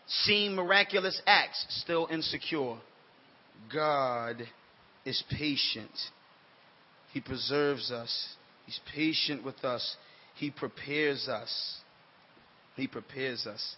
Seeing 0.06 0.54
miraculous 0.54 1.20
acts, 1.26 1.64
still 1.82 2.06
insecure. 2.10 2.76
God 3.72 4.42
is 5.04 5.22
patient. 5.30 5.90
He 7.12 7.20
preserves 7.20 7.90
us. 7.90 8.28
He's 8.66 8.80
patient 8.94 9.44
with 9.44 9.64
us. 9.64 9.96
He 10.36 10.50
prepares 10.50 11.28
us. 11.28 11.80
He 12.76 12.86
prepares 12.86 13.46
us. 13.46 13.76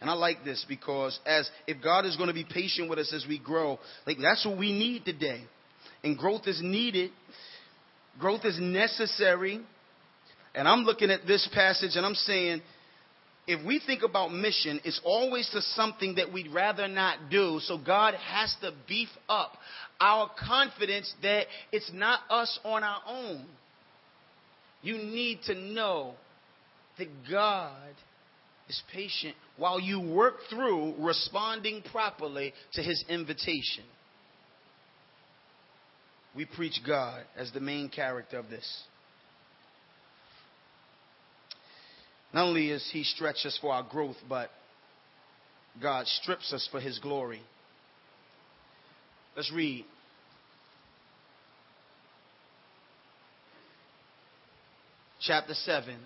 And 0.00 0.10
I 0.10 0.14
like 0.14 0.44
this 0.44 0.64
because 0.68 1.18
as 1.24 1.48
if 1.66 1.82
God 1.82 2.04
is 2.04 2.16
going 2.16 2.28
to 2.28 2.34
be 2.34 2.44
patient 2.44 2.90
with 2.90 2.98
us 2.98 3.12
as 3.14 3.24
we 3.26 3.38
grow, 3.38 3.78
like 4.06 4.18
that's 4.20 4.44
what 4.44 4.58
we 4.58 4.72
need 4.72 5.04
today. 5.04 5.44
And 6.02 6.18
growth 6.18 6.46
is 6.46 6.60
needed. 6.62 7.10
Growth 8.18 8.44
is 8.44 8.58
necessary. 8.60 9.60
And 10.54 10.68
I'm 10.68 10.80
looking 10.80 11.10
at 11.10 11.26
this 11.26 11.48
passage 11.54 11.92
and 11.96 12.04
I'm 12.04 12.14
saying, 12.14 12.60
if 13.46 13.64
we 13.64 13.80
think 13.84 14.02
about 14.02 14.32
mission, 14.32 14.80
it's 14.84 15.00
always 15.04 15.48
to 15.50 15.60
something 15.60 16.14
that 16.14 16.32
we'd 16.32 16.52
rather 16.52 16.88
not 16.88 17.30
do. 17.30 17.60
So 17.62 17.78
God 17.78 18.14
has 18.14 18.54
to 18.62 18.72
beef 18.88 19.08
up 19.28 19.52
our 20.00 20.30
confidence 20.48 21.12
that 21.22 21.46
it's 21.70 21.90
not 21.92 22.20
us 22.30 22.58
on 22.64 22.82
our 22.82 23.00
own. 23.06 23.44
You 24.82 24.96
need 24.96 25.40
to 25.46 25.54
know 25.54 26.14
that 26.98 27.08
God 27.30 27.94
is 28.68 28.82
patient 28.92 29.34
while 29.56 29.78
you 29.78 30.00
work 30.00 30.36
through 30.48 30.94
responding 30.98 31.82
properly 31.90 32.54
to 32.74 32.82
his 32.82 33.04
invitation. 33.08 33.84
We 36.34 36.46
preach 36.46 36.80
God 36.86 37.22
as 37.36 37.52
the 37.52 37.60
main 37.60 37.88
character 37.88 38.38
of 38.38 38.48
this. 38.50 38.82
Not 42.34 42.46
only 42.46 42.70
is 42.70 42.86
He 42.92 43.04
stretch 43.04 43.46
us 43.46 43.56
for 43.60 43.72
our 43.72 43.84
growth, 43.84 44.16
but 44.28 44.50
God 45.80 46.08
strips 46.08 46.52
us 46.52 46.68
for 46.70 46.80
His 46.80 46.98
glory. 46.98 47.40
Let's 49.36 49.52
read. 49.52 49.84
Chapter 55.20 55.54
7. 55.54 55.96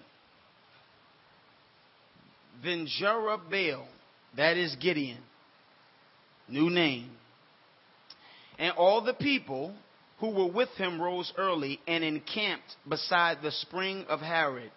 Then 2.62 2.86
Jerubbaal, 3.00 3.86
that 4.36 4.58
is 4.58 4.76
Gideon, 4.76 5.18
new 6.46 6.68
name, 6.68 7.10
and 8.58 8.72
all 8.76 9.02
the 9.02 9.14
people 9.14 9.74
who 10.18 10.30
were 10.30 10.50
with 10.50 10.68
him 10.70 11.00
rose 11.00 11.32
early 11.38 11.80
and 11.86 12.02
encamped 12.02 12.76
beside 12.88 13.38
the 13.40 13.52
spring 13.52 14.04
of 14.08 14.20
Harod 14.20 14.72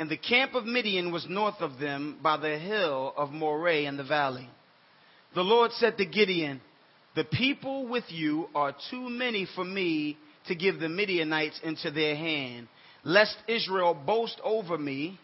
and 0.00 0.08
the 0.08 0.16
camp 0.16 0.54
of 0.54 0.64
Midian 0.64 1.12
was 1.12 1.26
north 1.28 1.60
of 1.60 1.78
them 1.78 2.16
by 2.22 2.38
the 2.38 2.58
hill 2.58 3.12
of 3.18 3.32
Moreh 3.32 3.84
in 3.86 3.98
the 3.98 4.02
valley. 4.02 4.48
The 5.34 5.42
Lord 5.42 5.72
said 5.72 5.98
to 5.98 6.06
Gideon, 6.06 6.62
The 7.14 7.24
people 7.24 7.86
with 7.86 8.04
you 8.08 8.48
are 8.54 8.74
too 8.90 9.10
many 9.10 9.46
for 9.54 9.62
me 9.62 10.16
to 10.46 10.54
give 10.54 10.80
the 10.80 10.88
Midianites 10.88 11.60
into 11.62 11.90
their 11.90 12.16
hand, 12.16 12.68
lest 13.04 13.36
Israel 13.46 13.92
boast 13.92 14.40
over 14.42 14.78
me, 14.78 15.20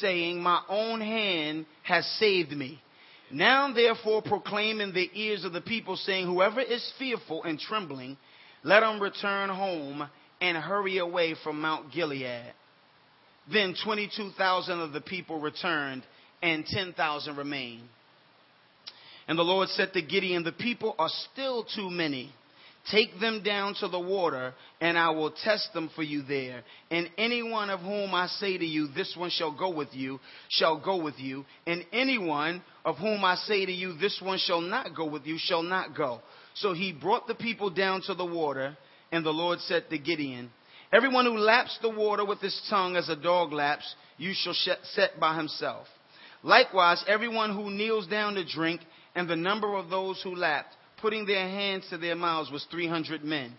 saying, 0.00 0.42
My 0.42 0.60
own 0.68 1.00
hand 1.00 1.64
has 1.84 2.04
saved 2.18 2.50
me. 2.50 2.82
Now 3.30 3.72
therefore 3.72 4.22
proclaim 4.22 4.80
in 4.80 4.92
the 4.92 5.08
ears 5.14 5.44
of 5.44 5.52
the 5.52 5.60
people, 5.60 5.94
saying, 5.94 6.26
Whoever 6.26 6.60
is 6.60 6.92
fearful 6.98 7.44
and 7.44 7.60
trembling, 7.60 8.16
let 8.64 8.82
him 8.82 8.98
return 8.98 9.50
home 9.50 10.08
and 10.40 10.56
hurry 10.56 10.98
away 10.98 11.36
from 11.44 11.60
Mount 11.60 11.92
Gilead. 11.92 12.52
Then 13.52 13.74
22,000 13.84 14.80
of 14.80 14.92
the 14.92 15.00
people 15.00 15.40
returned, 15.40 16.02
and 16.42 16.66
10,000 16.66 17.36
remained. 17.36 17.88
And 19.28 19.38
the 19.38 19.42
Lord 19.42 19.68
said 19.70 19.92
to 19.92 20.02
Gideon, 20.02 20.44
The 20.44 20.52
people 20.52 20.94
are 20.98 21.10
still 21.32 21.64
too 21.64 21.90
many. 21.90 22.32
Take 22.90 23.18
them 23.18 23.42
down 23.42 23.74
to 23.80 23.88
the 23.88 23.98
water, 23.98 24.54
and 24.80 24.96
I 24.96 25.10
will 25.10 25.32
test 25.32 25.72
them 25.74 25.90
for 25.96 26.04
you 26.04 26.22
there. 26.22 26.62
And 26.90 27.10
anyone 27.18 27.68
of 27.68 27.80
whom 27.80 28.14
I 28.14 28.28
say 28.28 28.56
to 28.56 28.64
you, 28.64 28.86
This 28.86 29.14
one 29.16 29.30
shall 29.30 29.56
go 29.56 29.70
with 29.70 29.88
you, 29.92 30.20
shall 30.48 30.78
go 30.78 31.02
with 31.02 31.18
you. 31.18 31.44
And 31.66 31.84
anyone 31.92 32.62
of 32.84 32.96
whom 32.98 33.24
I 33.24 33.34
say 33.34 33.66
to 33.66 33.72
you, 33.72 33.94
This 33.94 34.20
one 34.22 34.38
shall 34.38 34.60
not 34.60 34.94
go 34.94 35.04
with 35.04 35.26
you, 35.26 35.36
shall 35.38 35.64
not 35.64 35.96
go. 35.96 36.20
So 36.54 36.74
he 36.74 36.92
brought 36.92 37.26
the 37.26 37.34
people 37.34 37.70
down 37.70 38.02
to 38.02 38.14
the 38.14 38.24
water, 38.24 38.76
and 39.10 39.26
the 39.26 39.30
Lord 39.30 39.58
said 39.60 39.90
to 39.90 39.98
Gideon, 39.98 40.50
Everyone 40.92 41.24
who 41.24 41.38
laps 41.38 41.78
the 41.82 41.90
water 41.90 42.24
with 42.24 42.40
his 42.40 42.60
tongue 42.70 42.96
as 42.96 43.08
a 43.08 43.16
dog 43.16 43.52
laps, 43.52 43.94
you 44.18 44.32
shall 44.34 44.54
set 44.54 45.18
by 45.18 45.36
himself. 45.36 45.86
Likewise, 46.42 47.04
everyone 47.08 47.54
who 47.54 47.70
kneels 47.70 48.06
down 48.06 48.34
to 48.34 48.44
drink, 48.44 48.80
and 49.14 49.28
the 49.28 49.36
number 49.36 49.74
of 49.74 49.90
those 49.90 50.20
who 50.22 50.36
lapped, 50.36 50.74
putting 51.00 51.26
their 51.26 51.48
hands 51.48 51.86
to 51.90 51.98
their 51.98 52.14
mouths, 52.14 52.50
was 52.50 52.64
300 52.70 53.24
men. 53.24 53.52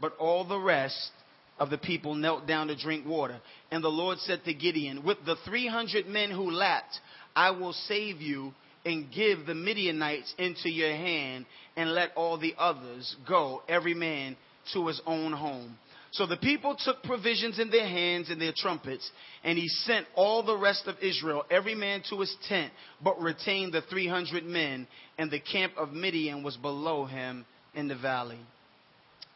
But 0.00 0.16
all 0.18 0.44
the 0.44 0.58
rest 0.58 1.10
of 1.58 1.68
the 1.68 1.78
people 1.78 2.14
knelt 2.14 2.46
down 2.46 2.68
to 2.68 2.76
drink 2.76 3.06
water. 3.06 3.38
And 3.70 3.84
the 3.84 3.88
Lord 3.88 4.18
said 4.18 4.42
to 4.44 4.54
Gideon, 4.54 5.04
With 5.04 5.18
the 5.26 5.36
300 5.44 6.06
men 6.06 6.30
who 6.30 6.50
lapped, 6.50 6.98
I 7.36 7.50
will 7.50 7.74
save 7.74 8.22
you 8.22 8.54
and 8.86 9.12
give 9.12 9.44
the 9.44 9.54
Midianites 9.54 10.34
into 10.38 10.70
your 10.70 10.96
hand, 10.96 11.44
and 11.76 11.92
let 11.92 12.12
all 12.16 12.38
the 12.38 12.54
others 12.56 13.14
go, 13.28 13.62
every 13.68 13.92
man 13.92 14.36
to 14.72 14.86
his 14.86 15.02
own 15.04 15.32
home. 15.32 15.76
So 16.12 16.26
the 16.26 16.36
people 16.36 16.76
took 16.76 17.02
provisions 17.04 17.60
in 17.60 17.70
their 17.70 17.86
hands 17.86 18.30
and 18.30 18.40
their 18.40 18.52
trumpets, 18.54 19.08
and 19.44 19.56
he 19.56 19.68
sent 19.68 20.06
all 20.16 20.42
the 20.42 20.56
rest 20.56 20.86
of 20.86 20.96
Israel, 21.00 21.44
every 21.50 21.76
man 21.76 22.02
to 22.10 22.18
his 22.20 22.34
tent, 22.48 22.72
but 23.02 23.20
retained 23.20 23.72
the 23.72 23.82
300 23.82 24.44
men, 24.44 24.88
and 25.18 25.30
the 25.30 25.38
camp 25.38 25.72
of 25.76 25.92
Midian 25.92 26.42
was 26.42 26.56
below 26.56 27.04
him 27.04 27.44
in 27.74 27.86
the 27.86 27.96
valley. 27.96 28.40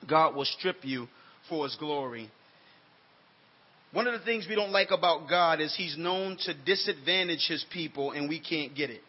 God 0.09 0.35
will 0.35 0.45
strip 0.45 0.79
you 0.85 1.07
for 1.49 1.65
his 1.65 1.77
glory. 1.77 2.29
One 3.93 4.09
of 4.09 4.19
the 4.19 4.25
things 4.25 4.47
we 4.49 4.57
don't 4.57 4.73
like 4.73 4.91
about 4.91 5.29
God 5.29 5.61
is 5.61 5.77
he's 5.77 5.97
known 5.97 6.37
to 6.41 6.55
disadvantage 6.55 7.47
his 7.49 7.65
people, 7.73 8.11
and 8.11 8.29
we 8.29 8.41
can't 8.41 8.75
get 8.75 8.91
it. 8.91 9.03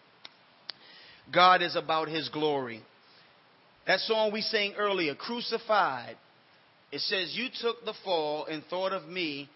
God 1.34 1.64
is 1.64 1.76
about 1.76 2.08
his 2.08 2.30
glory. 2.30 2.84
That 3.88 4.00
song 4.02 4.32
we 4.32 4.42
sang 4.42 4.76
earlier, 4.78 5.16
Crucified, 5.16 6.18
it 6.96 7.02
says, 7.02 7.36
You 7.36 7.50
took 7.62 7.84
the 7.84 7.94
fall 8.06 8.46
and 8.46 8.64
thought 8.70 8.94
of 8.94 9.06
me 9.10 9.50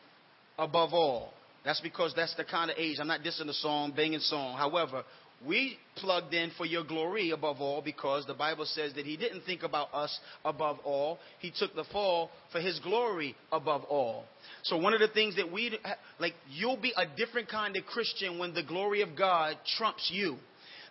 above 0.58 0.94
all. 0.94 1.32
That's 1.64 1.80
because 1.80 2.14
that's 2.14 2.36
the 2.36 2.44
kind 2.44 2.70
of 2.70 2.76
age. 2.78 2.98
I'm 3.00 3.08
not 3.08 3.22
dissing 3.22 3.46
the 3.46 3.54
song, 3.54 3.94
banging 3.96 4.20
song. 4.20 4.58
However, 4.58 5.06
we 5.48 5.78
plugged 5.96 6.34
in 6.34 6.52
for 6.58 6.66
your 6.66 6.84
glory 6.84 7.32
above 7.32 7.62
all 7.62 7.82
because 7.82 8.26
the 8.26 8.34
Bible 8.34 8.66
says 8.66 8.94
that 8.96 9.06
he 9.06 9.16
didn't 9.16 9.44
think 9.46 9.64
about 9.64 9.94
us 9.94 10.20
above 10.44 10.80
all. 10.84 11.20
He 11.40 11.54
took 11.58 11.74
the 11.76 11.86
fall 11.86 12.30
for 12.52 12.60
his 12.60 12.78
glory 12.80 13.38
above 13.54 13.86
all. 13.86 14.26
So 14.64 14.76
one 14.76 14.94
of 14.94 15.00
the 15.00 15.08
things 15.08 15.38
that 15.38 15.50
we 15.50 15.80
like 16.20 16.34
you'll 16.50 16.76
be 16.76 16.92
a 16.98 17.06
different 17.16 17.48
kind 17.48 17.78
of 17.78 17.86
Christian 17.86 18.38
when 18.38 18.54
the 18.54 18.64
glory 18.64 19.02
of 19.02 19.16
God 19.18 19.56
trumps 19.78 20.10
you. 20.12 20.36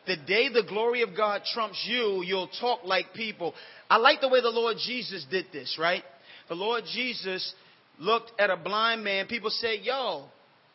The 0.07 0.17
day 0.17 0.49
the 0.49 0.65
glory 0.67 1.03
of 1.03 1.15
God 1.15 1.43
trumps 1.53 1.85
you, 1.87 2.23
you'll 2.25 2.49
talk 2.59 2.81
like 2.85 3.13
people. 3.13 3.53
I 3.91 3.99
like 3.99 4.23
the 4.23 4.31
way 4.31 4.41
the 4.41 4.49
Lord 4.49 4.79
Jesus 4.83 5.27
did 5.31 5.45
this, 5.53 5.77
right? 5.79 6.03
The 6.49 6.55
Lord 6.55 6.85
Jesus 6.93 7.55
looked 7.99 8.33
at 8.39 8.51
a 8.51 8.57
blind 8.57 9.05
man, 9.05 9.27
people 9.27 9.51
said, 9.51 9.81
Yo, 9.83 10.27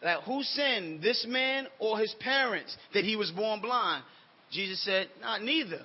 like, 0.03 0.23
who 0.23 0.43
sinned, 0.43 1.01
this 1.01 1.25
man 1.27 1.67
or 1.79 1.97
his 1.97 2.13
parents, 2.19 2.75
that 2.93 3.03
he 3.03 3.15
was 3.15 3.31
born 3.31 3.61
blind? 3.61 4.03
Jesus 4.51 4.83
said, 4.83 5.07
Not 5.21 5.41
neither. 5.41 5.81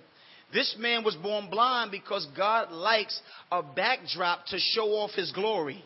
This 0.52 0.76
man 0.78 1.04
was 1.04 1.14
born 1.14 1.50
blind 1.50 1.90
because 1.90 2.26
God 2.36 2.72
likes 2.72 3.20
a 3.52 3.62
backdrop 3.62 4.46
to 4.46 4.58
show 4.58 4.88
off 4.92 5.10
his 5.12 5.30
glory. 5.32 5.84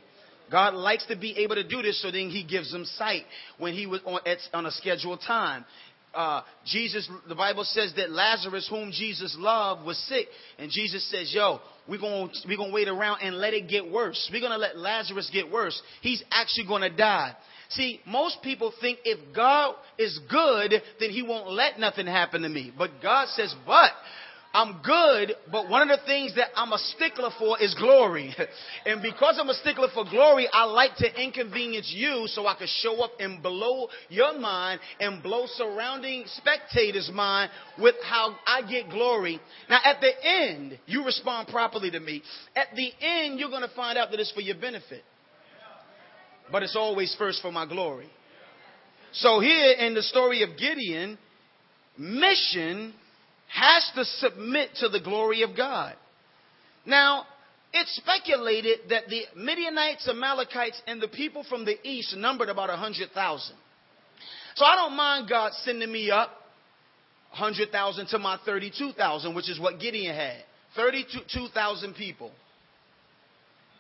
God 0.50 0.74
likes 0.74 1.06
to 1.06 1.16
be 1.16 1.36
able 1.38 1.54
to 1.54 1.66
do 1.66 1.82
this, 1.82 2.00
so 2.02 2.10
then 2.10 2.28
He 2.28 2.44
gives 2.44 2.72
him 2.72 2.84
sight 2.84 3.24
when 3.58 3.72
he 3.72 3.86
was 3.86 4.00
on, 4.04 4.20
on 4.52 4.66
a 4.66 4.70
scheduled 4.70 5.20
time 5.26 5.64
uh, 6.14 6.42
Jesus, 6.66 7.08
the 7.28 7.34
Bible 7.34 7.64
says 7.64 7.92
that 7.96 8.10
Lazarus, 8.10 8.66
whom 8.68 8.90
Jesus 8.92 9.34
loved, 9.38 9.84
was 9.84 9.98
sick. 10.08 10.26
And 10.58 10.70
Jesus 10.70 11.08
says, 11.10 11.32
Yo, 11.34 11.60
we're 11.88 12.00
going 12.00 12.30
we're 12.46 12.56
gonna 12.56 12.72
wait 12.72 12.88
around 12.88 13.20
and 13.22 13.36
let 13.36 13.54
it 13.54 13.68
get 13.68 13.90
worse. 13.90 14.30
We're 14.32 14.40
going 14.40 14.52
to 14.52 14.58
let 14.58 14.76
Lazarus 14.76 15.30
get 15.32 15.50
worse. 15.50 15.80
He's 16.00 16.22
actually 16.30 16.66
going 16.66 16.82
to 16.82 16.94
die. 16.94 17.34
See, 17.70 18.00
most 18.06 18.42
people 18.42 18.72
think 18.80 18.98
if 19.04 19.34
God 19.34 19.74
is 19.98 20.18
good, 20.30 20.74
then 21.00 21.10
he 21.10 21.22
won't 21.22 21.50
let 21.50 21.78
nothing 21.78 22.06
happen 22.06 22.42
to 22.42 22.48
me. 22.48 22.70
But 22.76 22.90
God 23.02 23.28
says, 23.28 23.54
But 23.66 23.90
I'm 24.54 24.82
good, 24.82 25.34
but 25.50 25.70
one 25.70 25.88
of 25.88 25.98
the 25.98 26.04
things 26.04 26.34
that 26.36 26.48
I'm 26.54 26.72
a 26.72 26.78
stickler 26.78 27.30
for 27.38 27.60
is 27.60 27.74
glory. 27.74 28.34
and 28.86 29.00
because 29.00 29.38
I'm 29.40 29.48
a 29.48 29.54
stickler 29.54 29.88
for 29.94 30.04
glory, 30.04 30.46
I 30.52 30.64
like 30.64 30.96
to 30.96 31.22
inconvenience 31.22 31.90
you 31.94 32.24
so 32.26 32.46
I 32.46 32.54
can 32.54 32.68
show 32.68 33.02
up 33.02 33.12
and 33.18 33.42
blow 33.42 33.88
your 34.10 34.38
mind 34.38 34.80
and 35.00 35.22
blow 35.22 35.46
surrounding 35.46 36.24
spectators' 36.26 37.10
mind 37.12 37.50
with 37.78 37.94
how 38.04 38.36
I 38.46 38.60
get 38.68 38.90
glory. 38.90 39.40
Now, 39.70 39.78
at 39.84 40.02
the 40.02 40.12
end, 40.22 40.78
you 40.84 41.04
respond 41.04 41.48
properly 41.48 41.90
to 41.90 42.00
me. 42.00 42.22
At 42.54 42.68
the 42.76 42.90
end, 43.00 43.40
you're 43.40 43.50
going 43.50 43.66
to 43.66 43.74
find 43.74 43.96
out 43.96 44.10
that 44.10 44.20
it's 44.20 44.32
for 44.32 44.42
your 44.42 44.56
benefit. 44.56 45.02
But 46.50 46.62
it's 46.62 46.76
always 46.76 47.14
first 47.18 47.40
for 47.40 47.50
my 47.50 47.64
glory. 47.64 48.10
So 49.12 49.40
here 49.40 49.72
in 49.72 49.94
the 49.94 50.02
story 50.02 50.42
of 50.42 50.58
Gideon, 50.58 51.16
mission 51.96 52.94
has 53.52 53.90
to 53.94 54.04
submit 54.04 54.70
to 54.76 54.88
the 54.88 55.00
glory 55.00 55.42
of 55.42 55.56
God. 55.56 55.94
Now, 56.86 57.26
it's 57.72 57.94
speculated 57.96 58.80
that 58.90 59.08
the 59.08 59.22
Midianites, 59.36 60.08
Amalekites, 60.08 60.80
and 60.86 61.00
the 61.00 61.08
people 61.08 61.44
from 61.48 61.64
the 61.64 61.76
east 61.86 62.16
numbered 62.16 62.48
about 62.48 62.68
100,000. 62.68 63.56
So 64.54 64.64
I 64.64 64.76
don't 64.76 64.96
mind 64.96 65.28
God 65.28 65.52
sending 65.64 65.90
me 65.90 66.10
up 66.10 66.30
100,000 67.30 68.06
to 68.08 68.18
my 68.18 68.38
32,000, 68.44 69.34
which 69.34 69.48
is 69.48 69.58
what 69.58 69.80
Gideon 69.80 70.14
had. 70.14 70.42
32,000 70.76 71.94
people. 71.94 72.30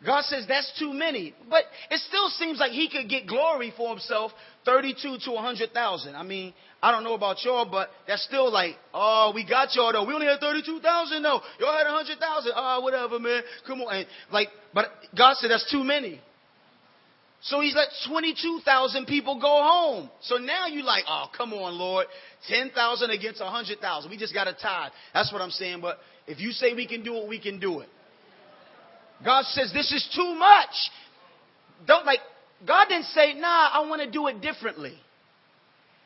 God 0.04 0.24
says 0.24 0.46
that's 0.48 0.72
too 0.78 0.92
many. 0.92 1.34
But 1.48 1.64
it 1.90 2.00
still 2.00 2.28
seems 2.30 2.58
like 2.58 2.72
he 2.72 2.88
could 2.88 3.08
get 3.08 3.26
glory 3.26 3.72
for 3.76 3.88
himself 3.90 4.32
32 4.64 5.18
to 5.24 5.30
100,000. 5.32 6.14
I 6.14 6.22
mean, 6.22 6.52
I 6.82 6.90
don't 6.90 7.04
know 7.04 7.14
about 7.14 7.44
y'all, 7.44 7.68
but 7.70 7.90
that's 8.08 8.24
still 8.24 8.50
like, 8.50 8.74
oh, 8.92 9.32
we 9.34 9.48
got 9.48 9.74
y'all 9.74 9.92
though. 9.92 10.04
We 10.04 10.14
only 10.14 10.26
had 10.26 10.40
32,000 10.40 11.22
though. 11.22 11.40
Y'all 11.60 11.72
had 11.72 11.86
100,000. 11.86 12.52
Oh, 12.54 12.54
ah, 12.56 12.80
whatever, 12.82 13.18
man. 13.18 13.42
Come 13.66 13.82
on. 13.82 13.94
And 13.94 14.06
like, 14.32 14.48
but 14.74 14.86
God 15.16 15.36
said 15.36 15.50
that's 15.50 15.70
too 15.70 15.84
many. 15.84 16.20
So 17.42 17.60
he's 17.60 17.74
let 17.74 17.88
22,000 18.08 19.06
people 19.06 19.40
go 19.40 19.48
home. 19.48 20.10
So 20.22 20.36
now 20.36 20.68
you're 20.68 20.84
like, 20.84 21.04
oh, 21.08 21.26
come 21.36 21.52
on, 21.52 21.76
Lord. 21.76 22.06
10,000 22.48 23.10
against 23.10 23.40
100,000. 23.40 24.10
We 24.10 24.16
just 24.16 24.32
got 24.32 24.46
a 24.46 24.52
tie. 24.52 24.90
That's 25.12 25.32
what 25.32 25.42
I'm 25.42 25.50
saying. 25.50 25.80
But 25.80 25.98
if 26.28 26.40
you 26.40 26.52
say 26.52 26.72
we 26.74 26.86
can 26.86 27.02
do 27.02 27.16
it, 27.16 27.28
we 27.28 27.40
can 27.40 27.58
do 27.58 27.80
it. 27.80 27.88
God 29.24 29.44
says 29.46 29.72
this 29.72 29.92
is 29.92 30.08
too 30.14 30.34
much. 30.34 30.70
Don't 31.86 32.06
like, 32.06 32.20
God 32.66 32.86
didn't 32.88 33.06
say, 33.06 33.34
nah, 33.34 33.70
I 33.72 33.86
want 33.88 34.02
to 34.02 34.10
do 34.10 34.26
it 34.28 34.40
differently. 34.40 34.94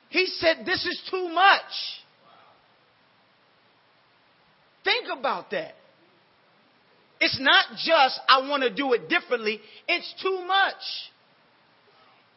He 0.08 0.26
said, 0.26 0.64
this 0.64 0.84
is 0.84 1.00
too 1.10 1.28
much. 1.28 1.60
Think 4.84 5.06
about 5.18 5.50
that. 5.50 5.74
It's 7.20 7.38
not 7.40 7.66
just, 7.84 8.20
I 8.28 8.46
want 8.48 8.62
to 8.62 8.72
do 8.72 8.92
it 8.92 9.08
differently. 9.08 9.60
It's 9.88 10.14
too 10.22 10.44
much. 10.46 10.74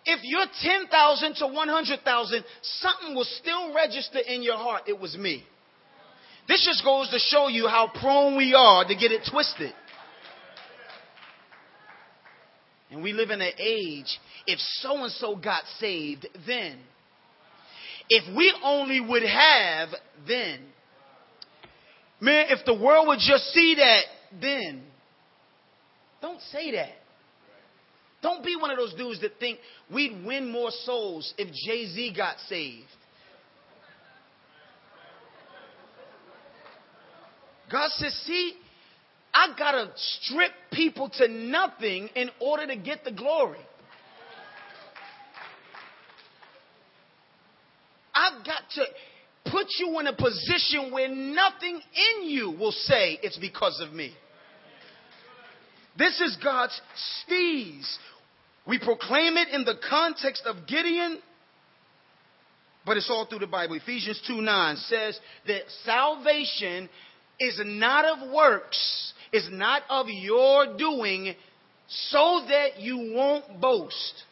If 0.05 0.21
you're 0.23 0.45
10,000 0.61 1.35
to 1.35 1.47
100,000, 1.47 2.43
something 2.61 3.15
will 3.15 3.27
still 3.39 3.73
register 3.75 4.19
in 4.19 4.41
your 4.41 4.55
heart. 4.55 4.83
It 4.87 4.99
was 4.99 5.15
me. 5.17 5.43
This 6.47 6.65
just 6.65 6.83
goes 6.83 7.09
to 7.11 7.19
show 7.19 7.47
you 7.47 7.67
how 7.67 7.91
prone 7.99 8.35
we 8.35 8.55
are 8.55 8.83
to 8.85 8.95
get 8.95 9.11
it 9.11 9.21
twisted. 9.29 9.73
And 12.91 13.03
we 13.03 13.13
live 13.13 13.29
in 13.29 13.41
an 13.41 13.51
age, 13.59 14.19
if 14.47 14.59
so 14.59 15.03
and 15.03 15.11
so 15.11 15.35
got 15.35 15.63
saved, 15.79 16.27
then. 16.47 16.79
If 18.09 18.35
we 18.35 18.53
only 18.63 18.99
would 18.99 19.23
have, 19.23 19.89
then. 20.27 20.61
Man, 22.19 22.47
if 22.49 22.65
the 22.65 22.73
world 22.73 23.07
would 23.07 23.19
just 23.19 23.45
see 23.53 23.75
that, 23.75 24.01
then. 24.41 24.83
Don't 26.21 26.41
say 26.51 26.71
that. 26.71 26.93
Don't 28.21 28.43
be 28.43 28.55
one 28.55 28.71
of 28.71 28.77
those 28.77 28.93
dudes 28.95 29.21
that 29.21 29.39
think 29.39 29.59
we'd 29.93 30.25
win 30.25 30.51
more 30.51 30.71
souls 30.83 31.33
if 31.37 31.47
Jay 31.53 31.85
Z 31.85 32.13
got 32.17 32.37
saved. 32.47 32.87
God 37.71 37.89
says, 37.91 38.13
see, 38.25 38.55
I 39.33 39.53
gotta 39.57 39.91
strip 39.95 40.51
people 40.71 41.09
to 41.17 41.27
nothing 41.27 42.09
in 42.15 42.29
order 42.39 42.67
to 42.67 42.75
get 42.75 43.03
the 43.03 43.11
glory. 43.11 43.59
I've 48.13 48.45
got 48.45 48.61
to 48.75 48.85
put 49.51 49.67
you 49.79 49.99
in 49.99 50.07
a 50.07 50.13
position 50.13 50.91
where 50.91 51.07
nothing 51.07 51.79
in 52.19 52.29
you 52.29 52.51
will 52.51 52.71
say 52.71 53.19
it's 53.21 53.37
because 53.37 53.81
of 53.85 53.93
me. 53.93 54.13
This 55.97 56.19
is 56.21 56.37
God's 56.43 56.79
steez. 57.27 57.97
We 58.67 58.79
proclaim 58.79 59.37
it 59.37 59.49
in 59.49 59.63
the 59.65 59.75
context 59.89 60.43
of 60.45 60.67
Gideon, 60.67 61.19
but 62.85 62.97
it's 62.97 63.09
all 63.09 63.25
through 63.25 63.39
the 63.39 63.47
Bible. 63.47 63.75
Ephesians 63.75 64.21
2 64.27 64.41
9 64.41 64.75
says 64.75 65.19
that 65.47 65.63
salvation 65.83 66.89
is 67.39 67.59
not 67.63 68.05
of 68.05 68.31
works, 68.31 69.13
is 69.31 69.47
not 69.51 69.83
of 69.89 70.07
your 70.09 70.77
doing, 70.77 71.35
so 71.87 72.45
that 72.47 72.79
you 72.79 73.13
won't 73.15 73.59
boast. 73.59 74.23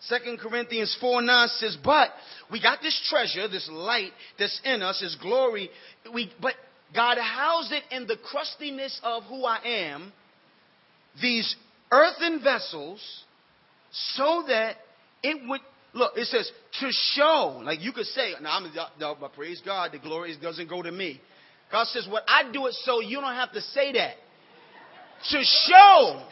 Second 0.00 0.40
Corinthians 0.40 0.96
4 1.00 1.22
9 1.22 1.48
says, 1.48 1.76
But 1.82 2.10
we 2.50 2.60
got 2.60 2.80
this 2.82 3.00
treasure, 3.08 3.46
this 3.48 3.68
light 3.70 4.10
that's 4.38 4.60
in 4.64 4.82
us, 4.82 5.00
His 5.00 5.14
glory. 5.16 5.70
We, 6.12 6.30
but 6.40 6.54
God 6.94 7.18
housed 7.18 7.72
it 7.72 7.84
in 7.90 8.06
the 8.06 8.16
crustiness 8.16 9.00
of 9.04 9.22
who 9.24 9.44
I 9.44 9.60
am, 9.64 10.12
these 11.20 11.54
earthen 11.92 12.42
vessels, 12.42 13.00
so 13.90 14.44
that 14.48 14.76
it 15.22 15.48
would 15.48 15.60
look. 15.92 16.12
It 16.16 16.26
says 16.26 16.50
to 16.80 16.88
show, 17.14 17.60
like 17.62 17.80
you 17.80 17.92
could 17.92 18.06
say, 18.06 18.32
"Now 18.40 18.56
I'm 18.56 18.72
no, 18.98 19.16
but 19.18 19.34
praise 19.34 19.62
God, 19.64 19.92
the 19.92 19.98
glory 19.98 20.36
doesn't 20.40 20.68
go 20.68 20.82
to 20.82 20.90
me." 20.90 21.20
God 21.72 21.86
says, 21.88 22.06
"What 22.06 22.24
I 22.28 22.44
do 22.52 22.66
it 22.66 22.74
so 22.74 23.00
you 23.00 23.20
don't 23.20 23.34
have 23.34 23.52
to 23.52 23.60
say 23.60 23.92
that." 23.92 24.16
To 25.30 25.44
show 25.44 26.22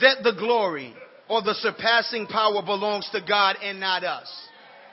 that 0.00 0.22
the 0.22 0.32
glory 0.32 0.94
or 1.28 1.42
the 1.42 1.54
surpassing 1.54 2.26
power 2.26 2.62
belongs 2.62 3.08
to 3.10 3.20
God 3.20 3.56
and 3.62 3.80
not 3.80 4.04
us. 4.04 4.30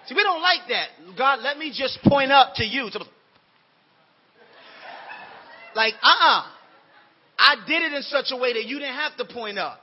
See, 0.08 0.16
we 0.16 0.24
don't 0.24 0.42
like 0.42 0.68
that. 0.70 0.88
God, 1.18 1.40
let 1.42 1.58
me 1.58 1.72
just 1.74 2.02
point 2.04 2.32
up 2.32 2.56
to 2.56 2.66
you. 2.66 2.90
Like, 5.76 5.94
uh 6.02 6.08
uh-uh. 6.08 6.40
uh 6.40 6.48
I 7.38 7.56
did 7.68 7.82
it 7.84 7.94
in 7.94 8.02
such 8.04 8.28
a 8.32 8.38
way 8.38 8.54
that 8.54 8.66
you 8.66 8.80
didn't 8.80 8.96
have 8.96 9.18
to 9.18 9.26
point 9.26 9.58
up. 9.58 9.80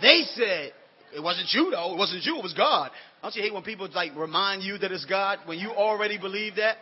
They 0.00 0.22
said, 0.34 0.72
it 1.14 1.20
wasn't 1.20 1.48
you 1.52 1.70
though. 1.70 1.92
It 1.92 1.98
wasn't 1.98 2.24
you. 2.24 2.38
It 2.38 2.42
was 2.42 2.54
God. 2.54 2.90
Don't 3.22 3.34
you 3.34 3.42
hate 3.42 3.52
when 3.52 3.62
people 3.62 3.88
like 3.92 4.14
remind 4.16 4.62
you 4.62 4.78
that 4.78 4.92
it's 4.92 5.04
God 5.04 5.40
when 5.46 5.58
you 5.58 5.70
already 5.70 6.18
believe 6.18 6.56
that? 6.56 6.76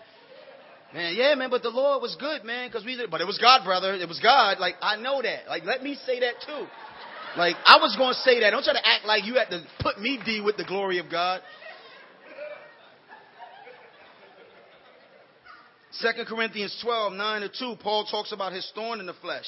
Man, 0.97 1.14
yeah, 1.14 1.34
man, 1.34 1.51
but 1.51 1.62
the 1.62 1.68
Lord 1.68 2.01
was 2.01 2.16
good, 2.18 2.42
man, 2.42 2.70
because 2.70 2.82
we 2.82 2.97
did, 2.97 3.11
but 3.11 3.20
it 3.20 3.26
was 3.26 3.36
God, 3.36 3.66
brother. 3.66 3.92
It 3.92 4.09
was 4.09 4.18
God. 4.18 4.59
Like, 4.59 4.76
I 4.80 4.97
know 4.97 5.20
that. 5.20 5.47
Like, 5.47 5.64
let 5.66 5.82
me 5.82 5.99
say 6.07 6.20
that 6.20 6.36
too. 6.47 6.66
Like, 7.36 7.55
I 7.66 7.76
was 7.76 7.94
going 7.99 8.14
to 8.14 8.20
say 8.20 8.40
that. 8.40 8.49
Don't 8.49 8.64
try 8.64 8.72
to 8.72 8.88
act 8.88 9.05
like 9.05 9.26
you 9.26 9.34
had 9.34 9.51
to 9.51 9.62
put 9.80 10.01
me 10.01 10.18
D 10.24 10.40
with 10.40 10.57
the 10.57 10.64
glory 10.64 10.99
of 10.99 11.11
God. 11.11 11.42
2 16.01 16.24
Corinthians 16.26 16.78
12, 16.82 17.12
9 17.12 17.40
to 17.42 17.49
2, 17.51 17.74
Paul 17.82 18.07
talks 18.07 18.32
about 18.32 18.55
his 18.55 18.70
thorn 18.74 18.99
in 18.99 19.05
the 19.05 19.14
flesh. 19.20 19.44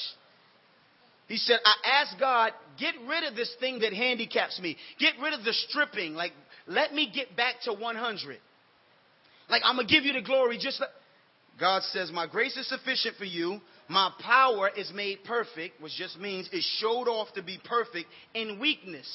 He 1.27 1.37
said, 1.37 1.57
I 1.65 2.01
ask 2.01 2.19
God, 2.19 2.51
get 2.79 2.93
rid 3.07 3.23
of 3.23 3.35
this 3.35 3.55
thing 3.59 3.79
that 3.79 3.91
handicaps 3.91 4.59
me. 4.59 4.77
Get 4.99 5.13
rid 5.19 5.33
of 5.33 5.43
the 5.43 5.53
stripping. 5.53 6.13
Like, 6.13 6.33
let 6.67 6.93
me 6.93 7.11
get 7.11 7.35
back 7.35 7.55
to 7.63 7.73
100. 7.73 8.37
Like, 9.49 9.63
I'm 9.65 9.77
going 9.77 9.87
to 9.87 9.93
give 9.93 10.05
you 10.05 10.13
the 10.13 10.21
glory 10.21 10.59
just. 10.61 10.83
God 11.59 11.83
says, 11.91 12.11
My 12.11 12.27
grace 12.27 12.55
is 12.57 12.67
sufficient 12.69 13.17
for 13.17 13.25
you. 13.25 13.59
My 13.87 14.11
power 14.19 14.69
is 14.69 14.91
made 14.93 15.23
perfect, 15.23 15.81
which 15.81 15.93
just 15.97 16.19
means 16.19 16.49
it 16.51 16.63
showed 16.79 17.07
off 17.07 17.33
to 17.33 17.43
be 17.43 17.59
perfect 17.63 18.07
in 18.33 18.59
weakness. 18.59 19.07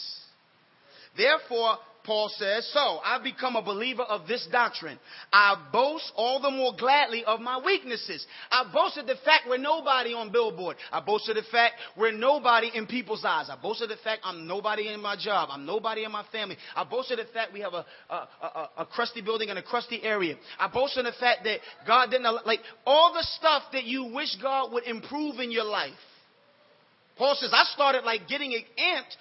Therefore, 1.16 1.78
Paul 2.04 2.30
says, 2.36 2.68
So 2.72 2.98
I've 3.02 3.24
become 3.24 3.56
a 3.56 3.62
believer 3.62 4.02
of 4.02 4.28
this 4.28 4.46
doctrine. 4.52 4.98
I 5.32 5.68
boast 5.72 6.12
all 6.16 6.40
the 6.40 6.50
more 6.50 6.74
gladly 6.78 7.24
of 7.24 7.40
my 7.40 7.60
weaknesses. 7.64 8.24
I 8.50 8.70
boast 8.72 8.98
of 8.98 9.06
the 9.06 9.16
fact 9.24 9.44
we're 9.48 9.56
nobody 9.56 10.12
on 10.12 10.30
Billboard. 10.30 10.76
I 10.92 11.00
boast 11.00 11.28
of 11.30 11.36
the 11.36 11.42
fact 11.50 11.76
we're 11.96 12.12
nobody 12.12 12.70
in 12.74 12.86
people's 12.86 13.24
eyes. 13.24 13.48
I 13.50 13.56
boast 13.60 13.80
of 13.80 13.88
the 13.88 13.96
fact 14.04 14.20
I'm 14.22 14.46
nobody 14.46 14.92
in 14.92 15.00
my 15.00 15.16
job. 15.16 15.48
I'm 15.50 15.64
nobody 15.64 16.04
in 16.04 16.12
my 16.12 16.24
family. 16.30 16.56
I 16.76 16.84
boast 16.84 17.10
of 17.10 17.16
the 17.16 17.32
fact 17.32 17.52
we 17.54 17.60
have 17.60 17.72
a, 17.72 17.86
a, 18.10 18.14
a, 18.14 18.70
a 18.78 18.86
crusty 18.86 19.22
building 19.22 19.48
in 19.48 19.56
a 19.56 19.62
crusty 19.62 20.02
area. 20.02 20.36
I 20.58 20.68
boast 20.68 20.98
of 20.98 21.04
the 21.04 21.12
fact 21.18 21.44
that 21.44 21.60
God 21.86 22.10
didn't, 22.10 22.46
like, 22.46 22.60
all 22.84 23.14
the 23.14 23.26
stuff 23.38 23.62
that 23.72 23.84
you 23.84 24.12
wish 24.12 24.36
God 24.42 24.72
would 24.72 24.84
improve 24.84 25.38
in 25.38 25.50
your 25.50 25.64
life. 25.64 25.92
Paul 27.16 27.36
says, 27.38 27.50
I 27.52 27.64
started 27.72 28.04
like 28.04 28.28
getting 28.28 28.50
amped 28.52 29.16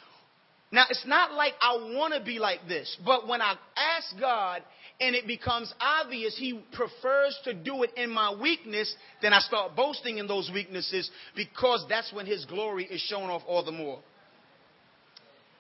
now, 0.73 0.85
it's 0.89 1.05
not 1.05 1.33
like 1.33 1.53
I 1.61 1.75
want 1.95 2.15
to 2.15 2.19
be 2.19 2.39
like 2.39 2.61
this, 2.67 2.97
but 3.05 3.27
when 3.27 3.43
I 3.43 3.55
ask 3.77 4.19
God 4.19 4.63
and 4.99 5.15
it 5.15 5.27
becomes 5.27 5.71
obvious 5.79 6.35
He 6.35 6.59
prefers 6.73 7.39
to 7.43 7.53
do 7.53 7.83
it 7.83 7.91
in 7.95 8.09
my 8.09 8.33
weakness, 8.33 8.93
then 9.21 9.33
I 9.33 9.39
start 9.39 9.75
boasting 9.75 10.17
in 10.17 10.25
those 10.25 10.49
weaknesses 10.51 11.11
because 11.35 11.85
that's 11.87 12.11
when 12.11 12.25
His 12.25 12.45
glory 12.45 12.85
is 12.85 12.99
shown 13.01 13.29
off 13.29 13.43
all 13.47 13.63
the 13.63 13.71
more. 13.71 13.99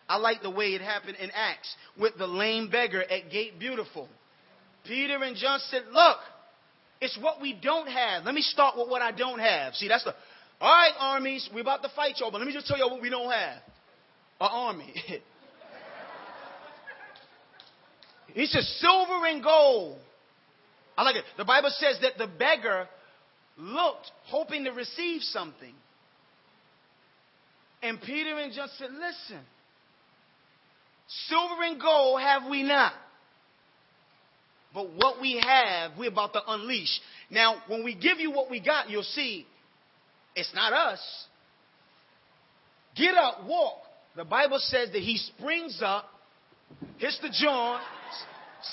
I 0.09 0.17
like 0.17 0.41
the 0.41 0.49
way 0.49 0.69
it 0.69 0.81
happened 0.81 1.17
in 1.19 1.29
Acts 1.29 1.75
with 1.95 2.17
the 2.17 2.25
lame 2.25 2.71
beggar 2.71 3.03
at 3.03 3.29
Gate 3.29 3.59
Beautiful. 3.59 4.09
Peter 4.83 5.21
and 5.21 5.35
John 5.35 5.59
said, 5.69 5.83
Look, 5.91 6.17
it's 7.01 7.19
what 7.21 7.39
we 7.39 7.53
don't 7.53 7.87
have. 7.87 8.23
Let 8.23 8.33
me 8.33 8.41
start 8.41 8.79
with 8.79 8.89
what 8.89 9.03
I 9.03 9.11
don't 9.11 9.39
have. 9.39 9.75
See, 9.75 9.87
that's 9.87 10.05
the, 10.05 10.15
all 10.59 10.71
right, 10.71 10.93
armies, 10.99 11.47
we're 11.53 11.61
about 11.61 11.83
to 11.83 11.89
fight 11.95 12.15
y'all, 12.17 12.31
but 12.31 12.39
let 12.39 12.47
me 12.47 12.53
just 12.53 12.65
tell 12.65 12.79
y'all 12.79 12.89
what 12.89 13.01
we 13.01 13.11
don't 13.11 13.31
have 13.31 13.61
an 14.39 14.49
army. 14.51 14.93
he 18.33 18.45
says, 18.45 18.67
silver 18.79 19.25
and 19.25 19.43
gold. 19.43 19.97
I 20.97 21.03
like 21.03 21.15
it. 21.15 21.23
The 21.37 21.45
Bible 21.45 21.71
says 21.71 21.99
that 22.01 22.17
the 22.17 22.27
beggar 22.27 22.87
looked, 23.57 24.11
hoping 24.25 24.65
to 24.65 24.71
receive 24.71 25.21
something. 25.21 25.73
And 27.81 27.99
Peter 28.01 28.37
and 28.39 28.53
John 28.53 28.69
said, 28.77 28.91
Listen, 28.91 29.43
silver 31.27 31.63
and 31.63 31.81
gold 31.81 32.21
have 32.21 32.49
we 32.49 32.63
not. 32.63 32.93
But 34.73 34.89
what 34.95 35.21
we 35.21 35.43
have, 35.45 35.91
we're 35.99 36.09
about 36.09 36.33
to 36.33 36.41
unleash. 36.47 36.99
Now, 37.29 37.57
when 37.67 37.83
we 37.83 37.93
give 37.93 38.19
you 38.19 38.31
what 38.31 38.49
we 38.49 38.59
got, 38.59 38.89
you'll 38.89 39.03
see 39.03 39.45
it's 40.35 40.51
not 40.55 40.73
us. 40.73 40.99
Get 42.95 43.13
up, 43.15 43.45
walk. 43.45 43.82
The 44.15 44.23
Bible 44.23 44.59
says 44.59 44.89
that 44.91 45.01
he 45.01 45.17
springs 45.17 45.81
up, 45.83 46.05
hits 46.97 47.19
the 47.21 47.29
joint, 47.29 47.81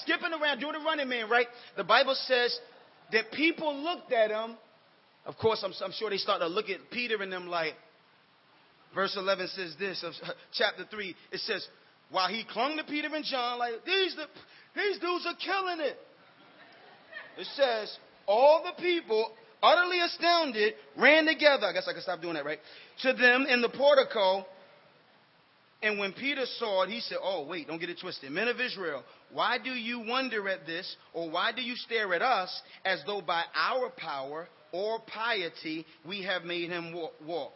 skipping 0.03 0.33
around, 0.33 0.61
doing 0.61 0.75
the 0.75 0.85
running 0.85 1.09
man, 1.09 1.29
right? 1.29 1.47
The 1.77 1.85
Bible 1.85 2.15
says 2.27 2.59
that 3.13 3.33
people 3.33 3.75
looked 3.83 4.13
at 4.13 4.31
him. 4.31 4.57
Of 5.25 5.37
course, 5.39 5.63
I'm, 5.65 5.73
I'm 5.83 5.93
sure 5.93 6.11
they 6.11 6.19
started 6.19 6.45
to 6.45 6.51
look 6.51 6.69
at 6.69 6.79
Peter 6.91 7.23
and 7.23 7.33
them 7.33 7.49
like, 7.49 7.75
verse 8.95 9.17
11 9.17 9.49
says 9.49 9.75
this, 9.79 10.05
of 10.05 10.13
chapter 10.53 10.85
3, 10.91 11.15
it 11.33 11.41
says, 11.41 11.67
while 12.11 12.29
he 12.29 12.45
clung 12.51 12.77
to 12.77 12.85
Peter 12.85 13.09
and 13.15 13.25
John, 13.25 13.59
like, 13.59 13.85
these, 13.87 14.17
the, 14.17 14.27
these 14.75 14.99
dudes 14.99 15.27
are 15.27 15.37
killing 15.45 15.81
it. 15.81 15.97
It 17.39 17.47
says, 17.55 17.97
all 18.27 18.63
the 18.65 18.83
people, 18.83 19.33
utterly 19.63 20.01
astounded, 20.01 20.75
ran 20.99 21.27
together. 21.27 21.67
I 21.67 21.73
guess 21.73 21.87
I 21.89 21.93
can 21.93 22.03
stop 22.03 22.21
doing 22.21 22.35
that, 22.35 22.45
right? 22.45 22.59
To 23.03 23.13
them 23.13 23.47
in 23.49 23.63
the 23.63 23.69
portico 23.69 24.45
and 25.83 25.99
when 25.99 26.13
Peter 26.13 26.45
saw 26.59 26.83
it, 26.83 26.91
he 26.91 27.01
said, 27.01 27.19
Oh, 27.23 27.47
wait, 27.47 27.69
don't 27.69 27.79
get 27.79 27.89
it 27.89 27.99
twisted. 28.01 28.31
Men 28.31 28.49
of 28.49 28.61
Israel, 28.61 29.03
why 29.33 29.57
do 29.59 29.71
you 29.71 30.01
wonder 30.01 30.49
at 30.49 30.67
this, 30.67 30.97
or 31.15 31.31
why 31.31 31.53
do 31.53 31.63
you 31.63 31.75
stare 31.77 32.13
at 32.15 32.23
us 32.23 32.61
as 32.85 33.03
though 33.07 33.23
by 33.23 33.45
our 33.55 33.91
power 33.97 34.47
or 34.73 35.01
piety 35.01 35.87
we 36.07 36.23
have 36.25 36.43
made 36.43 36.69
him 36.69 36.95
walk? 37.27 37.55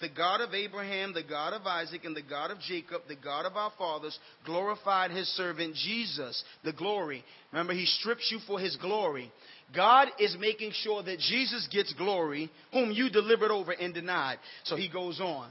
The 0.00 0.08
God 0.08 0.40
of 0.40 0.54
Abraham, 0.54 1.12
the 1.12 1.22
God 1.22 1.52
of 1.52 1.66
Isaac, 1.66 2.06
and 2.06 2.16
the 2.16 2.22
God 2.22 2.50
of 2.50 2.58
Jacob, 2.60 3.02
the 3.06 3.16
God 3.16 3.44
of 3.44 3.56
our 3.56 3.72
fathers, 3.76 4.18
glorified 4.46 5.10
his 5.10 5.28
servant 5.36 5.74
Jesus, 5.74 6.42
the 6.64 6.72
glory. 6.72 7.22
Remember, 7.52 7.74
he 7.74 7.84
strips 7.84 8.30
you 8.32 8.38
for 8.46 8.58
his 8.58 8.76
glory. 8.76 9.30
God 9.76 10.08
is 10.18 10.34
making 10.40 10.72
sure 10.72 11.02
that 11.02 11.18
Jesus 11.18 11.68
gets 11.70 11.92
glory, 11.92 12.50
whom 12.72 12.90
you 12.92 13.10
delivered 13.10 13.50
over 13.50 13.72
and 13.72 13.92
denied. 13.92 14.38
So 14.64 14.74
he 14.74 14.88
goes 14.88 15.20
on. 15.20 15.50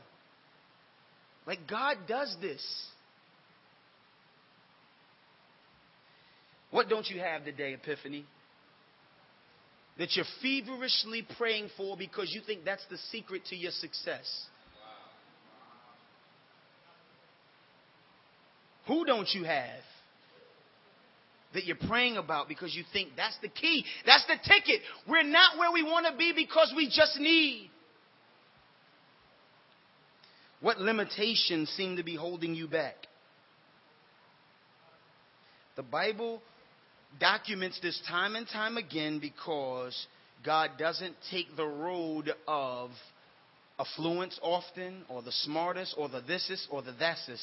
Like 1.50 1.68
God 1.68 1.98
does 2.08 2.34
this. 2.40 2.64
What 6.70 6.88
don't 6.88 7.10
you 7.10 7.20
have 7.20 7.44
today, 7.44 7.74
Epiphany? 7.74 8.26
that 9.98 10.16
you're 10.16 10.26
feverishly 10.42 11.28
praying 11.38 11.70
for 11.76 11.98
because 11.98 12.32
you 12.34 12.42
think 12.48 12.64
that's 12.64 12.86
the 12.90 12.98
secret 13.12 13.44
to 13.48 13.56
your 13.56 13.72
success? 13.72 14.46
Who 18.88 19.04
don't 19.04 19.28
you 19.34 19.44
have 19.44 19.82
that 21.54 21.66
you're 21.66 21.76
praying 21.76 22.16
about 22.16 22.48
because 22.48 22.74
you 22.74 22.84
think 22.94 23.10
that's 23.18 23.38
the 23.42 23.50
key? 23.50 23.84
That's 24.06 24.26
the 24.26 24.38
ticket. 24.38 24.82
We're 25.06 25.24
not 25.24 25.58
where 25.58 25.74
we 25.74 25.84
want 25.84 26.06
to 26.10 26.18
be 26.18 26.32
because 26.34 26.74
we 26.78 26.86
just 26.86 27.20
need. 27.20 27.70
What 30.62 30.80
limitations 30.80 31.70
seem 31.70 31.98
to 31.98 32.04
be 32.04 32.16
holding 32.16 32.54
you 32.54 32.68
back? 32.68 32.96
The 35.76 35.84
Bible 35.84 36.42
documents 37.20 37.80
this 37.82 38.02
time 38.08 38.36
and 38.36 38.48
time 38.48 38.78
again 38.78 39.20
because 39.20 40.08
God 40.44 40.72
doesn't 40.78 41.16
take 41.32 41.56
the 41.56 41.66
road 41.66 42.34
of 42.48 42.92
affluence 43.80 44.38
often, 44.44 45.04
or 45.08 45.22
the 45.22 45.32
smartest, 45.32 45.96
or 45.98 46.10
the 46.10 46.22
thisest, 46.22 46.68
or 46.70 46.82
the 46.82 46.92
that'est, 46.92 47.42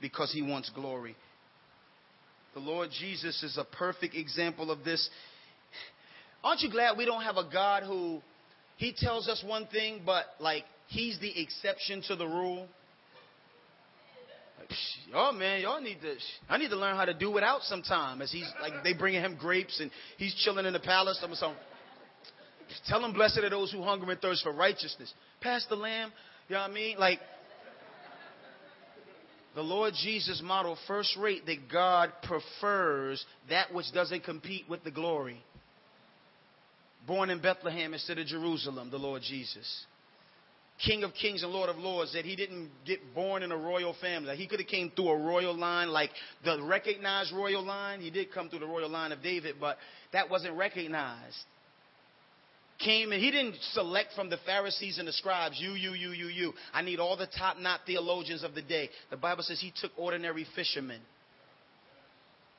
because 0.00 0.30
he 0.30 0.42
wants 0.42 0.70
glory. 0.74 1.16
The 2.52 2.60
Lord 2.60 2.90
Jesus 2.90 3.42
is 3.42 3.56
a 3.56 3.64
perfect 3.64 4.14
example 4.14 4.70
of 4.70 4.84
this. 4.84 5.08
Aren't 6.44 6.60
you 6.60 6.70
glad 6.70 6.98
we 6.98 7.06
don't 7.06 7.22
have 7.22 7.38
a 7.38 7.48
God 7.50 7.82
who 7.82 8.20
he 8.76 8.94
tells 8.94 9.26
us 9.26 9.42
one 9.46 9.66
thing, 9.68 10.02
but 10.04 10.26
like 10.38 10.64
he's 10.88 11.18
the 11.20 11.40
exception 11.40 12.02
to 12.08 12.16
the 12.16 12.26
rule? 12.26 12.68
y'all 15.10 15.32
man, 15.32 15.60
y'all 15.60 15.80
need 15.80 16.00
to. 16.00 16.14
I 16.48 16.58
need 16.58 16.70
to 16.70 16.76
learn 16.76 16.96
how 16.96 17.04
to 17.04 17.14
do 17.14 17.30
without 17.30 17.62
sometime. 17.62 18.22
As 18.22 18.32
he's 18.32 18.50
like 18.60 18.82
they 18.82 18.92
bringing 18.92 19.20
him 19.20 19.36
grapes 19.38 19.80
and 19.80 19.90
he's 20.16 20.34
chilling 20.44 20.66
in 20.66 20.72
the 20.72 20.80
palace. 20.80 21.20
I'm 21.22 21.34
so. 21.34 21.54
Tell 22.88 23.04
him 23.04 23.12
blessed 23.12 23.38
are 23.38 23.50
those 23.50 23.70
who 23.70 23.82
hunger 23.82 24.10
and 24.10 24.20
thirst 24.20 24.42
for 24.42 24.52
righteousness. 24.52 25.12
Pass 25.40 25.66
the 25.68 25.76
lamb. 25.76 26.12
You 26.48 26.54
know 26.54 26.62
what 26.62 26.70
I 26.70 26.74
mean? 26.74 26.98
Like 26.98 27.20
the 29.54 29.62
Lord 29.62 29.94
Jesus 30.02 30.42
model 30.44 30.76
first 30.86 31.16
rate 31.16 31.46
that 31.46 31.70
God 31.72 32.12
prefers 32.22 33.24
that 33.48 33.72
which 33.72 33.86
doesn't 33.92 34.24
compete 34.24 34.68
with 34.68 34.84
the 34.84 34.90
glory. 34.90 35.40
Born 37.06 37.30
in 37.30 37.40
Bethlehem 37.40 37.94
instead 37.94 38.18
of 38.18 38.26
Jerusalem, 38.26 38.90
the 38.90 38.98
Lord 38.98 39.22
Jesus. 39.22 39.86
King 40.84 41.04
of 41.04 41.12
Kings 41.14 41.42
and 41.42 41.52
Lord 41.52 41.70
of 41.70 41.76
Lords, 41.76 42.12
that 42.12 42.24
he 42.24 42.36
didn't 42.36 42.70
get 42.84 43.00
born 43.14 43.42
in 43.42 43.50
a 43.50 43.56
royal 43.56 43.94
family. 44.00 44.36
He 44.36 44.46
could 44.46 44.60
have 44.60 44.68
came 44.68 44.90
through 44.94 45.08
a 45.08 45.18
royal 45.18 45.56
line, 45.56 45.88
like 45.88 46.10
the 46.44 46.62
recognized 46.62 47.32
royal 47.32 47.64
line. 47.64 48.00
He 48.00 48.10
did 48.10 48.32
come 48.32 48.50
through 48.50 48.58
the 48.58 48.66
royal 48.66 48.90
line 48.90 49.12
of 49.12 49.22
David, 49.22 49.56
but 49.58 49.78
that 50.12 50.28
wasn't 50.28 50.56
recognized. 50.56 51.36
Came 52.78 53.12
and 53.12 53.22
he 53.22 53.30
didn't 53.30 53.56
select 53.72 54.10
from 54.14 54.28
the 54.28 54.36
Pharisees 54.44 54.98
and 54.98 55.08
the 55.08 55.12
scribes, 55.12 55.58
you, 55.58 55.70
you, 55.72 55.92
you, 55.92 56.10
you, 56.10 56.26
you. 56.26 56.52
I 56.74 56.82
need 56.82 57.00
all 57.00 57.16
the 57.16 57.26
top 57.26 57.58
knot 57.58 57.80
theologians 57.86 58.44
of 58.44 58.54
the 58.54 58.60
day. 58.60 58.90
The 59.08 59.16
Bible 59.16 59.42
says 59.44 59.58
he 59.58 59.72
took 59.80 59.92
ordinary 59.96 60.46
fishermen. 60.54 61.00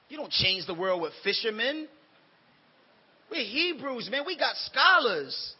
You 0.09 0.17
don't 0.17 0.31
change 0.31 0.65
the 0.65 0.73
world 0.73 1.03
with 1.03 1.13
fishermen. 1.23 1.87
We're 3.29 3.43
Hebrews, 3.43 4.09
man. 4.09 4.23
We 4.25 4.39
got 4.39 4.55
scholars. 4.55 5.53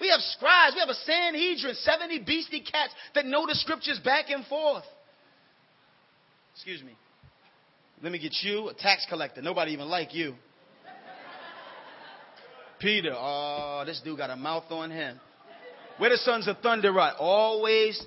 We 0.00 0.08
have 0.08 0.20
scribes. 0.20 0.74
We 0.74 0.80
have 0.80 0.88
a 0.88 0.94
Sanhedrin, 0.94 1.74
70 1.74 2.20
beastly 2.20 2.60
cats 2.60 2.92
that 3.14 3.26
know 3.26 3.46
the 3.46 3.54
scriptures 3.54 4.00
back 4.02 4.30
and 4.30 4.44
forth. 4.46 4.84
Excuse 6.54 6.82
me. 6.82 6.96
Let 8.02 8.12
me 8.12 8.18
get 8.18 8.34
you, 8.42 8.68
a 8.70 8.74
tax 8.74 9.06
collector. 9.08 9.42
Nobody 9.42 9.72
even 9.72 9.88
like 9.88 10.14
you. 10.14 10.34
Peter, 12.80 13.14
oh, 13.14 13.82
this 13.84 14.00
dude 14.02 14.16
got 14.16 14.30
a 14.30 14.36
mouth 14.36 14.64
on 14.70 14.90
him. 14.90 15.20
Where 15.98 16.08
the 16.08 16.16
sons 16.16 16.48
of 16.48 16.56
thunder 16.58 16.98
at? 16.98 17.16
Always 17.18 18.02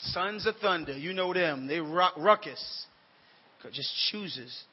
sons 0.00 0.46
of 0.46 0.56
thunder. 0.56 0.92
You 0.92 1.14
know 1.14 1.32
them. 1.32 1.66
They 1.66 1.80
rock 1.80 2.12
ruckus. 2.18 2.84
Just 3.72 3.90
chooses. 4.12 4.64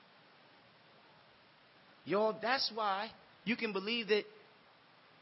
Y'all, 2.03 2.37
that's 2.41 2.69
why 2.75 3.09
you 3.45 3.55
can 3.55 3.71
believe 3.71 4.09
that 4.09 4.23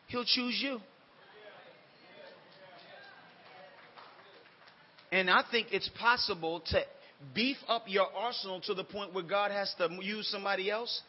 he'll 0.07 0.25
choose 0.25 0.59
you. 0.61 0.79
And 5.13 5.29
I 5.29 5.43
think 5.51 5.67
it's 5.71 5.89
possible 5.99 6.63
to 6.71 6.81
beef 7.35 7.57
up 7.67 7.83
your 7.85 8.07
arsenal 8.17 8.59
to 8.61 8.73
the 8.73 8.83
point 8.83 9.13
where 9.13 9.23
God 9.23 9.51
has 9.51 9.71
to 9.77 9.87
use 10.01 10.27
somebody 10.27 10.71
else 10.71 11.01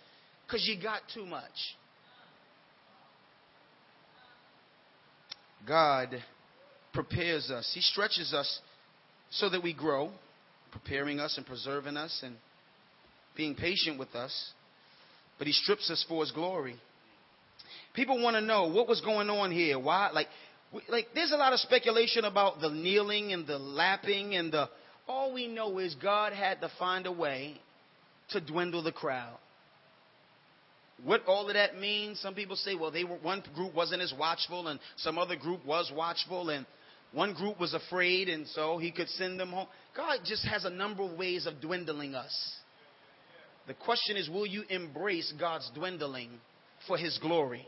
because 0.46 0.68
you 0.68 0.80
got 0.80 1.00
too 1.14 1.24
much. 1.24 1.42
God 5.66 6.22
prepares 6.92 7.50
us, 7.50 7.72
He 7.74 7.80
stretches 7.80 8.34
us 8.34 8.60
so 9.30 9.48
that 9.48 9.62
we 9.62 9.72
grow, 9.72 10.10
preparing 10.70 11.18
us 11.18 11.38
and 11.38 11.46
preserving 11.46 11.96
us 11.96 12.20
and 12.22 12.36
being 13.34 13.54
patient 13.54 13.98
with 13.98 14.14
us. 14.14 14.50
But 15.38 15.46
He 15.46 15.54
strips 15.54 15.90
us 15.90 16.04
for 16.06 16.22
His 16.22 16.30
glory. 16.30 16.76
People 17.94 18.22
want 18.22 18.36
to 18.36 18.42
know 18.42 18.66
what 18.66 18.86
was 18.86 19.00
going 19.00 19.30
on 19.30 19.50
here. 19.50 19.78
Why? 19.78 20.10
Like, 20.10 20.26
like 20.88 21.08
there's 21.14 21.32
a 21.32 21.36
lot 21.36 21.52
of 21.52 21.60
speculation 21.60 22.24
about 22.24 22.60
the 22.60 22.70
kneeling 22.70 23.32
and 23.32 23.46
the 23.46 23.58
lapping 23.58 24.34
and 24.34 24.52
the 24.52 24.68
all 25.06 25.32
we 25.32 25.46
know 25.46 25.78
is 25.78 25.94
God 26.00 26.32
had 26.32 26.60
to 26.60 26.70
find 26.78 27.06
a 27.06 27.12
way 27.12 27.60
to 28.30 28.40
dwindle 28.40 28.82
the 28.82 28.92
crowd. 28.92 29.36
What 31.02 31.22
all 31.26 31.48
of 31.48 31.54
that 31.54 31.78
means, 31.78 32.20
some 32.20 32.34
people 32.34 32.56
say, 32.56 32.74
well, 32.74 32.90
they 32.90 33.04
were 33.04 33.16
one 33.16 33.42
group 33.54 33.74
wasn't 33.74 34.00
as 34.00 34.14
watchful 34.18 34.68
and 34.68 34.80
some 34.96 35.18
other 35.18 35.36
group 35.36 35.64
was 35.66 35.92
watchful 35.94 36.50
and 36.50 36.64
one 37.12 37.34
group 37.34 37.60
was 37.60 37.74
afraid 37.74 38.28
and 38.28 38.46
so 38.48 38.78
he 38.78 38.90
could 38.90 39.08
send 39.10 39.38
them 39.38 39.50
home. 39.50 39.68
God 39.96 40.20
just 40.24 40.46
has 40.46 40.64
a 40.64 40.70
number 40.70 41.02
of 41.02 41.18
ways 41.18 41.46
of 41.46 41.60
dwindling 41.60 42.14
us. 42.14 42.54
The 43.66 43.74
question 43.74 44.16
is, 44.16 44.28
will 44.28 44.46
you 44.46 44.62
embrace 44.68 45.32
God's 45.38 45.70
dwindling 45.74 46.30
for 46.86 46.96
his 46.96 47.18
glory? 47.18 47.66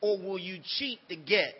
Or 0.00 0.18
will 0.18 0.38
you 0.38 0.60
cheat 0.78 0.98
to 1.08 1.16
get 1.16 1.54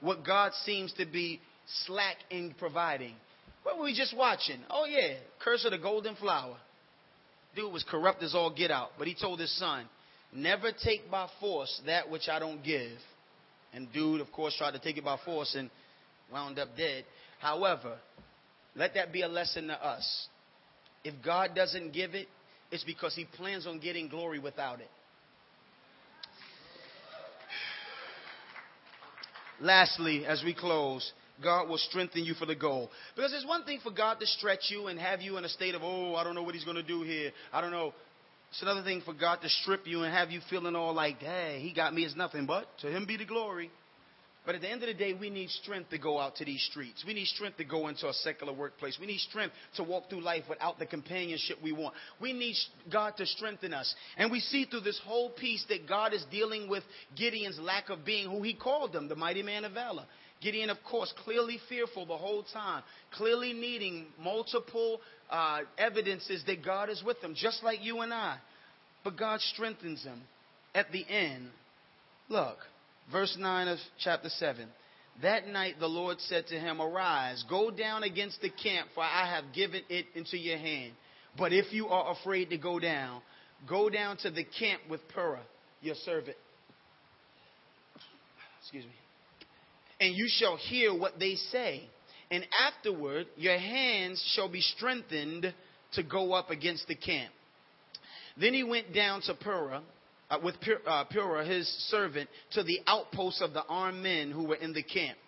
what 0.00 0.24
God 0.24 0.52
seems 0.64 0.92
to 0.94 1.06
be 1.06 1.40
slack 1.86 2.16
in 2.30 2.54
providing. 2.58 3.14
What 3.62 3.78
were 3.78 3.84
we 3.84 3.94
just 3.94 4.16
watching? 4.16 4.60
Oh, 4.70 4.86
yeah, 4.86 5.14
Curse 5.40 5.64
of 5.64 5.72
the 5.72 5.78
Golden 5.78 6.14
Flower. 6.16 6.56
Dude 7.54 7.72
was 7.72 7.84
corrupt 7.88 8.22
as 8.22 8.34
all 8.34 8.54
get 8.54 8.70
out, 8.70 8.90
but 8.98 9.08
he 9.08 9.14
told 9.14 9.40
his 9.40 9.56
son, 9.58 9.86
Never 10.32 10.70
take 10.70 11.10
by 11.10 11.28
force 11.40 11.80
that 11.86 12.10
which 12.10 12.28
I 12.28 12.38
don't 12.38 12.62
give. 12.62 12.98
And 13.72 13.90
dude, 13.92 14.20
of 14.20 14.30
course, 14.30 14.54
tried 14.56 14.72
to 14.72 14.78
take 14.78 14.98
it 14.98 15.04
by 15.04 15.18
force 15.24 15.54
and 15.54 15.70
wound 16.32 16.58
up 16.58 16.76
dead. 16.76 17.04
However, 17.40 17.96
let 18.74 18.94
that 18.94 19.12
be 19.12 19.22
a 19.22 19.28
lesson 19.28 19.68
to 19.68 19.84
us. 19.84 20.28
If 21.04 21.14
God 21.24 21.54
doesn't 21.54 21.92
give 21.92 22.14
it, 22.14 22.28
it's 22.70 22.84
because 22.84 23.14
he 23.14 23.24
plans 23.24 23.66
on 23.66 23.78
getting 23.80 24.08
glory 24.08 24.38
without 24.38 24.80
it. 24.80 24.90
Lastly, 29.60 30.24
as 30.26 30.42
we 30.44 30.54
close, 30.54 31.12
God 31.42 31.68
will 31.68 31.78
strengthen 31.78 32.24
you 32.24 32.34
for 32.34 32.46
the 32.46 32.54
goal. 32.54 32.90
Because 33.14 33.32
it's 33.32 33.46
one 33.46 33.64
thing 33.64 33.80
for 33.82 33.90
God 33.90 34.20
to 34.20 34.26
stretch 34.26 34.70
you 34.70 34.86
and 34.86 34.98
have 34.98 35.20
you 35.20 35.36
in 35.36 35.44
a 35.44 35.48
state 35.48 35.74
of, 35.74 35.82
oh, 35.82 36.14
I 36.14 36.24
don't 36.24 36.34
know 36.34 36.42
what 36.42 36.54
he's 36.54 36.64
going 36.64 36.76
to 36.76 36.82
do 36.82 37.02
here. 37.02 37.32
I 37.52 37.60
don't 37.60 37.70
know. 37.70 37.92
It's 38.50 38.62
another 38.62 38.82
thing 38.82 39.02
for 39.04 39.12
God 39.12 39.40
to 39.42 39.48
strip 39.48 39.86
you 39.86 40.02
and 40.02 40.14
have 40.14 40.30
you 40.30 40.40
feeling 40.48 40.76
all 40.76 40.94
like, 40.94 41.18
hey, 41.18 41.58
he 41.60 41.72
got 41.74 41.94
me 41.94 42.04
as 42.04 42.14
nothing 42.16 42.46
but 42.46 42.66
to 42.80 42.88
him 42.88 43.06
be 43.06 43.16
the 43.16 43.24
glory. 43.24 43.70
But 44.46 44.54
at 44.54 44.60
the 44.60 44.70
end 44.70 44.82
of 44.84 44.86
the 44.86 44.94
day, 44.94 45.12
we 45.12 45.28
need 45.28 45.50
strength 45.50 45.90
to 45.90 45.98
go 45.98 46.20
out 46.20 46.36
to 46.36 46.44
these 46.44 46.62
streets. 46.70 47.04
We 47.04 47.14
need 47.14 47.26
strength 47.26 47.56
to 47.58 47.64
go 47.64 47.88
into 47.88 48.08
a 48.08 48.12
secular 48.12 48.52
workplace. 48.52 48.96
We 49.00 49.06
need 49.06 49.18
strength 49.18 49.52
to 49.74 49.82
walk 49.82 50.08
through 50.08 50.20
life 50.20 50.44
without 50.48 50.78
the 50.78 50.86
companionship 50.86 51.58
we 51.62 51.72
want. 51.72 51.94
We 52.20 52.32
need 52.32 52.54
God 52.90 53.14
to 53.16 53.26
strengthen 53.26 53.74
us. 53.74 53.92
And 54.16 54.30
we 54.30 54.38
see 54.38 54.64
through 54.64 54.80
this 54.80 55.00
whole 55.04 55.30
piece 55.30 55.64
that 55.68 55.88
God 55.88 56.14
is 56.14 56.24
dealing 56.30 56.68
with 56.68 56.84
Gideon's 57.16 57.58
lack 57.58 57.90
of 57.90 58.04
being 58.04 58.30
who 58.30 58.42
he 58.42 58.54
called 58.54 58.94
him, 58.94 59.08
the 59.08 59.16
mighty 59.16 59.42
man 59.42 59.64
of 59.64 59.72
valor. 59.72 60.04
Gideon, 60.40 60.70
of 60.70 60.76
course, 60.88 61.12
clearly 61.24 61.58
fearful 61.68 62.06
the 62.06 62.16
whole 62.16 62.44
time, 62.52 62.84
clearly 63.14 63.52
needing 63.52 64.06
multiple 64.22 65.00
uh, 65.28 65.60
evidences 65.76 66.44
that 66.46 66.64
God 66.64 66.88
is 66.88 67.02
with 67.04 67.18
him, 67.18 67.34
just 67.34 67.64
like 67.64 67.82
you 67.82 68.00
and 68.02 68.14
I. 68.14 68.38
But 69.02 69.16
God 69.16 69.40
strengthens 69.40 70.04
him 70.04 70.20
at 70.74 70.92
the 70.92 71.04
end. 71.08 71.48
Look, 72.28 72.58
verse 73.10 73.36
9 73.38 73.68
of 73.68 73.78
chapter 73.98 74.28
7. 74.28 74.66
That 75.22 75.46
night 75.48 75.76
the 75.80 75.86
Lord 75.86 76.20
said 76.20 76.46
to 76.48 76.54
him, 76.58 76.80
Arise, 76.80 77.44
go 77.48 77.70
down 77.70 78.02
against 78.02 78.40
the 78.42 78.50
camp, 78.50 78.88
for 78.94 79.02
I 79.02 79.34
have 79.34 79.54
given 79.54 79.82
it 79.88 80.06
into 80.14 80.36
your 80.36 80.58
hand. 80.58 80.92
But 81.38 81.52
if 81.52 81.72
you 81.72 81.88
are 81.88 82.12
afraid 82.12 82.50
to 82.50 82.58
go 82.58 82.78
down, 82.78 83.22
go 83.68 83.88
down 83.88 84.18
to 84.18 84.30
the 84.30 84.44
camp 84.44 84.82
with 84.90 85.00
Purah, 85.14 85.40
your 85.80 85.94
servant. 86.04 86.36
Excuse 88.60 88.84
me. 88.84 88.90
And 90.00 90.14
you 90.14 90.26
shall 90.28 90.56
hear 90.56 90.94
what 90.94 91.18
they 91.18 91.36
say. 91.36 91.88
And 92.30 92.46
afterward, 92.66 93.26
your 93.36 93.56
hands 93.56 94.22
shall 94.34 94.48
be 94.50 94.60
strengthened 94.60 95.54
to 95.92 96.02
go 96.02 96.32
up 96.32 96.50
against 96.50 96.88
the 96.88 96.96
camp. 96.96 97.32
Then 98.38 98.52
he 98.52 98.64
went 98.64 98.92
down 98.92 99.22
to 99.22 99.34
Purah 99.34 99.80
uh, 100.30 100.38
with 100.42 100.56
uh, 100.86 101.04
Purah, 101.12 101.46
his 101.48 101.68
servant, 101.90 102.28
to 102.52 102.62
the 102.62 102.80
outposts 102.86 103.40
of 103.40 103.52
the 103.52 103.64
armed 103.64 104.02
men 104.02 104.30
who 104.30 104.44
were 104.44 104.56
in 104.56 104.72
the 104.72 104.82
camp. 104.82 105.18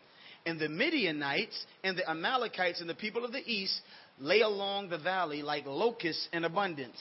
And 0.47 0.59
the 0.59 0.69
Midianites 0.69 1.67
and 1.85 1.97
the 1.97 2.09
Amalekites 2.09 2.81
and 2.81 2.89
the 2.89 2.95
people 2.95 3.25
of 3.25 3.33
the 3.33 3.43
east 3.45 3.81
lay 4.19 4.41
along 4.41 4.89
the 4.89 4.99
valley 4.99 5.43
like 5.43 5.67
locusts 5.67 6.29
in 6.33 6.45
abundance. 6.45 6.99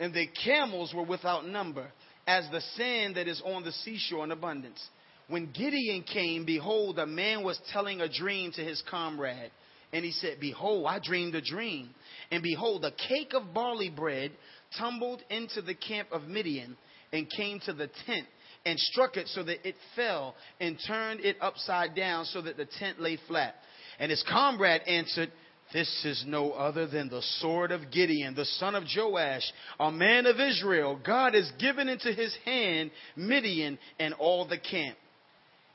And 0.00 0.12
the 0.12 0.26
camels 0.44 0.92
were 0.94 1.04
without 1.04 1.46
number, 1.46 1.86
as 2.26 2.48
the 2.50 2.60
sand 2.76 3.16
that 3.16 3.28
is 3.28 3.42
on 3.44 3.64
the 3.64 3.72
seashore 3.72 4.24
in 4.24 4.32
abundance. 4.32 4.82
When 5.28 5.52
Gideon 5.52 6.02
came, 6.02 6.44
behold, 6.44 6.98
a 6.98 7.06
man 7.06 7.44
was 7.44 7.60
telling 7.72 8.00
a 8.00 8.12
dream 8.12 8.52
to 8.52 8.60
his 8.60 8.82
comrade. 8.90 9.50
And 9.92 10.04
he 10.04 10.10
said, 10.10 10.38
Behold, 10.40 10.86
I 10.88 10.98
dreamed 10.98 11.34
a 11.36 11.40
dream. 11.40 11.90
And 12.30 12.42
behold, 12.42 12.84
a 12.84 12.90
cake 12.90 13.32
of 13.32 13.54
barley 13.54 13.90
bread 13.90 14.32
tumbled 14.76 15.22
into 15.30 15.62
the 15.62 15.74
camp 15.74 16.08
of 16.10 16.24
Midian 16.24 16.76
and 17.14 17.30
came 17.30 17.60
to 17.60 17.72
the 17.72 17.88
tent 18.06 18.26
and 18.66 18.78
struck 18.78 19.16
it 19.16 19.28
so 19.28 19.42
that 19.44 19.66
it 19.66 19.76
fell 19.94 20.34
and 20.60 20.76
turned 20.86 21.20
it 21.20 21.36
upside 21.40 21.94
down 21.94 22.24
so 22.24 22.42
that 22.42 22.56
the 22.56 22.66
tent 22.78 23.00
lay 23.00 23.18
flat. 23.28 23.54
And 23.98 24.10
his 24.10 24.24
comrade 24.28 24.82
answered, 24.86 25.30
this 25.72 26.04
is 26.04 26.24
no 26.26 26.50
other 26.52 26.86
than 26.86 27.08
the 27.08 27.22
sword 27.40 27.70
of 27.70 27.90
Gideon, 27.90 28.34
the 28.34 28.44
son 28.44 28.74
of 28.74 28.84
Joash, 28.94 29.50
a 29.80 29.90
man 29.90 30.26
of 30.26 30.40
Israel. 30.40 31.00
God 31.04 31.34
has 31.34 31.50
given 31.58 31.88
into 31.88 32.12
his 32.12 32.36
hand 32.44 32.90
Midian 33.16 33.78
and 33.98 34.12
all 34.14 34.46
the 34.46 34.58
camp. 34.58 34.96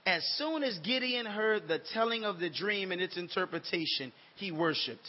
As 0.06 0.24
soon 0.38 0.64
as 0.64 0.78
Gideon 0.80 1.26
heard 1.26 1.68
the 1.68 1.80
telling 1.94 2.24
of 2.24 2.40
the 2.40 2.50
dream 2.50 2.92
and 2.92 3.02
its 3.02 3.18
interpretation, 3.18 4.12
he 4.36 4.52
worshiped. 4.52 5.08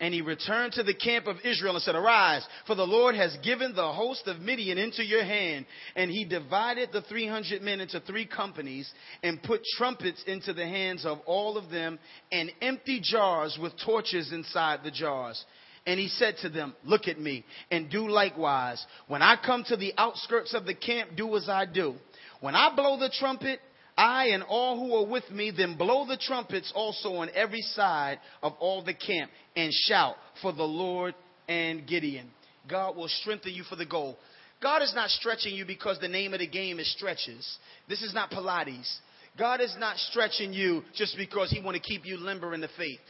And 0.00 0.12
he 0.12 0.20
returned 0.20 0.72
to 0.74 0.82
the 0.82 0.94
camp 0.94 1.26
of 1.26 1.36
Israel 1.44 1.74
and 1.74 1.82
said, 1.82 1.94
Arise, 1.94 2.46
for 2.66 2.74
the 2.74 2.86
Lord 2.86 3.14
has 3.14 3.36
given 3.42 3.74
the 3.74 3.92
host 3.92 4.26
of 4.26 4.40
Midian 4.40 4.78
into 4.78 5.04
your 5.04 5.24
hand. 5.24 5.66
And 5.96 6.10
he 6.10 6.24
divided 6.24 6.90
the 6.92 7.02
300 7.02 7.62
men 7.62 7.80
into 7.80 8.00
three 8.00 8.26
companies 8.26 8.90
and 9.22 9.42
put 9.42 9.62
trumpets 9.76 10.22
into 10.26 10.52
the 10.52 10.66
hands 10.66 11.04
of 11.04 11.18
all 11.26 11.56
of 11.56 11.70
them 11.70 11.98
and 12.30 12.50
empty 12.60 13.00
jars 13.02 13.58
with 13.60 13.72
torches 13.84 14.32
inside 14.32 14.80
the 14.84 14.90
jars. 14.90 15.44
And 15.86 15.98
he 15.98 16.08
said 16.08 16.36
to 16.42 16.48
them, 16.48 16.74
Look 16.84 17.08
at 17.08 17.18
me 17.18 17.44
and 17.70 17.90
do 17.90 18.08
likewise. 18.08 18.84
When 19.08 19.22
I 19.22 19.36
come 19.44 19.64
to 19.64 19.76
the 19.76 19.92
outskirts 19.98 20.54
of 20.54 20.64
the 20.64 20.74
camp, 20.74 21.10
do 21.16 21.36
as 21.36 21.48
I 21.48 21.66
do. 21.66 21.96
When 22.40 22.54
I 22.54 22.74
blow 22.74 22.98
the 22.98 23.10
trumpet, 23.18 23.60
I 23.96 24.26
and 24.26 24.42
all 24.42 24.78
who 24.78 24.94
are 24.94 25.06
with 25.06 25.30
me, 25.30 25.52
then 25.56 25.76
blow 25.76 26.06
the 26.06 26.16
trumpets 26.16 26.72
also 26.74 27.16
on 27.16 27.30
every 27.34 27.60
side 27.60 28.18
of 28.42 28.54
all 28.58 28.82
the 28.82 28.94
camp 28.94 29.30
and 29.54 29.72
shout 29.72 30.16
for 30.40 30.52
the 30.52 30.62
Lord 30.62 31.14
and 31.48 31.86
Gideon. 31.86 32.30
God 32.68 32.96
will 32.96 33.08
strengthen 33.08 33.52
you 33.52 33.64
for 33.64 33.76
the 33.76 33.86
goal. 33.86 34.16
God 34.62 34.82
is 34.82 34.94
not 34.94 35.10
stretching 35.10 35.54
you 35.54 35.66
because 35.66 35.98
the 35.98 36.08
name 36.08 36.32
of 36.32 36.40
the 36.40 36.46
game 36.46 36.78
is 36.78 36.90
stretches. 36.92 37.58
This 37.88 38.02
is 38.02 38.14
not 38.14 38.30
Pilates. 38.30 38.90
God 39.38 39.60
is 39.60 39.74
not 39.78 39.96
stretching 39.96 40.52
you 40.52 40.82
just 40.94 41.16
because 41.16 41.50
he 41.50 41.60
want 41.60 41.74
to 41.74 41.82
keep 41.82 42.06
you 42.06 42.16
limber 42.16 42.54
in 42.54 42.60
the 42.60 42.68
faith. 42.76 43.00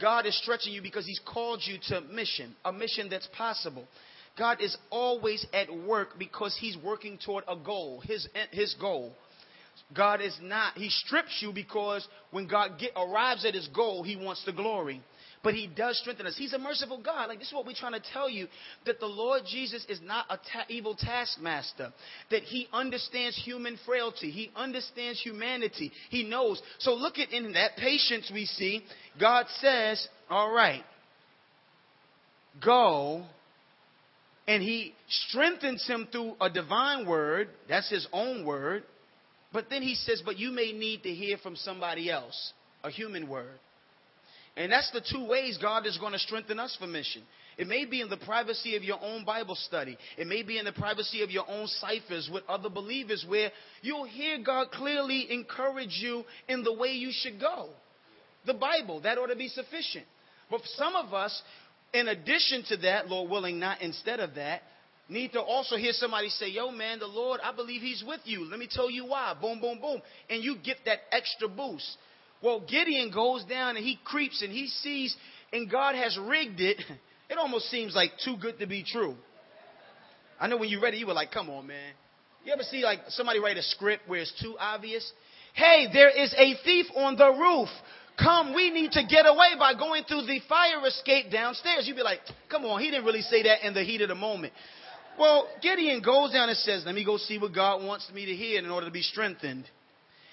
God 0.00 0.26
is 0.26 0.36
stretching 0.40 0.72
you 0.72 0.80
because 0.80 1.06
he's 1.06 1.20
called 1.24 1.60
you 1.64 1.76
to 1.88 2.00
mission, 2.00 2.54
a 2.64 2.72
mission 2.72 3.08
that's 3.10 3.28
possible. 3.36 3.86
God 4.38 4.62
is 4.62 4.76
always 4.90 5.44
at 5.52 5.72
work 5.72 6.18
because 6.18 6.56
he's 6.58 6.76
working 6.78 7.18
toward 7.22 7.44
a 7.46 7.56
goal, 7.56 8.00
his, 8.00 8.26
his 8.50 8.74
goal. 8.80 9.12
God 9.94 10.20
is 10.20 10.36
not, 10.40 10.74
He 10.74 10.88
strips 10.88 11.38
you 11.40 11.52
because 11.52 12.06
when 12.30 12.46
God 12.46 12.78
get, 12.78 12.92
arrives 12.96 13.44
at 13.44 13.54
His 13.54 13.68
goal, 13.68 14.02
He 14.02 14.16
wants 14.16 14.44
the 14.44 14.52
glory. 14.52 15.02
But 15.42 15.54
He 15.54 15.66
does 15.66 15.98
strengthen 15.98 16.26
us. 16.26 16.36
He's 16.36 16.52
a 16.52 16.58
merciful 16.58 17.02
God. 17.02 17.28
Like, 17.28 17.38
this 17.38 17.48
is 17.48 17.54
what 17.54 17.66
we're 17.66 17.74
trying 17.74 17.92
to 17.92 18.12
tell 18.12 18.30
you 18.30 18.46
that 18.86 19.00
the 19.00 19.06
Lord 19.06 19.42
Jesus 19.46 19.84
is 19.88 20.00
not 20.02 20.26
a 20.30 20.36
ta- 20.36 20.64
evil 20.68 20.94
taskmaster, 20.94 21.92
that 22.30 22.42
He 22.42 22.68
understands 22.72 23.36
human 23.44 23.78
frailty, 23.84 24.30
He 24.30 24.50
understands 24.54 25.20
humanity, 25.20 25.92
He 26.10 26.24
knows. 26.24 26.62
So, 26.78 26.94
look 26.94 27.18
at 27.18 27.32
in 27.32 27.52
that 27.52 27.76
patience 27.76 28.30
we 28.32 28.46
see, 28.46 28.82
God 29.20 29.46
says, 29.60 30.06
All 30.30 30.52
right, 30.52 30.84
go 32.64 33.26
and 34.46 34.62
he 34.62 34.94
strengthens 35.08 35.86
him 35.86 36.08
through 36.10 36.34
a 36.40 36.50
divine 36.50 37.06
word. 37.06 37.48
That's 37.68 37.88
his 37.88 38.06
own 38.12 38.44
word. 38.44 38.84
But 39.52 39.66
then 39.68 39.82
he 39.82 39.94
says, 39.94 40.22
but 40.24 40.38
you 40.38 40.50
may 40.50 40.72
need 40.72 41.02
to 41.02 41.10
hear 41.10 41.36
from 41.38 41.56
somebody 41.56 42.10
else, 42.10 42.52
a 42.82 42.90
human 42.90 43.28
word. 43.28 43.58
And 44.56 44.70
that's 44.70 44.90
the 44.90 45.00
two 45.00 45.26
ways 45.26 45.58
God 45.60 45.86
is 45.86 45.96
going 45.98 46.12
to 46.12 46.18
strengthen 46.18 46.58
us 46.58 46.76
for 46.78 46.86
mission. 46.86 47.22
It 47.58 47.66
may 47.66 47.84
be 47.84 48.00
in 48.00 48.08
the 48.08 48.16
privacy 48.16 48.76
of 48.76 48.82
your 48.82 48.98
own 49.02 49.24
Bible 49.24 49.54
study. 49.54 49.96
It 50.16 50.26
may 50.26 50.42
be 50.42 50.58
in 50.58 50.64
the 50.64 50.72
privacy 50.72 51.22
of 51.22 51.30
your 51.30 51.48
own 51.48 51.66
ciphers 51.66 52.30
with 52.32 52.44
other 52.48 52.70
believers 52.70 53.24
where 53.28 53.50
you'll 53.82 54.04
hear 54.04 54.38
God 54.44 54.70
clearly 54.70 55.30
encourage 55.30 55.98
you 56.00 56.24
in 56.48 56.64
the 56.64 56.72
way 56.72 56.92
you 56.92 57.10
should 57.12 57.40
go. 57.40 57.70
The 58.46 58.54
Bible, 58.54 59.00
that 59.02 59.18
ought 59.18 59.26
to 59.26 59.36
be 59.36 59.48
sufficient. 59.48 60.04
But 60.50 60.62
some 60.76 60.96
of 60.96 61.14
us, 61.14 61.42
in 61.94 62.08
addition 62.08 62.64
to 62.68 62.76
that, 62.78 63.08
Lord 63.08 63.30
willing, 63.30 63.58
not 63.58 63.80
instead 63.82 64.20
of 64.20 64.34
that, 64.34 64.62
need 65.08 65.32
to 65.32 65.40
also 65.40 65.76
hear 65.76 65.92
somebody 65.92 66.28
say, 66.28 66.48
Yo, 66.48 66.70
man, 66.70 66.98
the 66.98 67.06
Lord, 67.06 67.40
I 67.42 67.54
believe 67.54 67.80
He's 67.80 68.04
with 68.06 68.20
you. 68.24 68.44
Let 68.48 68.58
me 68.58 68.68
tell 68.70 68.90
you 68.90 69.06
why. 69.06 69.34
Boom, 69.40 69.60
boom, 69.60 69.80
boom. 69.80 70.00
And 70.30 70.42
you 70.42 70.56
get 70.62 70.78
that 70.86 70.98
extra 71.10 71.48
boost. 71.48 71.96
Well, 72.42 72.60
Gideon 72.60 73.12
goes 73.12 73.44
down 73.44 73.76
and 73.76 73.84
he 73.84 73.98
creeps 74.04 74.42
and 74.42 74.52
he 74.52 74.66
sees, 74.66 75.16
and 75.52 75.70
God 75.70 75.94
has 75.94 76.18
rigged 76.18 76.60
it. 76.60 76.78
It 77.30 77.38
almost 77.38 77.70
seems 77.70 77.94
like 77.94 78.10
too 78.22 78.36
good 78.36 78.58
to 78.58 78.66
be 78.66 78.84
true. 78.84 79.14
I 80.38 80.48
know 80.48 80.58
when 80.58 80.68
you 80.68 80.82
read 80.82 80.92
it, 80.92 80.98
you 80.98 81.06
were 81.06 81.14
like, 81.14 81.30
Come 81.30 81.48
on, 81.48 81.66
man. 81.66 81.94
You 82.44 82.52
ever 82.52 82.62
see 82.62 82.82
like 82.82 82.98
somebody 83.08 83.38
write 83.38 83.56
a 83.56 83.62
script 83.62 84.02
where 84.06 84.20
it's 84.20 84.38
too 84.42 84.54
obvious? 84.58 85.10
Hey, 85.54 85.86
there 85.90 86.10
is 86.10 86.34
a 86.36 86.54
thief 86.62 86.86
on 86.94 87.16
the 87.16 87.30
roof. 87.30 87.68
Come, 88.18 88.54
we 88.54 88.70
need 88.70 88.92
to 88.92 89.02
get 89.04 89.24
away 89.26 89.56
by 89.58 89.74
going 89.74 90.04
through 90.04 90.26
the 90.26 90.40
fire 90.48 90.86
escape 90.86 91.30
downstairs. 91.30 91.86
You'd 91.86 91.96
be 91.96 92.02
like, 92.02 92.20
come 92.50 92.64
on, 92.64 92.80
he 92.80 92.90
didn't 92.90 93.06
really 93.06 93.22
say 93.22 93.42
that 93.44 93.66
in 93.66 93.72
the 93.72 93.82
heat 93.82 94.02
of 94.02 94.08
the 94.08 94.14
moment. 94.14 94.52
Well, 95.18 95.48
Gideon 95.60 96.02
goes 96.02 96.32
down 96.32 96.48
and 96.48 96.58
says, 96.58 96.84
Let 96.86 96.94
me 96.94 97.04
go 97.04 97.16
see 97.16 97.38
what 97.38 97.54
God 97.54 97.84
wants 97.84 98.10
me 98.14 98.26
to 98.26 98.34
hear 98.34 98.58
in 98.58 98.70
order 98.70 98.86
to 98.86 98.92
be 98.92 99.02
strengthened. 99.02 99.64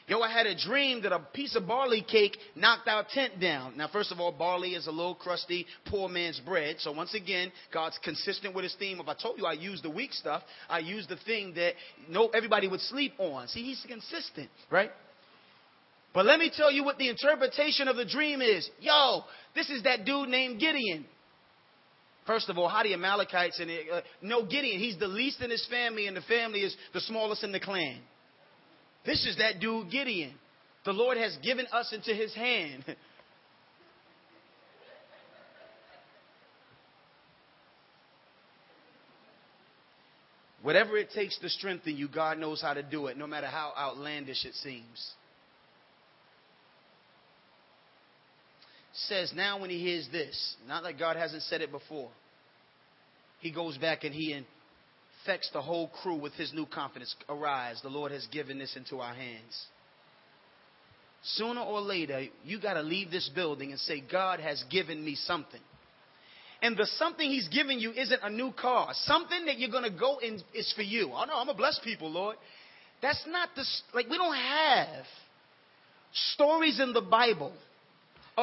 Yo, 0.10 0.22
I 0.22 0.32
had 0.32 0.48
a 0.48 0.58
dream 0.58 1.04
that 1.04 1.12
a 1.12 1.20
piece 1.20 1.56
of 1.56 1.68
barley 1.68 2.02
cake 2.02 2.36
knocked 2.56 2.88
our 2.88 3.06
tent 3.14 3.40
down. 3.40 3.78
Now, 3.78 3.88
first 3.94 4.12
of 4.12 4.20
all, 4.20 4.32
barley 4.32 4.70
is 4.70 4.88
a 4.88 4.92
little 4.92 5.14
crusty, 5.14 5.68
poor 5.86 6.10
man's 6.10 6.40
bread. 6.40 6.78
So 6.80 6.92
once 6.92 7.14
again, 7.14 7.52
God's 7.72 8.00
consistent 8.04 8.56
with 8.56 8.64
his 8.64 8.76
theme. 8.80 9.00
If 9.00 9.08
I 9.08 9.14
told 9.14 9.38
you 9.38 9.46
I 9.46 9.54
use 9.54 9.84
the 9.84 9.90
weak 9.92 10.14
stuff, 10.14 10.42
I 10.68 10.80
use 10.80 11.06
the 11.06 11.18
thing 11.28 11.54
that 11.54 11.74
no 12.10 12.30
everybody 12.30 12.68
would 12.68 12.82
sleep 12.82 13.14
on. 13.20 13.48
See, 13.50 13.62
he's 13.62 13.86
consistent, 13.88 14.50
right? 14.72 14.90
But 16.12 16.26
let 16.26 16.40
me 16.40 16.52
tell 16.56 16.72
you 16.72 16.84
what 16.84 16.98
the 16.98 17.10
interpretation 17.10 17.88
of 17.88 17.96
the 17.96 18.06
dream 18.06 18.42
is. 18.42 18.68
Yo, 18.80 19.22
this 19.54 19.70
is 19.70 19.84
that 19.84 20.06
dude 20.06 20.30
named 20.30 20.60
Gideon. 20.60 21.06
First 22.30 22.48
of 22.48 22.60
all, 22.60 22.70
how 22.70 22.84
the 22.84 22.94
Amalekites 22.94 23.60
and 23.60 23.72
uh, 23.72 24.02
no 24.22 24.46
Gideon, 24.46 24.80
he's 24.80 25.00
the 25.00 25.08
least 25.08 25.42
in 25.42 25.50
his 25.50 25.66
family, 25.66 26.06
and 26.06 26.16
the 26.16 26.22
family 26.22 26.60
is 26.60 26.76
the 26.94 27.02
smallest 27.02 27.44
in 27.44 27.52
the 27.52 27.60
clan. 27.60 27.98
This 29.04 29.26
is 29.26 29.38
that 29.38 29.60
dude 29.60 29.90
Gideon. 29.90 30.36
The 30.86 30.94
Lord 30.94 31.18
has 31.18 31.36
given 31.42 31.66
us 31.72 31.92
into 31.92 32.14
his 32.14 32.32
hand. 32.36 32.86
Whatever 40.62 40.98
it 40.98 41.10
takes 41.16 41.40
to 41.40 41.50
strengthen 41.50 41.98
you, 41.98 42.08
God 42.08 42.38
knows 42.38 42.62
how 42.62 42.76
to 42.76 42.84
do 42.84 43.08
it, 43.08 43.18
no 43.18 43.26
matter 43.26 43.48
how 43.48 43.74
outlandish 43.76 44.46
it 44.46 44.54
seems. 44.54 45.14
Says 49.08 49.32
now 49.36 49.60
when 49.60 49.70
he 49.70 49.80
hears 49.80 50.08
this, 50.12 50.56
not 50.68 50.84
that 50.84 51.00
God 51.00 51.16
hasn't 51.16 51.44
said 51.44 51.62
it 51.62 51.72
before, 51.72 52.10
he 53.40 53.52
goes 53.52 53.78
back 53.78 54.04
and 54.04 54.14
he 54.14 54.34
infects 54.34 55.50
the 55.54 55.62
whole 55.62 55.88
crew 55.88 56.18
with 56.20 56.34
his 56.34 56.54
new 56.54 56.66
confidence. 56.66 57.16
Arise, 57.30 57.80
the 57.82 57.90
Lord 57.90 58.12
has 58.12 58.28
given 58.28 58.60
this 58.60 58.76
into 58.76 58.98
our 58.98 59.14
hands. 59.14 59.66
Sooner 61.24 61.62
or 61.62 61.82
later, 61.82 62.26
you 62.44 62.62
got 62.62 62.76
to 62.76 62.82
leave 62.82 63.12
this 63.12 63.30
building 63.34 63.72
and 63.72 63.80
say, 63.80 64.02
God 64.02 64.40
has 64.40 64.64
given 64.70 65.04
me 65.04 65.16
something. 65.16 65.60
And 66.62 66.76
the 66.76 66.86
something 66.98 67.30
he's 67.30 67.48
giving 67.48 67.80
you 67.80 67.92
isn't 67.92 68.20
a 68.22 68.30
new 68.30 68.52
car. 68.52 68.90
Something 68.94 69.46
that 69.46 69.60
you're 69.60 69.72
going 69.72 69.90
to 69.90 69.98
go 69.98 70.18
in 70.18 70.42
is 70.54 70.72
for 70.76 70.82
you. 70.82 71.12
Oh 71.14 71.26
no, 71.26 71.36
I'm 71.36 71.46
going 71.46 71.48
to 71.48 71.54
bless 71.54 71.80
people, 71.84 72.10
Lord. 72.10 72.36
That's 73.02 73.24
not 73.28 73.50
the, 73.56 73.64
like, 73.94 74.10
we 74.10 74.18
don't 74.18 74.36
have 74.36 75.06
stories 76.34 76.82
in 76.82 76.92
the 76.92 77.02
Bible 77.02 77.54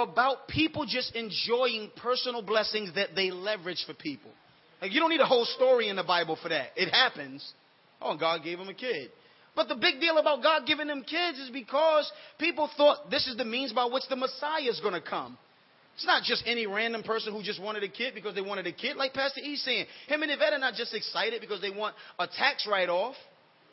about 0.03 0.49
people 0.49 0.87
just 0.87 1.15
enjoying 1.15 1.91
personal 1.97 2.43
blessings 2.43 2.95
that 2.95 3.11
they 3.15 3.31
leverage 3.31 3.85
for 3.87 3.95
people. 3.95 4.31
Like 4.81 4.93
you 4.93 5.01
don't 5.01 5.11
need 5.11 5.21
a 5.21 5.27
whole 5.27 5.45
story 5.45 5.89
in 5.89 5.97
the 5.97 6.05
Bible 6.05 6.39
for 6.41 6.49
that. 6.49 6.69
It 6.77 6.91
happens. 6.91 7.47
Oh, 8.01 8.17
God 8.17 8.43
gave 8.45 8.59
him 8.59 8.69
a 8.69 8.75
kid. 8.75 9.11
But 9.55 9.69
the 9.69 9.75
big 9.75 10.01
deal 10.01 10.19
about 10.19 10.43
God 10.43 10.67
giving 10.67 10.87
them 10.87 11.03
kids 11.03 11.39
is 11.39 11.51
because 11.51 12.11
people 12.39 12.69
thought 12.77 13.11
this 13.11 13.27
is 13.27 13.39
the 13.39 13.45
means 13.45 13.73
by 13.73 13.87
which 13.87 14.03
the 14.11 14.17
Messiah 14.17 14.69
is 14.69 14.81
going 14.81 14.93
to 14.93 15.01
come. 15.01 15.39
It's 15.95 16.05
not 16.05 16.25
just 16.25 16.45
any 16.47 16.67
random 16.67 17.03
person 17.03 17.33
who 17.33 17.43
just 17.43 17.61
wanted 17.61 17.83
a 17.83 17.89
kid 17.89 18.15
because 18.15 18.35
they 18.35 18.43
wanted 18.43 18.67
a 18.67 18.73
kid. 18.73 18.99
Like 18.99 19.15
Pastor 19.15 19.41
E 19.41 19.57
saying, 19.57 19.87
him 20.09 20.23
and 20.23 20.31
Yvette 20.31 20.53
are 20.53 20.59
not 20.59 20.75
just 20.75 20.95
excited 20.95 21.41
because 21.41 21.63
they 21.63 21.71
want 21.71 21.95
a 22.19 22.27
tax 22.27 22.67
write 22.71 22.91
off. 22.91 23.15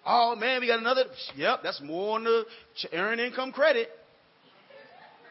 Oh 0.06 0.34
man, 0.38 0.62
we 0.62 0.68
got 0.68 0.80
another. 0.80 1.04
Yep, 1.36 1.60
that's 1.64 1.82
more 1.82 2.16
on 2.16 2.24
the 2.24 2.46
earned 2.94 3.20
income 3.20 3.52
credit. 3.52 3.90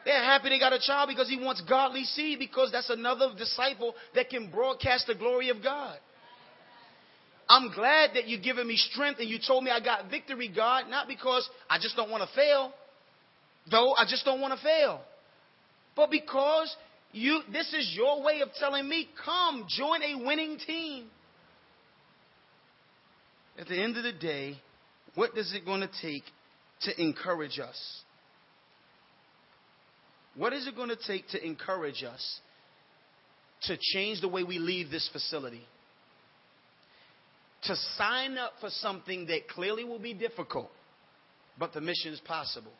They're 0.05 0.23
happy 0.23 0.49
they 0.49 0.59
got 0.59 0.73
a 0.73 0.79
child 0.79 1.09
because 1.09 1.29
he 1.29 1.37
wants 1.37 1.61
godly 1.61 2.03
seed 2.03 2.39
because 2.39 2.71
that's 2.71 2.89
another 2.89 3.31
disciple 3.37 3.95
that 4.15 4.29
can 4.29 4.51
broadcast 4.51 5.07
the 5.07 5.15
glory 5.15 5.49
of 5.49 5.63
God. 5.63 5.97
I'm 7.49 7.71
glad 7.73 8.11
that 8.15 8.27
you're 8.27 8.41
giving 8.41 8.67
me 8.67 8.77
strength 8.77 9.19
and 9.19 9.29
you 9.29 9.37
told 9.45 9.63
me 9.63 9.71
I 9.71 9.79
got 9.79 10.09
victory, 10.09 10.49
God, 10.53 10.89
not 10.89 11.07
because 11.07 11.47
I 11.69 11.77
just 11.77 11.95
don't 11.95 12.09
want 12.09 12.27
to 12.27 12.35
fail, 12.35 12.73
though 13.69 13.93
I 13.93 14.05
just 14.07 14.25
don't 14.25 14.41
want 14.41 14.57
to 14.57 14.63
fail, 14.63 15.01
but 15.95 16.09
because 16.09 16.75
you, 17.11 17.41
this 17.51 17.71
is 17.73 17.93
your 17.95 18.23
way 18.23 18.41
of 18.41 18.49
telling 18.59 18.87
me, 18.89 19.07
come, 19.23 19.65
join 19.69 20.01
a 20.01 20.25
winning 20.25 20.57
team. 20.57 21.05
At 23.57 23.67
the 23.67 23.79
end 23.79 23.97
of 23.97 24.03
the 24.03 24.13
day, 24.13 24.57
what 25.13 25.37
is 25.37 25.53
it 25.53 25.63
going 25.63 25.81
to 25.81 25.89
take 26.01 26.23
to 26.81 27.01
encourage 27.01 27.59
us? 27.59 28.01
What 30.35 30.53
is 30.53 30.67
it 30.67 30.75
going 30.75 30.89
to 30.89 30.97
take 31.07 31.27
to 31.29 31.45
encourage 31.45 32.03
us 32.03 32.39
to 33.63 33.77
change 33.93 34.21
the 34.21 34.27
way 34.27 34.43
we 34.43 34.57
leave 34.57 34.89
this 34.89 35.07
facility? 35.11 35.61
To 37.63 37.75
sign 37.97 38.37
up 38.37 38.53
for 38.59 38.69
something 38.69 39.27
that 39.27 39.47
clearly 39.47 39.83
will 39.83 39.99
be 39.99 40.13
difficult, 40.13 40.71
but 41.57 41.73
the 41.73 41.81
mission 41.81 42.11
is 42.11 42.19
possible. 42.21 42.73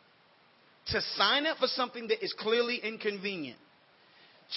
To 0.87 1.01
sign 1.15 1.45
up 1.45 1.57
for 1.57 1.67
something 1.67 2.07
that 2.07 2.23
is 2.23 2.33
clearly 2.37 2.81
inconvenient. 2.83 3.59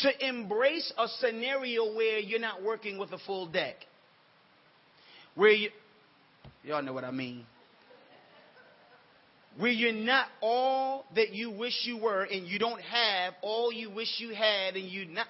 To 0.02 0.26
embrace 0.28 0.92
a 0.98 1.06
scenario 1.20 1.94
where 1.94 2.18
you're 2.18 2.40
not 2.40 2.62
working 2.62 2.98
with 2.98 3.12
a 3.12 3.18
full 3.18 3.46
deck. 3.46 3.76
Where 5.36 5.52
you, 5.52 5.70
y'all 6.64 6.82
know 6.82 6.92
what 6.92 7.04
I 7.04 7.10
mean 7.10 7.46
where 9.58 9.70
you're 9.70 9.92
not 9.92 10.26
all 10.40 11.06
that 11.14 11.32
you 11.32 11.50
wish 11.50 11.82
you 11.84 11.96
were 11.96 12.22
and 12.22 12.46
you 12.46 12.58
don't 12.58 12.80
have 12.82 13.34
all 13.42 13.72
you 13.72 13.90
wish 13.90 14.08
you 14.18 14.34
had 14.34 14.76
and 14.76 14.84
you 14.84 15.06
not. 15.06 15.26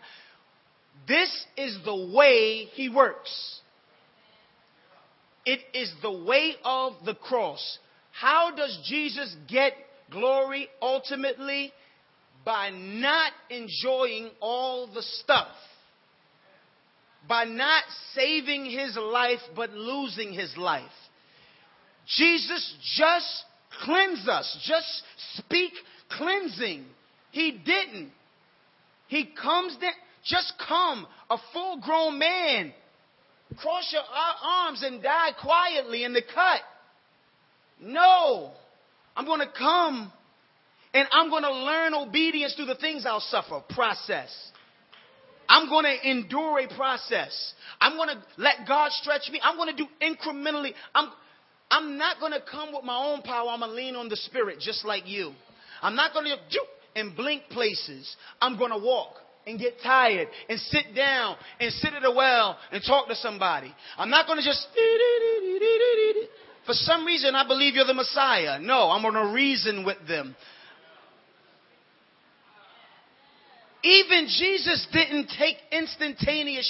This 1.06 1.30
is 1.56 1.78
the 1.84 2.12
way 2.14 2.64
he 2.72 2.88
works. 2.88 3.60
It 5.44 5.60
is 5.74 5.92
the 6.02 6.10
way 6.10 6.54
of 6.64 6.94
the 7.04 7.14
cross. 7.14 7.78
How 8.10 8.54
does 8.54 8.80
jesus 8.88 9.34
get 9.48 9.74
glory 10.10 10.68
ultimately? 10.82 11.72
By 12.44 12.70
not 12.70 13.32
enjoying 13.50 14.30
all 14.40 14.88
the 14.92 15.02
stuff. 15.02 15.48
By 17.28 17.44
not 17.44 17.84
saving 18.12 18.66
his 18.66 18.96
life 18.96 19.40
but 19.54 19.70
losing 19.70 20.32
his 20.32 20.56
life. 20.56 20.84
Jesus 22.06 22.74
just 22.96 23.44
cleanse 23.82 24.28
us. 24.28 24.58
Just 24.66 25.02
speak 25.34 25.72
cleansing. 26.10 26.84
He 27.32 27.52
didn't. 27.52 28.10
He 29.08 29.28
comes 29.40 29.76
down. 29.76 29.92
Just 30.24 30.54
come, 30.66 31.06
a 31.30 31.36
full 31.52 31.80
grown 31.80 32.18
man. 32.18 32.72
Cross 33.58 33.92
your 33.92 34.02
uh, 34.02 34.46
arms 34.64 34.82
and 34.82 35.00
die 35.02 35.30
quietly 35.40 36.02
in 36.02 36.12
the 36.12 36.22
cut. 36.22 36.60
No. 37.80 38.50
I'm 39.16 39.24
going 39.24 39.40
to 39.40 39.52
come 39.56 40.12
and 40.92 41.06
I'm 41.12 41.30
going 41.30 41.44
to 41.44 41.52
learn 41.52 41.94
obedience 41.94 42.54
through 42.54 42.66
the 42.66 42.74
things 42.74 43.06
I'll 43.06 43.20
suffer. 43.20 43.60
Process. 43.70 44.30
I'm 45.48 45.68
going 45.68 45.84
to 45.84 46.10
endure 46.10 46.58
a 46.58 46.74
process. 46.74 47.54
I'm 47.80 47.96
going 47.96 48.08
to 48.08 48.22
let 48.36 48.66
God 48.66 48.90
stretch 48.92 49.30
me. 49.30 49.40
I'm 49.42 49.56
going 49.56 49.76
to 49.76 49.84
do 49.84 49.88
incrementally. 50.02 50.72
I'm, 50.94 51.10
I'm 51.70 51.98
not 51.98 52.20
going 52.20 52.32
to 52.32 52.42
come 52.50 52.72
with 52.72 52.84
my 52.84 52.96
own 52.96 53.22
power. 53.22 53.50
I'm 53.50 53.60
going 53.60 53.70
to 53.70 53.76
lean 53.76 53.96
on 53.96 54.08
the 54.08 54.16
Spirit 54.16 54.60
just 54.60 54.84
like 54.84 55.06
you. 55.06 55.32
I'm 55.82 55.96
not 55.96 56.12
going 56.12 56.26
to 56.26 56.36
and 56.96 57.14
blink 57.14 57.42
places. 57.50 58.16
I'm 58.40 58.58
going 58.58 58.70
to 58.70 58.78
walk 58.78 59.16
and 59.46 59.60
get 59.60 59.74
tired 59.82 60.28
and 60.48 60.58
sit 60.58 60.94
down 60.96 61.36
and 61.60 61.72
sit 61.72 61.92
at 61.92 62.04
a 62.04 62.10
well 62.10 62.58
and 62.72 62.82
talk 62.84 63.06
to 63.08 63.14
somebody. 63.14 63.72
I'm 63.96 64.10
not 64.10 64.26
going 64.26 64.38
to 64.38 64.44
just. 64.44 64.66
For 66.66 66.72
some 66.72 67.04
reason, 67.04 67.36
I 67.36 67.46
believe 67.46 67.74
you're 67.74 67.86
the 67.86 67.94
Messiah. 67.94 68.58
No, 68.58 68.90
I'm 68.90 69.02
going 69.02 69.14
to 69.14 69.32
reason 69.32 69.84
with 69.84 69.98
them. 70.08 70.34
Even 73.84 74.26
Jesus 74.26 74.84
didn't 74.92 75.30
take 75.38 75.58
instantaneous 75.70 76.66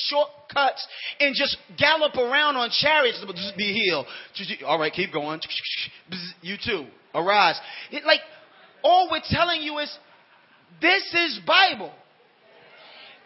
shortcuts 0.46 0.86
and 1.20 1.34
just 1.34 1.56
gallop 1.78 2.16
around 2.16 2.56
on 2.56 2.70
chariots 2.70 3.24
be 3.56 3.72
healed. 3.72 4.06
All 4.66 4.78
right, 4.78 4.92
keep 4.92 5.12
going. 5.12 5.40
You 6.42 6.56
too. 6.62 6.86
Arise. 7.14 7.58
Like, 8.04 8.20
all 8.82 9.08
we're 9.10 9.20
telling 9.28 9.62
you 9.62 9.78
is 9.78 9.98
this 10.80 11.02
is 11.14 11.40
Bible. 11.46 11.92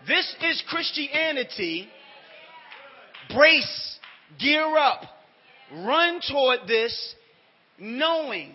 This 0.06 0.34
is 0.42 0.62
Christianity. 0.68 1.88
Brace, 3.34 3.98
gear 4.40 4.76
up, 4.76 5.02
run 5.72 6.20
toward 6.28 6.60
this, 6.66 7.14
knowing 7.78 8.52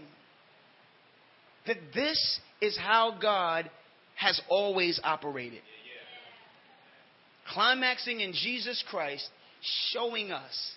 that 1.65 1.77
this 1.93 2.39
is 2.61 2.77
how 2.77 3.17
God 3.21 3.69
has 4.15 4.41
always 4.49 4.99
operated. 5.03 5.61
Climaxing 7.53 8.21
in 8.21 8.33
Jesus 8.33 8.83
Christ, 8.89 9.27
showing 9.91 10.31
us 10.31 10.71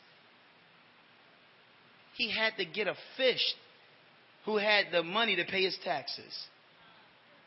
he 2.16 2.30
had 2.30 2.56
to 2.58 2.64
get 2.64 2.88
a 2.88 2.94
fish 3.16 3.54
who 4.44 4.56
had 4.56 4.86
the 4.92 5.02
money 5.02 5.36
to 5.36 5.44
pay 5.44 5.62
his 5.62 5.78
taxes. 5.84 6.46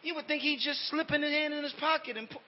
You 0.01 0.15
would 0.15 0.27
think 0.27 0.41
he'd 0.41 0.59
just 0.59 0.89
slip 0.89 1.11
in 1.11 1.21
his 1.21 1.31
hand 1.31 1.53
in 1.53 1.63
his 1.63 1.73
pocket 1.73 2.17
and 2.17 2.29
put. 2.29 2.41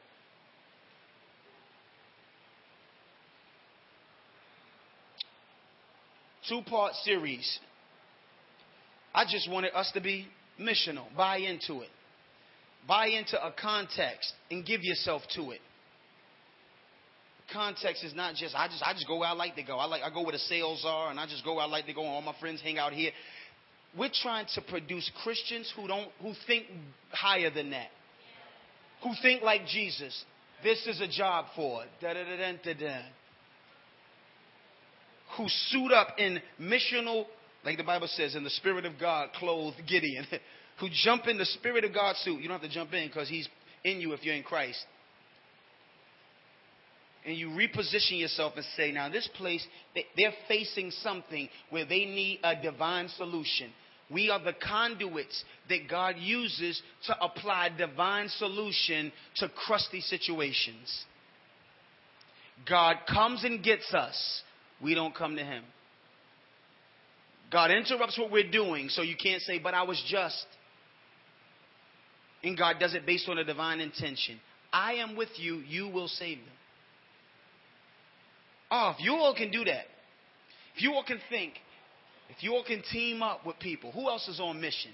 Two 6.49 6.61
part 6.67 6.93
series. 7.03 7.59
I 9.13 9.25
just 9.25 9.49
wanted 9.49 9.73
us 9.73 9.91
to 9.93 10.01
be 10.01 10.27
missional, 10.59 11.05
buy 11.15 11.37
into 11.37 11.81
it. 11.81 11.89
Buy 12.87 13.07
into 13.07 13.41
a 13.41 13.51
context 13.51 14.33
and 14.51 14.65
give 14.65 14.83
yourself 14.83 15.21
to 15.35 15.51
it. 15.51 15.61
Context 17.53 18.03
is 18.03 18.15
not 18.15 18.35
just 18.35 18.55
I 18.55 18.67
just 18.67 18.83
I 18.83 18.93
just 18.93 19.07
go 19.07 19.17
where 19.17 19.29
I 19.29 19.33
like 19.33 19.55
to 19.55 19.63
go. 19.63 19.77
I 19.77 19.85
like 19.85 20.01
I 20.01 20.09
go 20.09 20.23
where 20.23 20.31
the 20.31 20.39
sales 20.39 20.83
are 20.85 21.11
and 21.11 21.19
I 21.19 21.27
just 21.27 21.45
go 21.45 21.55
where 21.55 21.63
I 21.63 21.67
like 21.67 21.85
to 21.85 21.93
go 21.93 22.01
and 22.01 22.09
all 22.09 22.21
my 22.21 22.35
friends 22.39 22.61
hang 22.61 22.77
out 22.77 22.93
here. 22.93 23.11
We're 23.97 24.11
trying 24.11 24.47
to 24.55 24.61
produce 24.61 25.09
Christians 25.23 25.71
who 25.75 25.87
don't 25.87 26.09
who 26.21 26.33
think 26.47 26.65
higher 27.11 27.51
than 27.51 27.69
that. 27.71 27.89
Who 29.03 29.11
think 29.21 29.43
like 29.43 29.67
Jesus. 29.67 30.25
This 30.63 30.85
is 30.87 31.01
a 31.01 31.07
job 31.07 31.45
for 31.55 31.83
da 32.01 32.13
da 32.13 32.23
da 32.23 32.53
da 32.63 32.73
da. 32.73 33.01
Who 35.37 35.45
suit 35.47 35.91
up 35.91 36.09
in 36.17 36.39
missional, 36.59 37.25
like 37.65 37.77
the 37.77 37.83
Bible 37.83 38.07
says, 38.07 38.35
in 38.35 38.43
the 38.43 38.51
Spirit 38.51 38.85
of 38.85 38.93
God, 38.99 39.29
clothed 39.39 39.81
Gideon. 39.87 40.25
who 40.79 40.89
jump 41.03 41.27
in 41.27 41.37
the 41.37 41.45
Spirit 41.45 41.83
of 41.83 41.93
God 41.93 42.15
suit. 42.17 42.41
You 42.41 42.47
don't 42.47 42.59
have 42.59 42.69
to 42.69 42.73
jump 42.73 42.93
in 42.93 43.07
because 43.07 43.29
He's 43.29 43.47
in 43.83 43.99
you 43.99 44.13
if 44.13 44.23
you're 44.23 44.35
in 44.35 44.43
Christ. 44.43 44.83
And 47.25 47.37
you 47.37 47.49
reposition 47.49 48.19
yourself 48.19 48.53
and 48.55 48.65
say, 48.75 48.91
now, 48.91 49.09
this 49.09 49.29
place, 49.35 49.65
they're 50.17 50.33
facing 50.47 50.91
something 50.91 51.47
where 51.69 51.85
they 51.85 52.05
need 52.05 52.39
a 52.43 52.61
divine 52.61 53.07
solution. 53.09 53.69
We 54.11 54.29
are 54.29 54.43
the 54.43 54.53
conduits 54.53 55.43
that 55.69 55.89
God 55.89 56.15
uses 56.17 56.81
to 57.07 57.23
apply 57.23 57.69
divine 57.77 58.27
solution 58.29 59.11
to 59.37 59.49
crusty 59.49 60.01
situations. 60.01 61.05
God 62.69 62.97
comes 63.09 63.43
and 63.43 63.63
gets 63.63 63.93
us. 63.93 64.41
We 64.81 64.93
don't 64.93 65.15
come 65.15 65.37
to 65.37 65.43
Him. 65.43 65.63
God 67.51 67.71
interrupts 67.71 68.17
what 68.17 68.31
we're 68.31 68.51
doing, 68.51 68.89
so 68.89 69.01
you 69.01 69.15
can't 69.15 69.41
say, 69.41 69.59
but 69.59 69.73
I 69.73 69.83
was 69.83 70.03
just 70.09 70.45
and 72.43 72.57
God 72.57 72.75
does 72.79 72.93
it 72.93 73.05
based 73.05 73.29
on 73.29 73.37
a 73.37 73.43
divine 73.43 73.79
intention. 73.79 74.39
I 74.71 74.95
am 74.95 75.15
with 75.15 75.29
you, 75.37 75.57
you 75.67 75.87
will 75.87 76.07
save 76.07 76.39
them. 76.39 76.47
Oh, 78.75 78.95
if 78.97 79.05
you 79.05 79.13
all 79.13 79.35
can 79.35 79.51
do 79.51 79.63
that, 79.65 79.85
if 80.75 80.81
you 80.81 80.93
all 80.93 81.03
can 81.03 81.19
think, 81.29 81.53
if 82.29 82.41
you 82.41 82.53
all 82.55 82.63
can 82.63 82.81
team 82.91 83.21
up 83.21 83.45
with 83.45 83.59
people, 83.59 83.91
who 83.91 84.09
else 84.09 84.27
is 84.27 84.39
on 84.39 84.59
mission? 84.59 84.89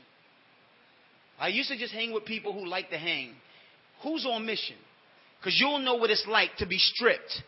I 1.40 1.48
used 1.48 1.70
to 1.70 1.78
just 1.78 1.94
hang 1.94 2.14
with 2.14 2.26
people 2.26 2.52
who 2.52 2.68
like 2.68 2.90
to 2.90 2.98
hang. 2.98 3.32
Who's 4.04 4.26
on 4.26 4.46
mission? 4.46 4.76
Because 5.40 5.58
you'll 5.58 5.80
know 5.80 5.96
what 5.96 6.10
it's 6.10 6.26
like 6.28 6.58
to 6.58 6.66
be 6.66 6.78
stripped 6.78 7.42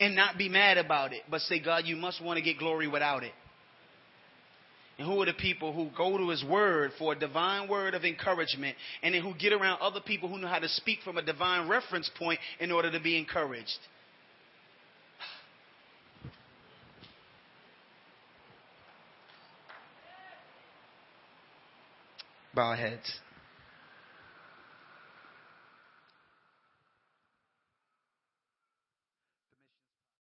and 0.00 0.16
not 0.16 0.36
be 0.36 0.48
mad 0.48 0.78
about 0.78 1.12
it, 1.12 1.22
but 1.30 1.42
say, 1.42 1.60
God, 1.60 1.84
you 1.86 1.94
must 1.94 2.20
want 2.20 2.38
to 2.38 2.42
get 2.42 2.58
glory 2.58 2.88
without 2.88 3.22
it. 3.22 3.32
And 4.98 5.06
who 5.06 5.22
are 5.22 5.26
the 5.26 5.32
people 5.32 5.72
who 5.72 5.90
go 5.96 6.18
to 6.18 6.28
his 6.30 6.42
word 6.42 6.90
for 6.98 7.12
a 7.12 7.16
divine 7.16 7.68
word 7.68 7.94
of 7.94 8.04
encouragement 8.04 8.74
and 9.04 9.14
then 9.14 9.22
who 9.22 9.32
get 9.34 9.52
around 9.52 9.78
other 9.80 10.00
people 10.00 10.28
who 10.28 10.38
know 10.38 10.48
how 10.48 10.58
to 10.58 10.68
speak 10.68 10.98
from 11.04 11.18
a 11.18 11.22
divine 11.22 11.68
reference 11.68 12.10
point 12.18 12.40
in 12.58 12.72
order 12.72 12.90
to 12.90 12.98
be 12.98 13.16
encouraged? 13.16 13.78
Bow 22.58 22.70
our 22.70 22.76
heads. 22.76 23.27